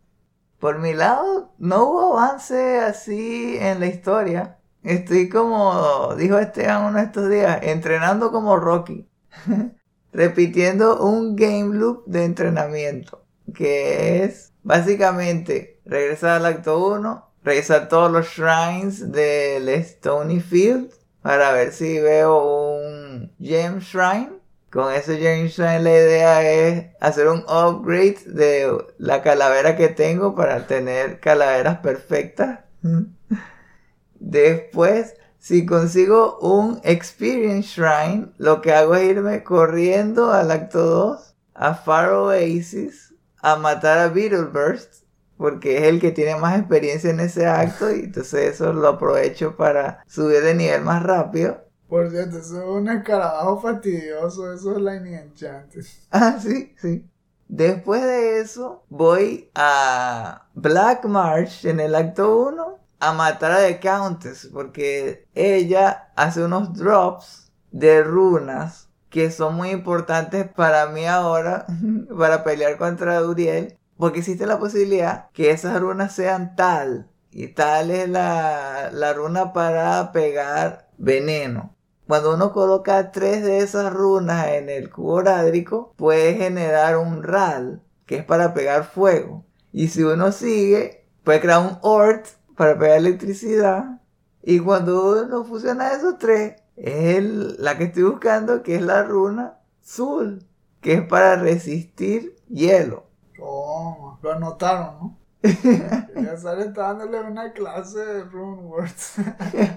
Por 0.62 0.78
mi 0.78 0.94
lado, 0.94 1.56
no 1.58 1.86
hubo 1.86 2.20
avance 2.20 2.78
así 2.78 3.58
en 3.60 3.80
la 3.80 3.88
historia. 3.88 4.60
Estoy 4.84 5.28
como, 5.28 6.14
dijo 6.16 6.38
Esteban 6.38 6.86
uno 6.86 7.00
de 7.00 7.06
estos 7.06 7.32
días, 7.32 7.60
entrenando 7.64 8.32
como 8.32 8.56
Rocky. 8.58 9.10
Repitiendo 10.14 11.04
un 11.04 11.36
game 11.36 11.76
loop 11.76 12.06
de 12.06 12.26
entrenamiento. 12.26 13.26
Que 13.56 14.24
es 14.24 14.54
básicamente 14.62 15.82
regresar 15.84 16.38
al 16.38 16.46
acto 16.46 16.78
1, 16.94 17.32
revisar 17.44 17.88
todos 17.88 18.12
los 18.12 18.28
shrines 18.28 19.12
del 19.12 19.68
Stony 19.68 20.42
Field 20.42 20.94
para 21.24 21.54
ver 21.54 21.72
si 21.72 22.00
veo 22.00 22.76
un 22.76 23.34
gem 23.40 23.80
shrine 23.80 24.41
con 24.72 24.94
ese 24.94 25.20
James 25.22 25.52
Shrine 25.54 25.82
la 25.82 25.92
idea 25.92 26.50
es 26.50 26.86
hacer 27.02 27.28
un 27.28 27.40
upgrade 27.42 28.24
de 28.26 28.72
la 28.98 29.22
calavera 29.22 29.76
que 29.76 29.90
tengo 29.90 30.34
para 30.36 30.66
tener 30.66 31.20
calaveras 31.20 31.80
perfectas. 31.80 32.60
Después, 34.20 35.16
si 35.40 35.66
consigo 35.66 36.40
un 36.40 36.80
Experience 36.84 37.68
Shrine, 37.68 38.32
lo 38.38 38.62
que 38.62 38.72
hago 38.74 38.96
es 38.96 39.10
irme 39.10 39.44
corriendo 39.44 40.32
al 40.32 40.52
acto 40.52 40.86
2 40.86 41.36
a 41.54 41.74
Far 41.74 42.10
Oasis 42.12 43.14
a 43.42 43.56
matar 43.58 43.98
a 43.98 44.08
Beetleburst 44.08 45.02
porque 45.38 45.80
es 45.80 45.84
el 45.86 46.00
que 46.00 46.12
tiene 46.12 46.36
más 46.36 46.60
experiencia 46.60 47.10
en 47.10 47.20
ese 47.20 47.48
acto 47.48 47.94
y 47.94 48.02
entonces 48.02 48.54
eso 48.54 48.74
lo 48.74 48.88
aprovecho 48.88 49.56
para 49.58 50.04
subir 50.06 50.44
de 50.44 50.54
nivel 50.54 50.84
más 50.84 51.02
rápido. 51.02 51.66
Por 51.92 52.10
cierto, 52.10 52.38
eso 52.38 52.58
es 52.58 52.70
un 52.70 52.88
escarabajo 52.88 53.60
fastidioso, 53.60 54.54
eso 54.54 54.72
es 54.72 54.82
Lightning. 54.82 55.34
Ah, 56.10 56.40
sí, 56.42 56.74
sí. 56.82 57.06
Después 57.50 58.02
de 58.02 58.40
eso, 58.40 58.86
voy 58.88 59.52
a 59.56 60.48
Black 60.54 61.04
March 61.04 61.66
en 61.66 61.82
el 61.82 61.94
acto 61.94 62.48
1 62.48 62.80
a 62.98 63.12
matar 63.12 63.52
a 63.52 63.58
The 63.58 63.82
Countess, 63.82 64.50
porque 64.54 65.28
ella 65.36 66.14
hace 66.16 66.46
unos 66.46 66.74
drops 66.76 67.52
de 67.72 68.04
runas 68.04 68.88
que 69.10 69.30
son 69.30 69.56
muy 69.56 69.72
importantes 69.72 70.48
para 70.48 70.86
mí 70.86 71.06
ahora, 71.06 71.66
para 72.18 72.46
pelear 72.46 72.78
contra 72.78 73.20
Duriel, 73.20 73.78
porque 73.98 74.20
existe 74.20 74.46
la 74.46 74.60
posibilidad 74.60 75.30
que 75.34 75.52
esas 75.52 75.78
runas 75.82 76.16
sean 76.16 76.56
tal, 76.56 77.10
y 77.32 77.48
tal 77.50 77.92
es 77.92 78.08
la, 78.08 78.92
la 78.94 79.12
runa 79.12 79.52
para 79.52 80.14
pegar 80.14 80.88
veneno. 80.98 81.76
Cuando 82.12 82.34
uno 82.34 82.52
coloca 82.52 83.10
tres 83.14 83.42
de 83.42 83.60
esas 83.60 83.94
runas 83.94 84.50
en 84.50 84.70
el 84.70 84.90
cubo 84.90 85.14
orádrico, 85.14 85.94
puede 85.96 86.34
generar 86.34 86.98
un 86.98 87.24
RAL, 87.24 87.82
que 88.06 88.18
es 88.18 88.26
para 88.26 88.54
pegar 88.54 88.84
fuego. 88.84 89.46
Y 89.72 89.88
si 89.88 90.04
uno 90.04 90.34
sigue, 90.34 91.08
puede 91.24 91.40
crear 91.40 91.62
un 91.62 91.78
ORT 91.82 92.28
para 92.58 92.78
pegar 92.78 92.98
electricidad. 92.98 94.02
Y 94.44 94.60
cuando 94.60 95.24
uno 95.24 95.46
fusiona 95.46 95.94
esos 95.94 96.18
tres, 96.18 96.62
es 96.76 97.24
la 97.24 97.78
que 97.78 97.86
estoy 97.86 98.04
buscando, 98.04 98.62
que 98.62 98.76
es 98.76 98.82
la 98.82 99.04
runa 99.04 99.60
Zul, 99.82 100.46
que 100.82 100.96
es 100.96 101.08
para 101.08 101.38
resistir 101.38 102.36
hielo. 102.50 103.06
Oh, 103.40 104.20
lo 104.22 104.34
anotaron, 104.34 104.96
¿no? 105.00 105.18
ya 106.22 106.36
sale 106.36 106.74
dándole 106.74 107.22
una 107.22 107.54
clase 107.54 108.00
de 108.00 108.24
rune 108.26 108.64
words. 108.64 109.14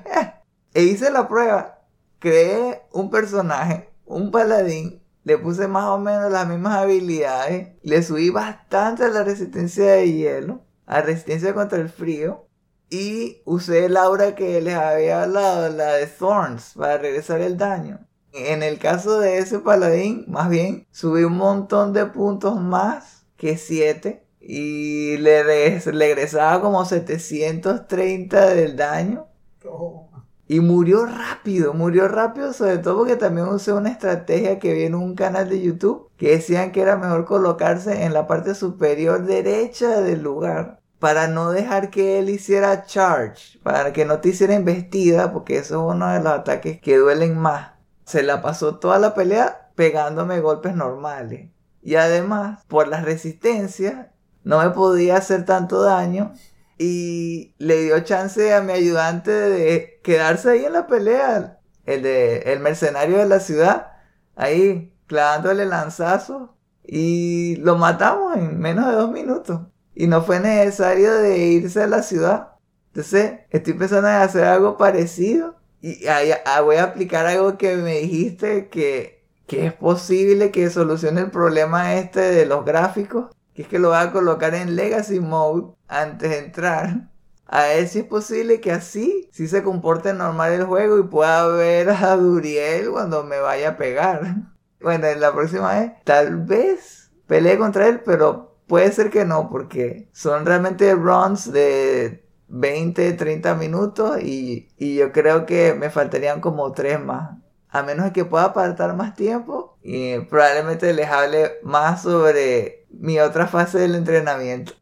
e 0.74 0.82
hice 0.82 1.12
la 1.12 1.28
prueba 1.28 1.83
creé 2.24 2.82
un 2.92 3.10
personaje, 3.10 3.90
un 4.06 4.30
paladín, 4.30 5.02
le 5.24 5.38
puse 5.38 5.68
más 5.68 5.86
o 5.86 5.98
menos 5.98 6.30
las 6.32 6.46
mismas 6.48 6.76
habilidades, 6.76 7.68
le 7.82 8.02
subí 8.02 8.30
bastante 8.30 9.08
la 9.10 9.22
resistencia 9.24 9.92
de 9.92 10.12
hielo, 10.12 10.62
a 10.86 11.00
resistencia 11.02 11.54
contra 11.54 11.78
el 11.80 11.88
frío, 11.88 12.46
y 12.90 13.42
usé 13.44 13.86
el 13.86 13.96
aura 13.96 14.34
que 14.34 14.60
les 14.60 14.74
había 14.74 15.22
hablado, 15.24 15.68
la 15.70 15.94
de 15.94 16.06
Thorns, 16.06 16.74
para 16.76 16.98
regresar 16.98 17.40
el 17.40 17.56
daño. 17.56 18.06
En 18.32 18.62
el 18.62 18.78
caso 18.78 19.20
de 19.20 19.38
ese 19.38 19.58
paladín, 19.60 20.24
más 20.28 20.48
bien, 20.50 20.86
subí 20.90 21.24
un 21.24 21.36
montón 21.36 21.92
de 21.92 22.06
puntos 22.06 22.60
más 22.60 23.26
que 23.36 23.56
7 23.56 24.26
y 24.40 25.16
le, 25.18 25.42
res- 25.42 25.86
le 25.86 25.92
regresaba 26.14 26.60
como 26.60 26.84
730 26.84 28.48
del 28.50 28.76
daño. 28.76 29.26
Toma. 29.60 30.03
Y 30.46 30.60
murió 30.60 31.06
rápido, 31.06 31.72
murió 31.72 32.06
rápido, 32.06 32.52
sobre 32.52 32.78
todo 32.78 32.98
porque 32.98 33.16
también 33.16 33.48
usé 33.48 33.72
una 33.72 33.88
estrategia 33.88 34.58
que 34.58 34.74
vi 34.74 34.82
en 34.82 34.94
un 34.94 35.14
canal 35.14 35.48
de 35.48 35.62
YouTube 35.62 36.10
que 36.18 36.32
decían 36.32 36.70
que 36.70 36.82
era 36.82 36.96
mejor 36.96 37.24
colocarse 37.24 38.04
en 38.04 38.12
la 38.12 38.26
parte 38.26 38.54
superior 38.54 39.24
derecha 39.24 40.00
del 40.00 40.22
lugar 40.22 40.80
para 40.98 41.28
no 41.28 41.50
dejar 41.50 41.90
que 41.90 42.18
él 42.18 42.28
hiciera 42.30 42.84
charge, 42.84 43.58
para 43.62 43.92
que 43.92 44.04
no 44.04 44.20
te 44.20 44.30
hiciera 44.30 44.54
embestida, 44.54 45.32
porque 45.32 45.56
eso 45.58 45.74
es 45.74 45.94
uno 45.94 46.08
de 46.08 46.20
los 46.20 46.32
ataques 46.32 46.80
que 46.80 46.96
duelen 46.98 47.38
más. 47.38 47.72
Se 48.04 48.22
la 48.22 48.42
pasó 48.42 48.76
toda 48.76 48.98
la 48.98 49.14
pelea 49.14 49.70
pegándome 49.74 50.40
golpes 50.40 50.74
normales. 50.74 51.50
Y 51.82 51.96
además, 51.96 52.64
por 52.68 52.88
las 52.88 53.04
resistencias, 53.04 54.06
no 54.44 54.62
me 54.62 54.70
podía 54.70 55.16
hacer 55.16 55.44
tanto 55.44 55.82
daño 55.82 56.32
y 56.78 57.54
le 57.58 57.82
dio 57.82 58.00
chance 58.00 58.52
a 58.54 58.60
mi 58.62 58.72
ayudante 58.72 59.30
de 59.30 60.00
quedarse 60.02 60.50
ahí 60.50 60.64
en 60.64 60.72
la 60.72 60.86
pelea, 60.86 61.58
el 61.86 62.02
de 62.02 62.38
el 62.52 62.60
mercenario 62.60 63.18
de 63.18 63.26
la 63.26 63.40
ciudad, 63.40 63.92
ahí 64.36 64.92
clavándole 65.06 65.66
lanzazos 65.66 66.50
y 66.86 67.56
lo 67.56 67.76
matamos 67.76 68.36
en 68.36 68.58
menos 68.58 68.86
de 68.86 68.92
dos 68.92 69.10
minutos 69.12 69.60
y 69.94 70.06
no 70.06 70.22
fue 70.22 70.40
necesario 70.40 71.14
de 71.14 71.38
irse 71.38 71.82
a 71.82 71.86
la 71.86 72.02
ciudad. 72.02 72.48
Entonces 72.88 73.40
estoy 73.50 73.74
pensando 73.74 74.08
en 74.08 74.14
hacer 74.16 74.44
algo 74.44 74.76
parecido 74.76 75.56
y 75.80 76.06
ahí- 76.06 76.32
ah, 76.46 76.60
voy 76.62 76.76
a 76.76 76.84
aplicar 76.84 77.26
algo 77.26 77.58
que 77.58 77.76
me 77.76 77.98
dijiste 77.98 78.68
que, 78.68 79.24
que 79.46 79.66
es 79.66 79.72
posible 79.74 80.50
que 80.50 80.70
solucione 80.70 81.20
el 81.22 81.30
problema 81.30 81.94
este 81.96 82.20
de 82.20 82.46
los 82.46 82.64
gráficos 82.64 83.26
que 83.54 83.62
es 83.62 83.68
que 83.68 83.78
lo 83.78 83.88
voy 83.88 83.98
a 83.98 84.12
colocar 84.12 84.54
en 84.54 84.76
Legacy 84.76 85.20
Mode 85.20 85.74
antes 85.88 86.30
de 86.30 86.38
entrar. 86.38 87.08
A 87.46 87.64
ver 87.64 87.88
si 87.88 88.00
es 88.00 88.04
posible 88.04 88.60
que 88.60 88.72
así 88.72 89.28
sí 89.32 89.48
se 89.48 89.62
comporte 89.62 90.12
normal 90.12 90.52
el 90.52 90.64
juego 90.64 90.98
y 90.98 91.04
pueda 91.04 91.46
ver 91.48 91.90
a 91.90 92.16
Duriel 92.16 92.90
cuando 92.90 93.22
me 93.22 93.38
vaya 93.38 93.70
a 93.70 93.76
pegar. 93.76 94.36
Bueno, 94.80 95.06
en 95.06 95.20
la 95.20 95.32
próxima 95.32 95.78
vez 95.78 95.92
tal 96.04 96.44
vez 96.44 97.10
pelee 97.26 97.56
contra 97.56 97.86
él, 97.86 98.00
pero 98.04 98.58
puede 98.66 98.90
ser 98.92 99.10
que 99.10 99.24
no, 99.24 99.48
porque 99.50 100.08
son 100.12 100.44
realmente 100.44 100.94
runs 100.94 101.52
de 101.52 102.24
20, 102.48 103.12
30 103.12 103.54
minutos 103.54 104.20
y, 104.22 104.68
y 104.76 104.96
yo 104.96 105.12
creo 105.12 105.46
que 105.46 105.74
me 105.74 105.90
faltarían 105.90 106.40
como 106.40 106.72
3 106.72 107.00
más. 107.00 107.38
A 107.68 107.82
menos 107.82 108.12
que 108.12 108.24
pueda 108.24 108.44
apartar 108.44 108.94
más 108.94 109.14
tiempo 109.14 109.78
y 109.82 110.18
probablemente 110.20 110.92
les 110.92 111.08
hable 111.08 111.54
más 111.64 112.02
sobre 112.02 112.83
mi 113.00 113.18
otra 113.18 113.46
fase 113.46 113.78
del 113.78 113.94
entrenamiento. 113.94 114.72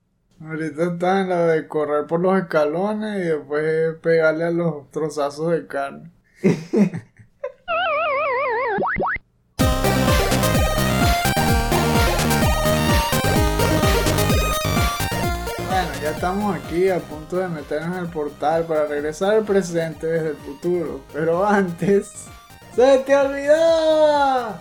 Ahorita 0.44 0.84
está 0.84 1.20
en 1.20 1.28
la 1.28 1.46
de 1.46 1.68
correr 1.68 2.06
por 2.06 2.20
los 2.20 2.36
escalones 2.36 3.16
y 3.24 3.28
después 3.28 3.96
pegarle 4.02 4.44
a 4.44 4.50
los 4.50 4.90
trozazos 4.90 5.52
de 5.52 5.66
carne. 5.66 6.10
Bueno, 15.68 15.90
ya 16.02 16.10
estamos 16.10 16.54
aquí 16.54 16.88
a 16.90 16.98
punto 16.98 17.36
de 17.38 17.48
meternos 17.48 17.96
en 17.96 18.04
el 18.04 18.10
portal 18.10 18.64
para 18.64 18.86
regresar 18.86 19.34
al 19.34 19.44
presente 19.44 20.06
desde 20.06 20.30
el 20.30 20.36
futuro. 20.36 21.00
Pero 21.12 21.46
antes, 21.46 22.26
¡se 22.74 22.98
te 22.98 23.16
olvidó! 23.16 24.54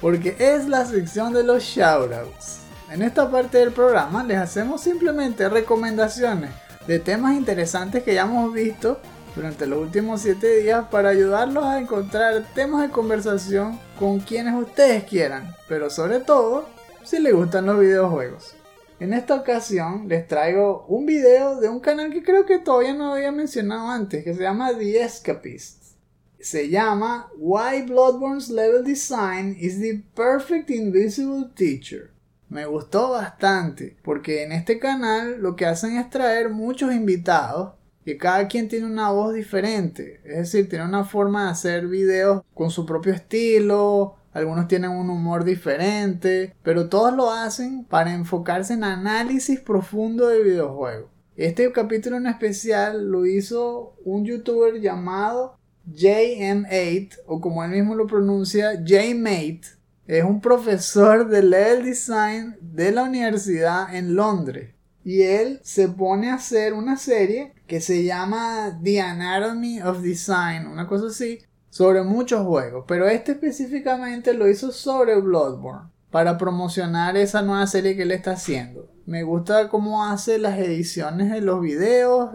Porque 0.00 0.36
es 0.38 0.68
la 0.68 0.84
sección 0.84 1.32
de 1.32 1.42
los 1.42 1.62
shoutouts. 1.62 2.63
En 2.94 3.02
esta 3.02 3.28
parte 3.28 3.58
del 3.58 3.72
programa 3.72 4.22
les 4.22 4.38
hacemos 4.38 4.80
simplemente 4.80 5.48
recomendaciones 5.48 6.50
de 6.86 7.00
temas 7.00 7.36
interesantes 7.36 8.04
que 8.04 8.14
ya 8.14 8.22
hemos 8.22 8.54
visto 8.54 9.00
durante 9.34 9.66
los 9.66 9.80
últimos 9.80 10.20
7 10.20 10.60
días 10.60 10.86
para 10.92 11.08
ayudarlos 11.08 11.64
a 11.64 11.80
encontrar 11.80 12.46
temas 12.54 12.82
de 12.82 12.90
conversación 12.90 13.80
con 13.98 14.20
quienes 14.20 14.54
ustedes 14.54 15.02
quieran, 15.02 15.56
pero 15.68 15.90
sobre 15.90 16.20
todo 16.20 16.68
si 17.02 17.18
les 17.18 17.34
gustan 17.34 17.66
los 17.66 17.80
videojuegos. 17.80 18.54
En 19.00 19.12
esta 19.12 19.34
ocasión 19.34 20.06
les 20.06 20.28
traigo 20.28 20.86
un 20.86 21.04
video 21.04 21.58
de 21.58 21.68
un 21.68 21.80
canal 21.80 22.12
que 22.12 22.22
creo 22.22 22.46
que 22.46 22.60
todavía 22.60 22.94
no 22.94 23.14
había 23.14 23.32
mencionado 23.32 23.88
antes, 23.88 24.22
que 24.22 24.34
se 24.34 24.42
llama 24.42 24.72
The 24.72 25.02
Escapists. 25.02 25.96
Se 26.38 26.68
llama 26.68 27.28
Why 27.38 27.82
Bloodborne's 27.88 28.50
Level 28.50 28.84
Design 28.84 29.56
is 29.58 29.80
the 29.80 30.00
Perfect 30.14 30.70
Invisible 30.70 31.50
Teacher. 31.56 32.13
Me 32.54 32.66
gustó 32.66 33.10
bastante, 33.10 33.96
porque 34.04 34.44
en 34.44 34.52
este 34.52 34.78
canal 34.78 35.42
lo 35.42 35.56
que 35.56 35.66
hacen 35.66 35.96
es 35.96 36.08
traer 36.08 36.50
muchos 36.50 36.94
invitados, 36.94 37.72
que 38.04 38.16
cada 38.16 38.46
quien 38.46 38.68
tiene 38.68 38.86
una 38.86 39.10
voz 39.10 39.34
diferente, 39.34 40.20
es 40.24 40.36
decir, 40.36 40.68
tiene 40.68 40.84
una 40.84 41.02
forma 41.02 41.46
de 41.46 41.50
hacer 41.50 41.88
videos 41.88 42.44
con 42.54 42.70
su 42.70 42.86
propio 42.86 43.12
estilo, 43.12 44.14
algunos 44.32 44.68
tienen 44.68 44.92
un 44.92 45.10
humor 45.10 45.42
diferente, 45.42 46.54
pero 46.62 46.88
todos 46.88 47.12
lo 47.12 47.32
hacen 47.32 47.86
para 47.86 48.14
enfocarse 48.14 48.74
en 48.74 48.84
análisis 48.84 49.58
profundo 49.58 50.28
de 50.28 50.44
videojuegos. 50.44 51.10
Este 51.34 51.72
capítulo 51.72 52.18
en 52.18 52.28
especial 52.28 53.10
lo 53.10 53.26
hizo 53.26 53.96
un 54.04 54.24
youtuber 54.24 54.80
llamado 54.80 55.58
JM8, 55.92 57.18
o 57.26 57.40
como 57.40 57.64
él 57.64 57.72
mismo 57.72 57.96
lo 57.96 58.06
pronuncia, 58.06 58.74
JMate. 58.74 59.82
Es 60.06 60.22
un 60.22 60.42
profesor 60.42 61.28
de 61.28 61.42
level 61.42 61.84
design 61.84 62.56
de 62.60 62.92
la 62.92 63.04
universidad 63.04 63.94
en 63.94 64.14
Londres. 64.14 64.74
Y 65.02 65.22
él 65.22 65.60
se 65.62 65.88
pone 65.88 66.30
a 66.30 66.34
hacer 66.34 66.74
una 66.74 66.98
serie 66.98 67.54
que 67.66 67.80
se 67.80 68.04
llama 68.04 68.78
The 68.82 69.00
Anatomy 69.00 69.80
of 69.80 70.02
Design, 70.02 70.66
una 70.66 70.86
cosa 70.86 71.06
así, 71.06 71.40
sobre 71.70 72.02
muchos 72.02 72.46
juegos. 72.46 72.84
Pero 72.86 73.08
este 73.08 73.32
específicamente 73.32 74.34
lo 74.34 74.48
hizo 74.48 74.72
sobre 74.72 75.18
Bloodborne, 75.20 75.88
para 76.10 76.36
promocionar 76.36 77.16
esa 77.16 77.40
nueva 77.40 77.66
serie 77.66 77.96
que 77.96 78.02
él 78.02 78.12
está 78.12 78.32
haciendo. 78.32 78.90
Me 79.06 79.22
gusta 79.22 79.68
cómo 79.68 80.04
hace 80.04 80.38
las 80.38 80.58
ediciones 80.58 81.30
de 81.30 81.40
los 81.40 81.62
videos, 81.62 82.30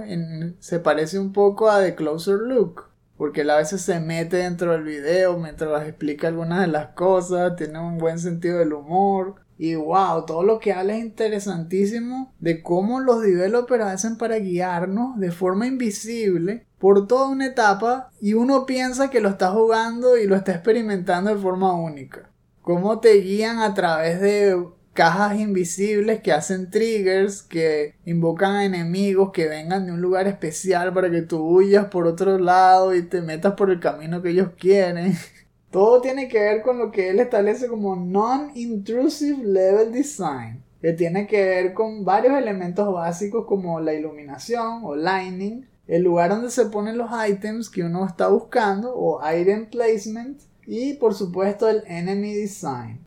se 0.59 0.79
parece 0.79 1.19
un 1.19 1.33
poco 1.33 1.69
a 1.69 1.81
The 1.81 1.93
Closer 1.93 2.39
Look. 2.39 2.88
Porque 3.19 3.41
él 3.41 3.49
a 3.49 3.57
veces 3.57 3.81
se 3.81 3.99
mete 3.99 4.37
dentro 4.37 4.71
del 4.71 4.83
video 4.83 5.37
mientras 5.37 5.85
explica 5.85 6.29
algunas 6.29 6.61
de 6.61 6.67
las 6.67 6.93
cosas, 6.93 7.57
tiene 7.57 7.77
un 7.77 7.97
buen 7.97 8.17
sentido 8.17 8.59
del 8.59 8.71
humor. 8.71 9.35
Y 9.57 9.75
wow, 9.75 10.25
todo 10.25 10.41
lo 10.41 10.59
que 10.59 10.71
habla 10.71 10.95
es 10.95 11.03
interesantísimo 11.03 12.33
de 12.39 12.63
cómo 12.63 13.01
los 13.01 13.21
developers 13.21 13.83
hacen 13.83 14.17
para 14.17 14.39
guiarnos 14.39 15.19
de 15.19 15.31
forma 15.31 15.67
invisible 15.67 16.65
por 16.77 17.07
toda 17.07 17.27
una 17.27 17.47
etapa 17.47 18.09
y 18.21 18.35
uno 18.35 18.65
piensa 18.65 19.09
que 19.09 19.19
lo 19.19 19.27
está 19.27 19.51
jugando 19.51 20.15
y 20.15 20.25
lo 20.25 20.37
está 20.37 20.53
experimentando 20.53 21.29
de 21.29 21.41
forma 21.41 21.73
única. 21.73 22.29
Cómo 22.61 23.01
te 23.01 23.15
guían 23.15 23.59
a 23.59 23.73
través 23.73 24.21
de 24.21 24.65
cajas 24.99 25.39
invisibles 25.39 26.19
que 26.19 26.33
hacen 26.33 26.69
triggers, 26.69 27.41
que 27.41 27.95
invocan 28.03 28.55
a 28.55 28.65
enemigos 28.65 29.31
que 29.31 29.47
vengan 29.47 29.85
de 29.85 29.93
un 29.93 30.01
lugar 30.01 30.27
especial 30.27 30.93
para 30.93 31.09
que 31.09 31.21
tú 31.21 31.41
huyas 31.41 31.85
por 31.85 32.05
otro 32.05 32.37
lado 32.37 32.93
y 32.93 33.03
te 33.03 33.21
metas 33.21 33.53
por 33.53 33.69
el 33.69 33.79
camino 33.79 34.21
que 34.21 34.31
ellos 34.31 34.49
quieren. 34.59 35.13
Todo 35.71 36.01
tiene 36.01 36.27
que 36.27 36.41
ver 36.41 36.61
con 36.63 36.79
lo 36.79 36.91
que 36.91 37.11
él 37.11 37.21
establece 37.21 37.69
como 37.69 37.95
Non-Intrusive 37.95 39.41
Level 39.41 39.93
Design, 39.93 40.61
que 40.81 40.91
tiene 40.91 41.27
que 41.27 41.45
ver 41.45 41.73
con 41.73 42.03
varios 42.03 42.37
elementos 42.37 42.93
básicos 42.93 43.45
como 43.45 43.79
la 43.79 43.93
iluminación 43.93 44.81
o 44.83 44.97
lighting, 44.97 45.65
el 45.87 46.03
lugar 46.03 46.31
donde 46.31 46.51
se 46.51 46.65
ponen 46.65 46.97
los 46.97 47.09
items 47.25 47.69
que 47.69 47.83
uno 47.83 48.05
está 48.05 48.27
buscando 48.27 48.93
o 48.93 49.21
item 49.33 49.69
placement 49.69 50.41
y 50.67 50.95
por 50.95 51.13
supuesto 51.13 51.69
el 51.69 51.83
enemy 51.87 52.33
design. 52.33 52.99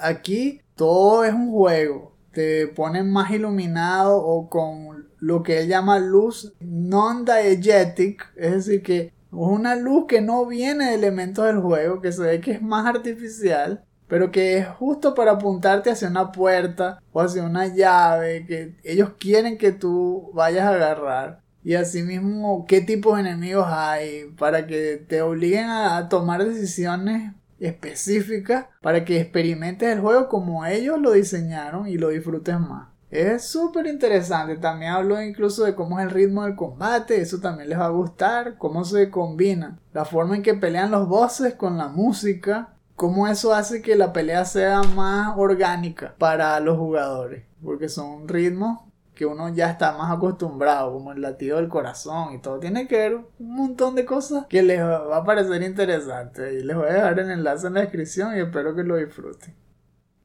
Aquí 0.00 0.60
todo 0.76 1.24
es 1.24 1.32
un 1.34 1.50
juego. 1.50 2.14
Te 2.32 2.68
ponen 2.68 3.10
más 3.10 3.30
iluminado 3.30 4.18
o 4.18 4.48
con 4.48 5.08
lo 5.18 5.42
que 5.42 5.60
él 5.60 5.68
llama 5.68 5.98
luz 5.98 6.52
non-diegetic, 6.60 8.32
es 8.36 8.52
decir, 8.52 8.82
que 8.82 9.00
es 9.00 9.12
una 9.30 9.74
luz 9.74 10.04
que 10.06 10.20
no 10.20 10.46
viene 10.46 10.90
de 10.90 10.94
elementos 10.94 11.46
del 11.46 11.60
juego, 11.60 12.00
que 12.00 12.12
se 12.12 12.22
ve 12.22 12.40
que 12.40 12.52
es 12.52 12.62
más 12.62 12.86
artificial, 12.86 13.84
pero 14.06 14.30
que 14.30 14.58
es 14.58 14.68
justo 14.68 15.14
para 15.14 15.32
apuntarte 15.32 15.90
hacia 15.90 16.08
una 16.08 16.30
puerta 16.30 17.02
o 17.12 17.20
hacia 17.20 17.42
una 17.42 17.66
llave 17.66 18.46
que 18.46 18.76
ellos 18.84 19.12
quieren 19.18 19.58
que 19.58 19.72
tú 19.72 20.30
vayas 20.34 20.64
a 20.66 20.74
agarrar. 20.74 21.40
Y 21.64 21.74
asimismo, 21.74 22.64
qué 22.68 22.80
tipos 22.80 23.16
de 23.16 23.22
enemigos 23.22 23.66
hay 23.68 24.26
para 24.38 24.66
que 24.66 25.04
te 25.08 25.22
obliguen 25.22 25.64
a, 25.64 25.96
a 25.96 26.08
tomar 26.08 26.44
decisiones 26.44 27.32
específicas 27.60 28.66
para 28.82 29.04
que 29.04 29.20
experimentes 29.20 29.88
el 29.88 30.00
juego 30.00 30.28
como 30.28 30.64
ellos 30.66 31.00
lo 31.00 31.12
diseñaron 31.12 31.88
y 31.88 31.96
lo 31.98 32.08
disfrutes 32.08 32.58
más. 32.60 32.88
Es 33.10 33.44
súper 33.44 33.86
interesante. 33.86 34.56
También 34.56 34.92
hablo 34.92 35.22
incluso 35.22 35.64
de 35.64 35.74
cómo 35.74 35.98
es 35.98 36.06
el 36.06 36.10
ritmo 36.10 36.44
del 36.44 36.56
combate. 36.56 37.20
Eso 37.20 37.38
también 37.38 37.68
les 37.68 37.78
va 37.78 37.86
a 37.86 37.90
gustar. 37.90 38.58
Cómo 38.58 38.84
se 38.84 39.10
combina 39.10 39.78
la 39.94 40.04
forma 40.04 40.36
en 40.36 40.42
que 40.42 40.54
pelean 40.54 40.90
los 40.90 41.08
bosses 41.08 41.54
con 41.54 41.78
la 41.78 41.88
música. 41.88 42.74
cómo 42.94 43.28
eso 43.28 43.52
hace 43.52 43.82
que 43.82 43.94
la 43.94 44.12
pelea 44.12 44.44
sea 44.46 44.82
más 44.82 45.34
orgánica 45.36 46.14
para 46.18 46.58
los 46.60 46.78
jugadores. 46.78 47.44
Porque 47.62 47.88
son 47.88 48.26
ritmos 48.26 48.80
que 49.16 49.26
uno 49.26 49.48
ya 49.48 49.70
está 49.70 49.96
más 49.96 50.14
acostumbrado, 50.14 50.92
como 50.92 51.10
el 51.10 51.22
latido 51.22 51.56
del 51.56 51.68
corazón 51.68 52.34
y 52.34 52.38
todo. 52.38 52.60
Tiene 52.60 52.86
que 52.86 52.98
ver 52.98 53.16
un 53.16 53.56
montón 53.56 53.94
de 53.96 54.04
cosas 54.04 54.46
que 54.46 54.62
les 54.62 54.80
va 54.80 55.16
a 55.16 55.24
parecer 55.24 55.62
interesante. 55.62 56.62
Les 56.62 56.76
voy 56.76 56.86
a 56.88 56.92
dejar 56.92 57.18
el 57.18 57.30
enlace 57.30 57.66
en 57.66 57.74
la 57.74 57.80
descripción 57.80 58.36
y 58.36 58.40
espero 58.40 58.76
que 58.76 58.84
lo 58.84 58.96
disfruten. 58.96 59.56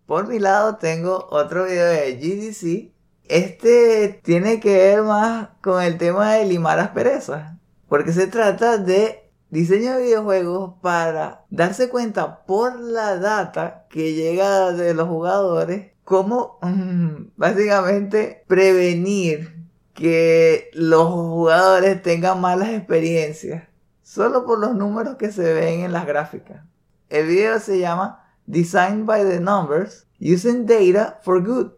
Por 0.06 0.28
mi 0.28 0.40
lado 0.40 0.76
tengo 0.76 1.28
otro 1.32 1.66
video 1.66 1.88
de 1.88 2.18
GDC. 2.18 2.94
Este 3.30 4.20
tiene 4.24 4.60
que 4.60 4.76
ver 4.76 5.04
más 5.04 5.50
con 5.62 5.82
el 5.82 5.98
tema 5.98 6.34
de 6.34 6.46
limar 6.46 6.78
asperezas. 6.80 7.54
Porque 7.88 8.12
se 8.12 8.28
trata 8.28 8.78
de 8.78 9.32
diseño 9.50 9.96
de 9.96 10.04
videojuegos 10.04 10.74
para 10.82 11.46
darse 11.50 11.90
cuenta 11.90 12.44
por 12.46 12.78
la 12.78 13.18
data 13.18 13.86
que 13.90 14.14
llega 14.14 14.74
de 14.74 14.94
los 14.94 15.08
jugadores 15.08 15.91
cómo 16.12 16.60
básicamente 17.38 18.44
prevenir 18.46 19.66
que 19.94 20.70
los 20.74 21.08
jugadores 21.08 22.02
tengan 22.02 22.42
malas 22.42 22.68
experiencias 22.70 23.64
solo 24.04 24.46
por 24.46 24.60
los 24.60 24.76
números 24.76 25.16
que 25.16 25.32
se 25.32 25.54
ven 25.54 25.80
en 25.80 25.94
las 25.94 26.06
gráficas. 26.06 26.66
El 27.08 27.28
video 27.28 27.60
se 27.60 27.80
llama 27.80 28.26
Design 28.46 29.06
by 29.06 29.24
the 29.24 29.40
Numbers 29.40 30.06
Using 30.20 30.66
Data 30.66 31.22
for 31.24 31.42
Good. 31.46 31.72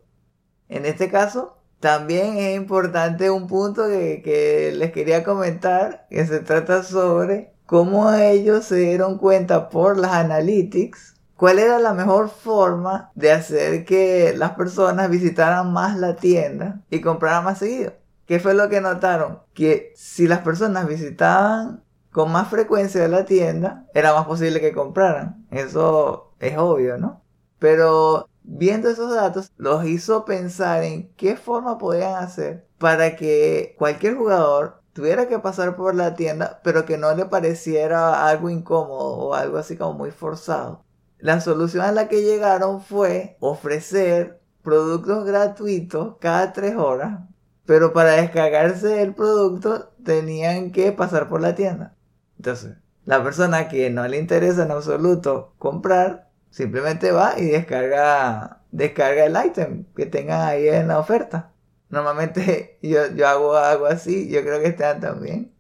En 0.68 0.88
este 0.88 1.12
caso, 1.12 1.60
también 1.80 2.38
es 2.38 2.56
importante 2.56 3.30
un 3.30 3.46
punto 3.46 3.88
que, 3.88 4.24
que 4.24 4.74
les 4.76 4.92
quería 4.92 5.24
comentar, 5.24 6.08
que 6.10 6.26
se 6.26 6.40
trata 6.40 6.82
sobre 6.82 7.54
cómo 7.68 8.12
ellos 8.12 8.66
se 8.66 8.78
dieron 8.78 9.20
cuenta 9.20 9.70
por 9.70 10.00
las 10.00 10.14
analytics 10.14 11.13
cuál 11.36 11.60
era 11.60 11.80
la 11.80 11.94
mejor 11.94 12.30
forma 12.30 13.12
de 13.16 13.32
hacer 13.32 13.86
que 13.86 14.34
las 14.36 14.52
personas 14.52 15.10
visitaran 15.10 15.74
más 15.74 15.98
la 15.98 16.16
tienda 16.16 16.82
y 16.90 17.02
compraran 17.02 17.44
más 17.44 17.60
seguido. 17.60 17.94
¿Qué 18.26 18.40
fue 18.40 18.54
lo 18.54 18.70
que 18.70 18.82
notaron? 18.82 19.40
Que 19.54 19.94
si 19.96 20.28
las 20.28 20.40
personas 20.40 20.88
visitaban 20.88 21.84
con 22.12 22.32
más 22.32 22.48
frecuencia 22.50 23.08
la 23.08 23.26
tienda, 23.26 23.86
era 23.94 24.14
más 24.14 24.26
posible 24.26 24.62
que 24.62 24.74
compraran. 24.74 25.46
Eso 25.52 26.34
es 26.40 26.58
obvio, 26.58 26.98
¿no? 26.98 27.22
Pero 27.60 28.30
viendo 28.44 28.90
esos 28.90 29.14
datos, 29.14 29.52
los 29.58 29.86
hizo 29.86 30.26
pensar 30.26 30.84
en 30.84 31.14
qué 31.16 31.36
forma 31.36 31.78
podían 31.78 32.16
hacer 32.16 32.68
para 32.78 33.16
que 33.16 33.76
cualquier 33.78 34.16
jugador 34.16 34.82
tuviera 34.94 35.28
que 35.28 35.40
pasar 35.40 35.76
por 35.76 35.96
la 35.96 36.16
tienda, 36.16 36.62
pero 36.64 36.86
que 36.86 36.98
no 36.98 37.14
le 37.16 37.26
pareciera 37.26 38.28
algo 38.28 38.50
incómodo 38.50 39.18
o 39.18 39.34
algo 39.34 39.58
así 39.58 39.78
como 39.78 39.94
muy 39.94 40.12
forzado. 40.12 40.84
La 41.24 41.40
solución 41.40 41.86
a 41.86 41.94
la 41.94 42.10
que 42.10 42.22
llegaron 42.22 42.82
fue 42.82 43.38
ofrecer 43.40 44.42
productos 44.62 45.24
gratuitos 45.24 46.18
cada 46.20 46.52
tres 46.52 46.76
horas, 46.76 47.22
pero 47.66 47.94
para 47.94 48.12
descargarse 48.12 49.02
el 49.02 49.14
producto 49.16 49.94
tenían 50.04 50.74
que 50.74 50.92
pasar 50.92 51.30
por 51.30 51.40
la 51.40 51.56
tienda. 51.56 51.96
Entonces, 52.36 52.74
la 53.06 53.24
persona 53.24 53.70
que 53.70 53.90
no 53.90 54.06
le 54.06 54.20
interesa 54.20 54.64
en 54.64 54.72
absoluto 54.72 55.54
comprar, 55.60 56.30
simplemente 56.50 57.14
va 57.14 57.40
y 57.40 57.46
descarga, 57.46 58.62
descarga 58.72 59.24
el 59.24 59.38
item 59.48 59.86
que 59.96 60.06
tengan 60.06 60.42
ahí 60.42 60.68
en 60.68 60.90
la 60.90 61.00
oferta. 61.00 61.54
Normalmente 61.88 62.80
yo, 62.84 63.08
yo 63.16 63.30
hago 63.30 63.56
algo 63.56 63.86
así, 63.86 64.28
yo 64.28 64.42
creo 64.42 64.60
que 64.60 64.68
están 64.68 65.00
también. 65.00 65.54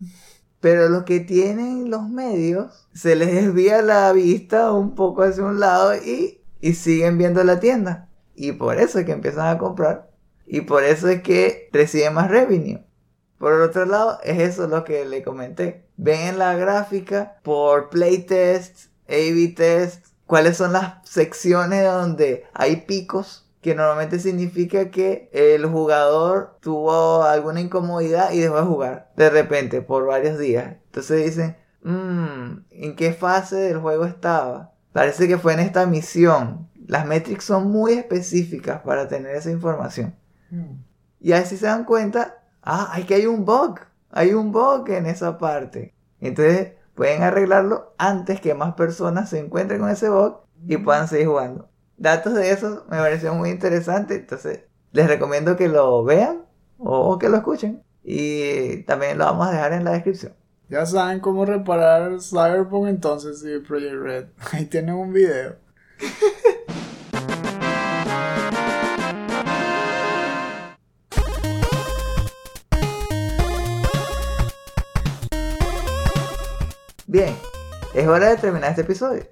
Pero 0.63 0.87
los 0.87 1.03
que 1.03 1.19
tienen 1.19 1.91
los 1.91 2.07
medios, 2.07 2.87
se 2.93 3.17
les 3.17 3.33
desvía 3.33 3.81
la 3.81 4.13
vista 4.13 4.71
un 4.71 4.95
poco 4.95 5.23
hacia 5.23 5.43
un 5.43 5.59
lado 5.59 5.93
y, 5.93 6.39
siguen 6.73 7.17
viendo 7.17 7.43
la 7.43 7.59
tienda. 7.59 8.07
Y 8.33 8.53
por 8.53 8.79
eso 8.79 8.97
es 8.97 9.05
que 9.05 9.11
empiezan 9.11 9.47
a 9.47 9.57
comprar. 9.57 10.09
Y 10.47 10.61
por 10.61 10.85
eso 10.85 11.09
es 11.09 11.21
que 11.21 11.67
reciben 11.73 12.13
más 12.13 12.31
revenue. 12.31 12.81
Por 13.39 13.59
otro 13.59 13.85
lado, 13.85 14.19
es 14.23 14.39
eso 14.39 14.67
lo 14.67 14.85
que 14.85 15.03
le 15.03 15.21
comenté. 15.21 15.85
Ven 15.97 16.29
en 16.29 16.39
la 16.39 16.55
gráfica 16.55 17.39
por 17.43 17.89
playtest, 17.89 18.85
A-B 19.09 19.53
test, 19.57 20.05
cuáles 20.25 20.55
son 20.55 20.71
las 20.71 20.93
secciones 21.03 21.83
donde 21.83 22.45
hay 22.53 22.77
picos 22.77 23.42
que 23.63 23.75
normalmente 23.75 24.19
significa 24.19 24.91
que 24.91 25.29
el 25.31 25.65
jugador 25.65 26.57
tuvo 26.59 27.23
alguna 27.23 27.61
incomodidad 27.61 28.33
y 28.33 28.39
dejó 28.39 28.57
de 28.57 28.63
jugar 28.63 29.11
de 29.15 29.29
repente 29.29 29.81
por 29.81 30.05
varios 30.05 30.37
días. 30.37 30.75
Entonces 30.87 31.25
dicen, 31.25 31.55
mmm, 31.81 32.57
¿en 32.69 32.95
qué 32.97 33.13
fase 33.13 33.55
del 33.55 33.79
juego 33.79 34.05
estaba? 34.05 34.73
Parece 34.91 35.29
que 35.29 35.37
fue 35.37 35.53
en 35.53 35.61
esta 35.61 35.85
misión. 35.85 36.69
Las 36.87 37.07
métricas 37.07 37.45
son 37.45 37.71
muy 37.71 37.93
específicas 37.93 38.81
para 38.81 39.07
tener 39.07 39.33
esa 39.33 39.49
información. 39.49 40.13
Mm. 40.51 40.83
Y 41.21 41.31
así 41.31 41.55
se 41.55 41.65
dan 41.65 41.85
cuenta, 41.85 42.43
ah, 42.61 42.89
hay 42.91 43.05
que 43.05 43.15
hay 43.15 43.27
un 43.27 43.45
bug, 43.45 43.79
hay 44.11 44.33
un 44.33 44.51
bug 44.51 44.89
en 44.89 45.05
esa 45.05 45.37
parte. 45.37 45.95
Entonces 46.19 46.73
pueden 46.95 47.23
arreglarlo 47.23 47.95
antes 47.97 48.41
que 48.41 48.53
más 48.53 48.73
personas 48.73 49.29
se 49.29 49.39
encuentren 49.39 49.79
con 49.79 49.89
ese 49.89 50.09
bug 50.09 50.41
y 50.67 50.75
puedan 50.75 51.07
seguir 51.07 51.27
jugando 51.27 51.72
datos 51.97 52.33
de 52.33 52.51
eso 52.51 52.85
me 52.89 52.97
pareció 52.97 53.33
muy 53.33 53.49
interesante. 53.49 54.15
Entonces, 54.15 54.61
les 54.91 55.07
recomiendo 55.07 55.55
que 55.55 55.67
lo 55.67 56.03
vean 56.03 56.45
o 56.77 57.17
que 57.17 57.29
lo 57.29 57.37
escuchen. 57.37 57.83
Y 58.03 58.83
también 58.83 59.17
lo 59.17 59.25
vamos 59.25 59.47
a 59.47 59.51
dejar 59.51 59.73
en 59.73 59.85
la 59.85 59.91
descripción. 59.91 60.33
Ya 60.69 60.85
saben 60.85 61.19
cómo 61.19 61.45
reparar 61.45 62.19
Cyberpunk 62.21 62.87
entonces 62.87 63.43
y 63.45 63.59
Project 63.59 64.01
Red. 64.01 64.25
Ahí 64.51 64.65
tienen 64.65 64.95
un 64.95 65.13
video. 65.13 65.55
Bien, 77.05 77.35
es 77.93 78.07
hora 78.07 78.29
de 78.29 78.37
terminar 78.37 78.71
este 78.71 78.81
episodio. 78.81 79.27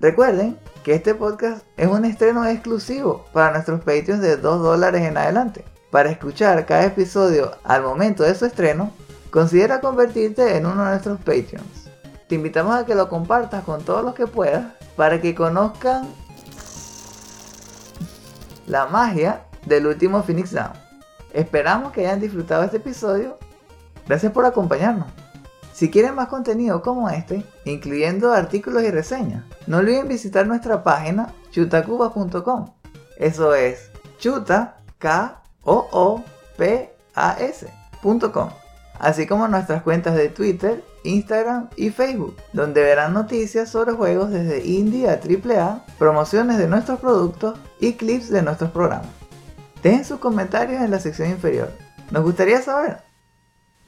Recuerden 0.00 0.58
este 0.92 1.14
podcast 1.14 1.64
es 1.76 1.86
un 1.86 2.04
estreno 2.04 2.44
exclusivo 2.46 3.24
para 3.32 3.52
nuestros 3.52 3.80
Patreons 3.80 4.20
de 4.20 4.36
2 4.36 4.62
dólares 4.62 5.02
en 5.02 5.16
adelante. 5.16 5.64
Para 5.90 6.10
escuchar 6.10 6.66
cada 6.66 6.84
episodio 6.84 7.52
al 7.62 7.82
momento 7.82 8.24
de 8.24 8.34
su 8.34 8.46
estreno, 8.46 8.90
considera 9.30 9.80
convertirte 9.80 10.56
en 10.56 10.66
uno 10.66 10.84
de 10.84 10.90
nuestros 10.90 11.18
Patreons. 11.18 11.88
Te 12.28 12.34
invitamos 12.34 12.74
a 12.74 12.86
que 12.86 12.94
lo 12.94 13.08
compartas 13.08 13.62
con 13.64 13.84
todos 13.84 14.04
los 14.04 14.14
que 14.14 14.26
puedas 14.26 14.72
para 14.96 15.20
que 15.20 15.34
conozcan 15.34 16.08
la 18.66 18.86
magia 18.86 19.42
del 19.66 19.86
último 19.86 20.22
Phoenix 20.22 20.50
Down. 20.52 20.72
Esperamos 21.32 21.92
que 21.92 22.00
hayan 22.00 22.20
disfrutado 22.20 22.64
este 22.64 22.78
episodio. 22.78 23.38
Gracias 24.06 24.32
por 24.32 24.44
acompañarnos. 24.44 25.06
Si 25.72 25.88
quieren 25.88 26.16
más 26.16 26.28
contenido 26.28 26.82
como 26.82 27.08
este, 27.08 27.44
incluyendo 27.64 28.32
artículos 28.32 28.82
y 28.82 28.90
reseñas, 28.90 29.44
no 29.66 29.78
olviden 29.78 30.08
visitar 30.08 30.46
nuestra 30.46 30.82
página 30.82 31.32
chutacuba.com. 31.50 32.70
Eso 33.16 33.54
es 33.54 33.90
chuta, 34.18 34.76
k 34.98 35.40
o 35.64 35.88
o 35.92 36.24
p 36.56 36.92
a. 37.14 37.36
Así 38.98 39.26
como 39.26 39.48
nuestras 39.48 39.82
cuentas 39.82 40.14
de 40.14 40.28
Twitter, 40.28 40.84
Instagram 41.04 41.70
y 41.76 41.90
Facebook, 41.90 42.36
donde 42.52 42.82
verán 42.82 43.14
noticias 43.14 43.70
sobre 43.70 43.92
juegos 43.92 44.30
desde 44.30 44.64
indie 44.64 45.08
a 45.08 45.14
AAA, 45.14 45.84
promociones 45.98 46.58
de 46.58 46.68
nuestros 46.68 47.00
productos 47.00 47.58
y 47.78 47.94
clips 47.94 48.28
de 48.28 48.42
nuestros 48.42 48.70
programas. 48.70 49.08
Dejen 49.82 50.04
sus 50.04 50.18
comentarios 50.18 50.82
en 50.82 50.90
la 50.90 51.00
sección 51.00 51.30
inferior. 51.30 51.70
Nos 52.10 52.24
gustaría 52.24 52.60
saber 52.60 52.98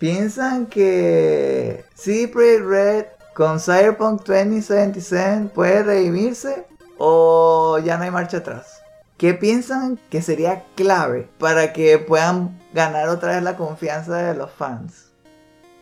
¿Piensan 0.03 0.67
que 0.67 1.85
CD 1.95 2.27
Projekt 2.27 2.67
Red 2.67 3.05
con 3.35 3.61
Cyberpunk 3.61 4.25
2077 4.25 5.51
puede 5.55 5.83
redimirse 5.83 6.67
o 6.99 7.79
ya 7.79 7.97
no 7.97 8.05
hay 8.05 8.11
marcha 8.11 8.39
atrás? 8.39 8.83
¿Qué 9.17 9.35
piensan 9.35 9.99
que 10.11 10.23
sería 10.23 10.65
clave 10.75 11.29
para 11.39 11.73
que 11.73 11.99
puedan 11.99 12.61
ganar 12.73 13.09
otra 13.09 13.35
vez 13.35 13.43
la 13.43 13.57
confianza 13.57 14.17
de 14.17 14.35
los 14.35 14.51
fans? 14.51 15.13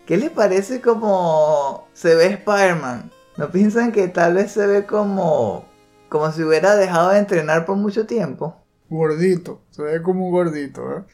¿Qué 0.07 0.17
les 0.17 0.31
parece 0.31 0.81
como 0.81 1.89
se 1.93 2.15
ve 2.15 2.27
Spider-Man? 2.27 3.11
¿No 3.37 3.51
piensan 3.51 3.93
que 3.93 4.09
tal 4.09 4.35
vez 4.35 4.53
se 4.53 4.67
ve 4.67 4.85
como 4.87 5.65
como 6.09 6.31
si 6.33 6.43
hubiera 6.43 6.75
dejado 6.75 7.11
de 7.11 7.19
entrenar 7.19 7.65
por 7.65 7.77
mucho 7.77 8.05
tiempo? 8.05 8.57
Gordito, 8.89 9.63
se 9.71 9.83
ve 9.83 10.03
como 10.03 10.27
un 10.27 10.33
gordito, 10.33 10.83
¿eh? 10.99 11.05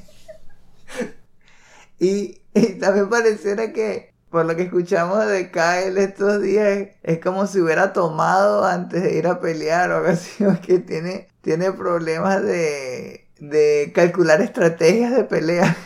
Y, 2.00 2.40
también 2.80 3.10
pareciera 3.10 3.74
que, 3.74 4.09
por 4.30 4.46
lo 4.46 4.56
que 4.56 4.62
escuchamos 4.62 5.26
de 5.26 5.50
Kyle 5.50 5.98
estos 5.98 6.40
días, 6.40 6.88
es 7.02 7.18
como 7.20 7.46
si 7.46 7.60
hubiera 7.60 7.92
tomado 7.92 8.64
antes 8.64 9.02
de 9.02 9.14
ir 9.16 9.26
a 9.26 9.40
pelear 9.40 9.90
o 9.90 9.96
algo 9.96 10.08
así, 10.08 10.44
o 10.46 10.60
que 10.60 10.78
tiene, 10.78 11.28
tiene 11.42 11.72
problemas 11.72 12.42
de, 12.42 13.28
de 13.40 13.92
calcular 13.94 14.40
estrategias 14.40 15.12
de 15.16 15.24
pelea. 15.24 15.76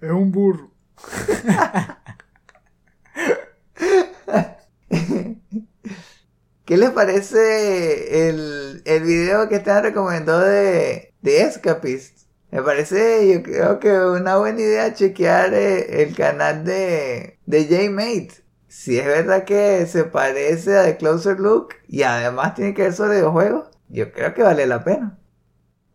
Es 0.00 0.10
un 0.10 0.32
burro. 0.32 0.70
¿Qué 6.64 6.76
les 6.76 6.90
parece 6.90 8.28
el, 8.28 8.82
el 8.84 9.02
video 9.04 9.48
que 9.48 9.56
Esteban 9.56 9.84
recomendó 9.84 10.40
de, 10.40 11.14
de 11.22 11.42
Escapist? 11.42 12.25
Me 12.56 12.62
parece, 12.62 13.34
yo 13.34 13.42
creo 13.42 13.78
que 13.80 13.92
una 14.00 14.38
buena 14.38 14.58
idea 14.62 14.94
chequear 14.94 15.52
eh, 15.52 16.02
el 16.02 16.16
canal 16.16 16.64
de, 16.64 17.38
de 17.44 17.64
J-Mate. 17.66 18.46
Si 18.66 18.98
es 18.98 19.04
verdad 19.04 19.44
que 19.44 19.84
se 19.84 20.04
parece 20.04 20.78
a 20.78 20.84
The 20.84 20.96
Closer 20.96 21.38
Look 21.38 21.74
y 21.86 22.02
además 22.04 22.54
tiene 22.54 22.72
que 22.72 22.84
ver 22.84 22.94
sobre 22.94 23.16
videojuegos, 23.16 23.68
yo 23.90 24.10
creo 24.10 24.32
que 24.32 24.42
vale 24.42 24.66
la 24.66 24.82
pena. 24.82 25.18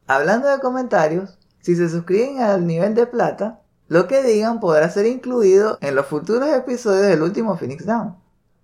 Hablando 0.05 0.49
de 0.49 0.59
comentarios, 0.59 1.39
si 1.61 1.75
se 1.75 1.89
suscriben 1.89 2.41
al 2.41 2.67
nivel 2.67 2.93
de 2.93 3.07
plata, 3.07 3.61
lo 3.87 4.07
que 4.07 4.21
digan 4.21 4.59
podrá 4.59 4.87
ser 4.91 5.07
incluido 5.07 5.79
en 5.81 5.95
los 5.95 6.05
futuros 6.05 6.47
episodios 6.49 7.07
del 7.07 7.23
último 7.23 7.57
Phoenix 7.57 7.87
Down. 7.87 8.17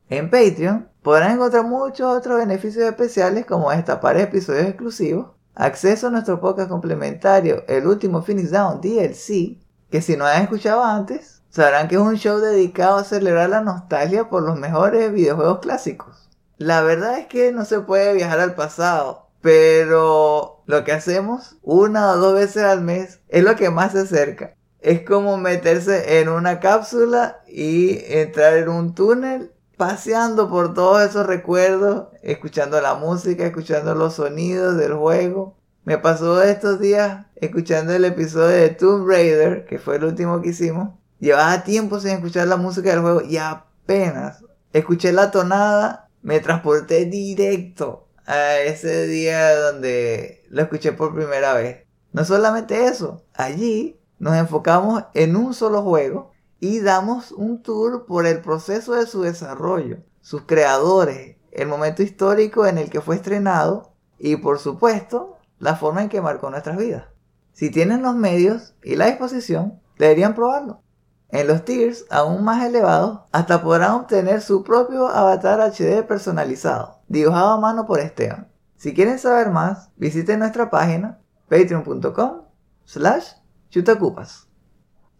En 0.09 0.29
Patreon 0.29 0.87
podrán 1.01 1.31
encontrar 1.31 1.63
muchos 1.63 2.15
otros 2.15 2.37
beneficios 2.37 2.85
especiales 2.85 3.47
como 3.47 3.71
destapar 3.71 4.17
episodios 4.17 4.67
exclusivos, 4.67 5.29
acceso 5.57 6.07
a 6.07 6.09
nuestro 6.11 6.39
podcast 6.39 6.69
complementario 6.69 7.63
El 7.67 7.87
último 7.87 8.21
Phoenix 8.21 8.51
Down 8.51 8.79
DLC, 8.79 9.57
que 9.89 10.01
si 10.01 10.15
no 10.15 10.25
han 10.25 10.43
escuchado 10.43 10.83
antes, 10.83 11.41
sabrán 11.49 11.87
que 11.87 11.95
es 11.95 12.01
un 12.01 12.15
show 12.15 12.37
dedicado 12.37 12.97
a 12.97 13.03
celebrar 13.03 13.49
la 13.49 13.61
nostalgia 13.61 14.29
por 14.29 14.43
los 14.43 14.57
mejores 14.57 15.11
videojuegos 15.11 15.59
clásicos. 15.59 16.29
La 16.57 16.81
verdad 16.81 17.17
es 17.17 17.25
que 17.25 17.51
no 17.51 17.65
se 17.65 17.79
puede 17.79 18.13
viajar 18.13 18.39
al 18.39 18.53
pasado, 18.53 19.29
pero 19.41 20.61
lo 20.67 20.83
que 20.83 20.91
hacemos 20.91 21.57
una 21.63 22.11
o 22.11 22.17
dos 22.17 22.35
veces 22.35 22.63
al 22.63 22.81
mes 22.81 23.21
es 23.27 23.43
lo 23.43 23.55
que 23.55 23.71
más 23.71 23.93
se 23.93 24.01
acerca. 24.01 24.53
Es 24.79 25.01
como 25.01 25.37
meterse 25.37 26.19
en 26.19 26.29
una 26.29 26.59
cápsula 26.59 27.41
y 27.47 27.99
entrar 28.13 28.53
en 28.57 28.69
un 28.69 28.93
túnel 28.93 29.51
paseando 29.78 30.49
por 30.49 30.73
todos 30.73 31.03
esos 31.03 31.25
recuerdos, 31.25 32.07
escuchando 32.23 32.82
la 32.82 32.95
música, 32.95 33.45
escuchando 33.45 33.93
los 33.93 34.15
sonidos 34.15 34.75
del 34.75 34.93
juego. 34.93 35.55
Me 35.86 35.99
pasó 35.99 36.41
estos 36.41 36.80
días 36.80 37.28
escuchando 37.36 37.93
el 37.93 38.03
episodio 38.03 38.47
de 38.47 38.69
Tomb 38.69 39.07
Raider, 39.07 39.65
que 39.65 39.80
fue 39.80 39.97
el 39.97 40.03
último 40.03 40.41
que 40.41 40.49
hicimos. 40.49 40.95
Llevaba 41.19 41.63
tiempo 41.63 41.99
sin 41.99 42.11
escuchar 42.11 42.47
la 42.47 42.57
música 42.57 42.89
del 42.89 43.01
juego 43.01 43.21
y 43.21 43.38
apenas 43.38 44.43
escuché 44.73 45.13
la 45.13 45.32
tonada, 45.32 46.09
me 46.21 46.39
transporté 46.39 47.05
directo 47.05 48.07
a 48.25 48.57
ese 48.57 49.07
día 49.07 49.55
donde 49.55 50.43
lo 50.49 50.63
escuché 50.63 50.91
por 50.91 51.15
primera 51.15 51.53
vez. 51.53 51.86
No 52.11 52.25
solamente 52.25 52.86
eso, 52.86 53.23
allí 53.34 53.99
nos 54.19 54.36
enfocamos 54.36 55.03
en 55.13 55.36
un 55.36 55.53
solo 55.53 55.84
juego 55.84 56.32
y 56.59 56.79
damos 56.79 57.31
un 57.31 57.61
tour 57.61 58.05
por 58.05 58.25
el 58.25 58.41
proceso 58.41 58.93
de 58.93 59.05
su 59.05 59.21
desarrollo, 59.21 59.99
sus 60.21 60.43
creadores, 60.43 61.37
el 61.51 61.67
momento 61.67 62.03
histórico 62.03 62.65
en 62.65 62.77
el 62.77 62.89
que 62.89 63.01
fue 63.01 63.15
estrenado 63.15 63.93
y 64.17 64.37
por 64.37 64.59
supuesto 64.59 65.37
la 65.59 65.75
forma 65.75 66.01
en 66.01 66.09
que 66.09 66.21
marcó 66.21 66.49
nuestras 66.49 66.77
vidas. 66.77 67.05
Si 67.53 67.71
tienen 67.71 68.03
los 68.03 68.15
medios 68.15 68.75
y 68.83 68.95
la 68.95 69.07
disposición, 69.07 69.81
deberían 69.97 70.35
probarlo. 70.35 70.81
En 71.29 71.47
los 71.47 71.65
tiers 71.65 72.05
aún 72.09 72.43
más 72.43 72.63
elevados, 72.63 73.21
hasta 73.31 73.61
podrán 73.61 73.91
obtener 73.91 74.41
su 74.41 74.63
propio 74.63 75.07
avatar 75.07 75.59
HD 75.59 76.03
personalizado, 76.03 77.01
dibujado 77.07 77.49
a 77.49 77.59
mano 77.59 77.85
por 77.85 77.99
Esteban. 77.99 78.47
Si 78.77 78.93
quieren 78.93 79.19
saber 79.19 79.49
más, 79.49 79.89
visiten 79.97 80.39
nuestra 80.39 80.69
página 80.69 81.19
patreon.com 81.49 82.43
slash 82.85 83.31
chutacupas. 83.69 84.47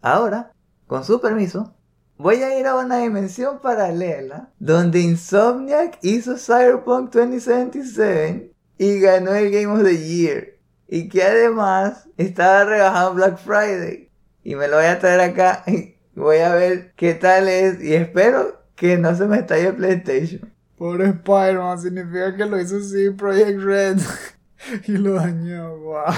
Ahora, 0.00 0.52
con 0.88 1.04
su 1.04 1.20
permiso, 1.20 1.74
voy 2.16 2.42
a 2.42 2.58
ir 2.58 2.66
a 2.66 2.74
una 2.74 2.96
dimensión 2.96 3.60
paralela 3.60 4.50
donde 4.58 5.00
Insomniac 5.00 5.98
hizo 6.02 6.36
Cyberpunk 6.36 7.12
2077 7.12 8.52
y 8.78 8.98
ganó 8.98 9.34
el 9.34 9.50
Game 9.50 9.66
of 9.66 9.84
the 9.84 9.96
Year. 9.96 10.54
Y 10.88 11.10
que 11.10 11.22
además 11.22 12.08
estaba 12.16 12.64
rebajado 12.64 13.10
en 13.10 13.16
Black 13.16 13.38
Friday. 13.38 14.10
Y 14.42 14.54
me 14.54 14.66
lo 14.66 14.76
voy 14.76 14.86
a 14.86 14.98
traer 14.98 15.20
acá 15.20 15.62
y 15.66 15.94
voy 16.14 16.38
a 16.38 16.54
ver 16.54 16.94
qué 16.96 17.12
tal 17.12 17.48
es. 17.48 17.82
Y 17.82 17.94
espero 17.94 18.62
que 18.74 18.96
no 18.96 19.14
se 19.14 19.26
me 19.26 19.40
estalle 19.40 19.68
el 19.68 19.76
PlayStation. 19.76 20.50
Pobre 20.78 21.08
Spider-Man, 21.08 21.78
significa 21.78 22.34
que 22.34 22.46
lo 22.46 22.58
hizo 22.58 22.78
así 22.78 23.10
Project 23.10 23.60
Red 23.60 23.98
y 24.86 24.92
lo 24.92 25.14
dañó, 25.14 25.76
wow. 25.76 26.04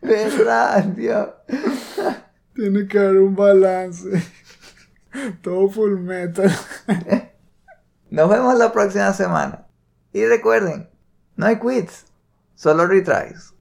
¿Verdad, 0.00 0.82
Dios? 0.84 1.28
Tiene 2.54 2.86
que 2.86 2.98
haber 2.98 3.18
un 3.18 3.34
balance. 3.34 4.22
Todo 5.42 5.68
full 5.68 5.98
metal. 5.98 6.50
Nos 8.10 8.28
vemos 8.28 8.58
la 8.58 8.72
próxima 8.72 9.12
semana. 9.12 9.66
Y 10.12 10.24
recuerden, 10.26 10.90
no 11.36 11.46
hay 11.46 11.58
quits, 11.58 12.04
solo 12.54 12.86
retries. 12.86 13.51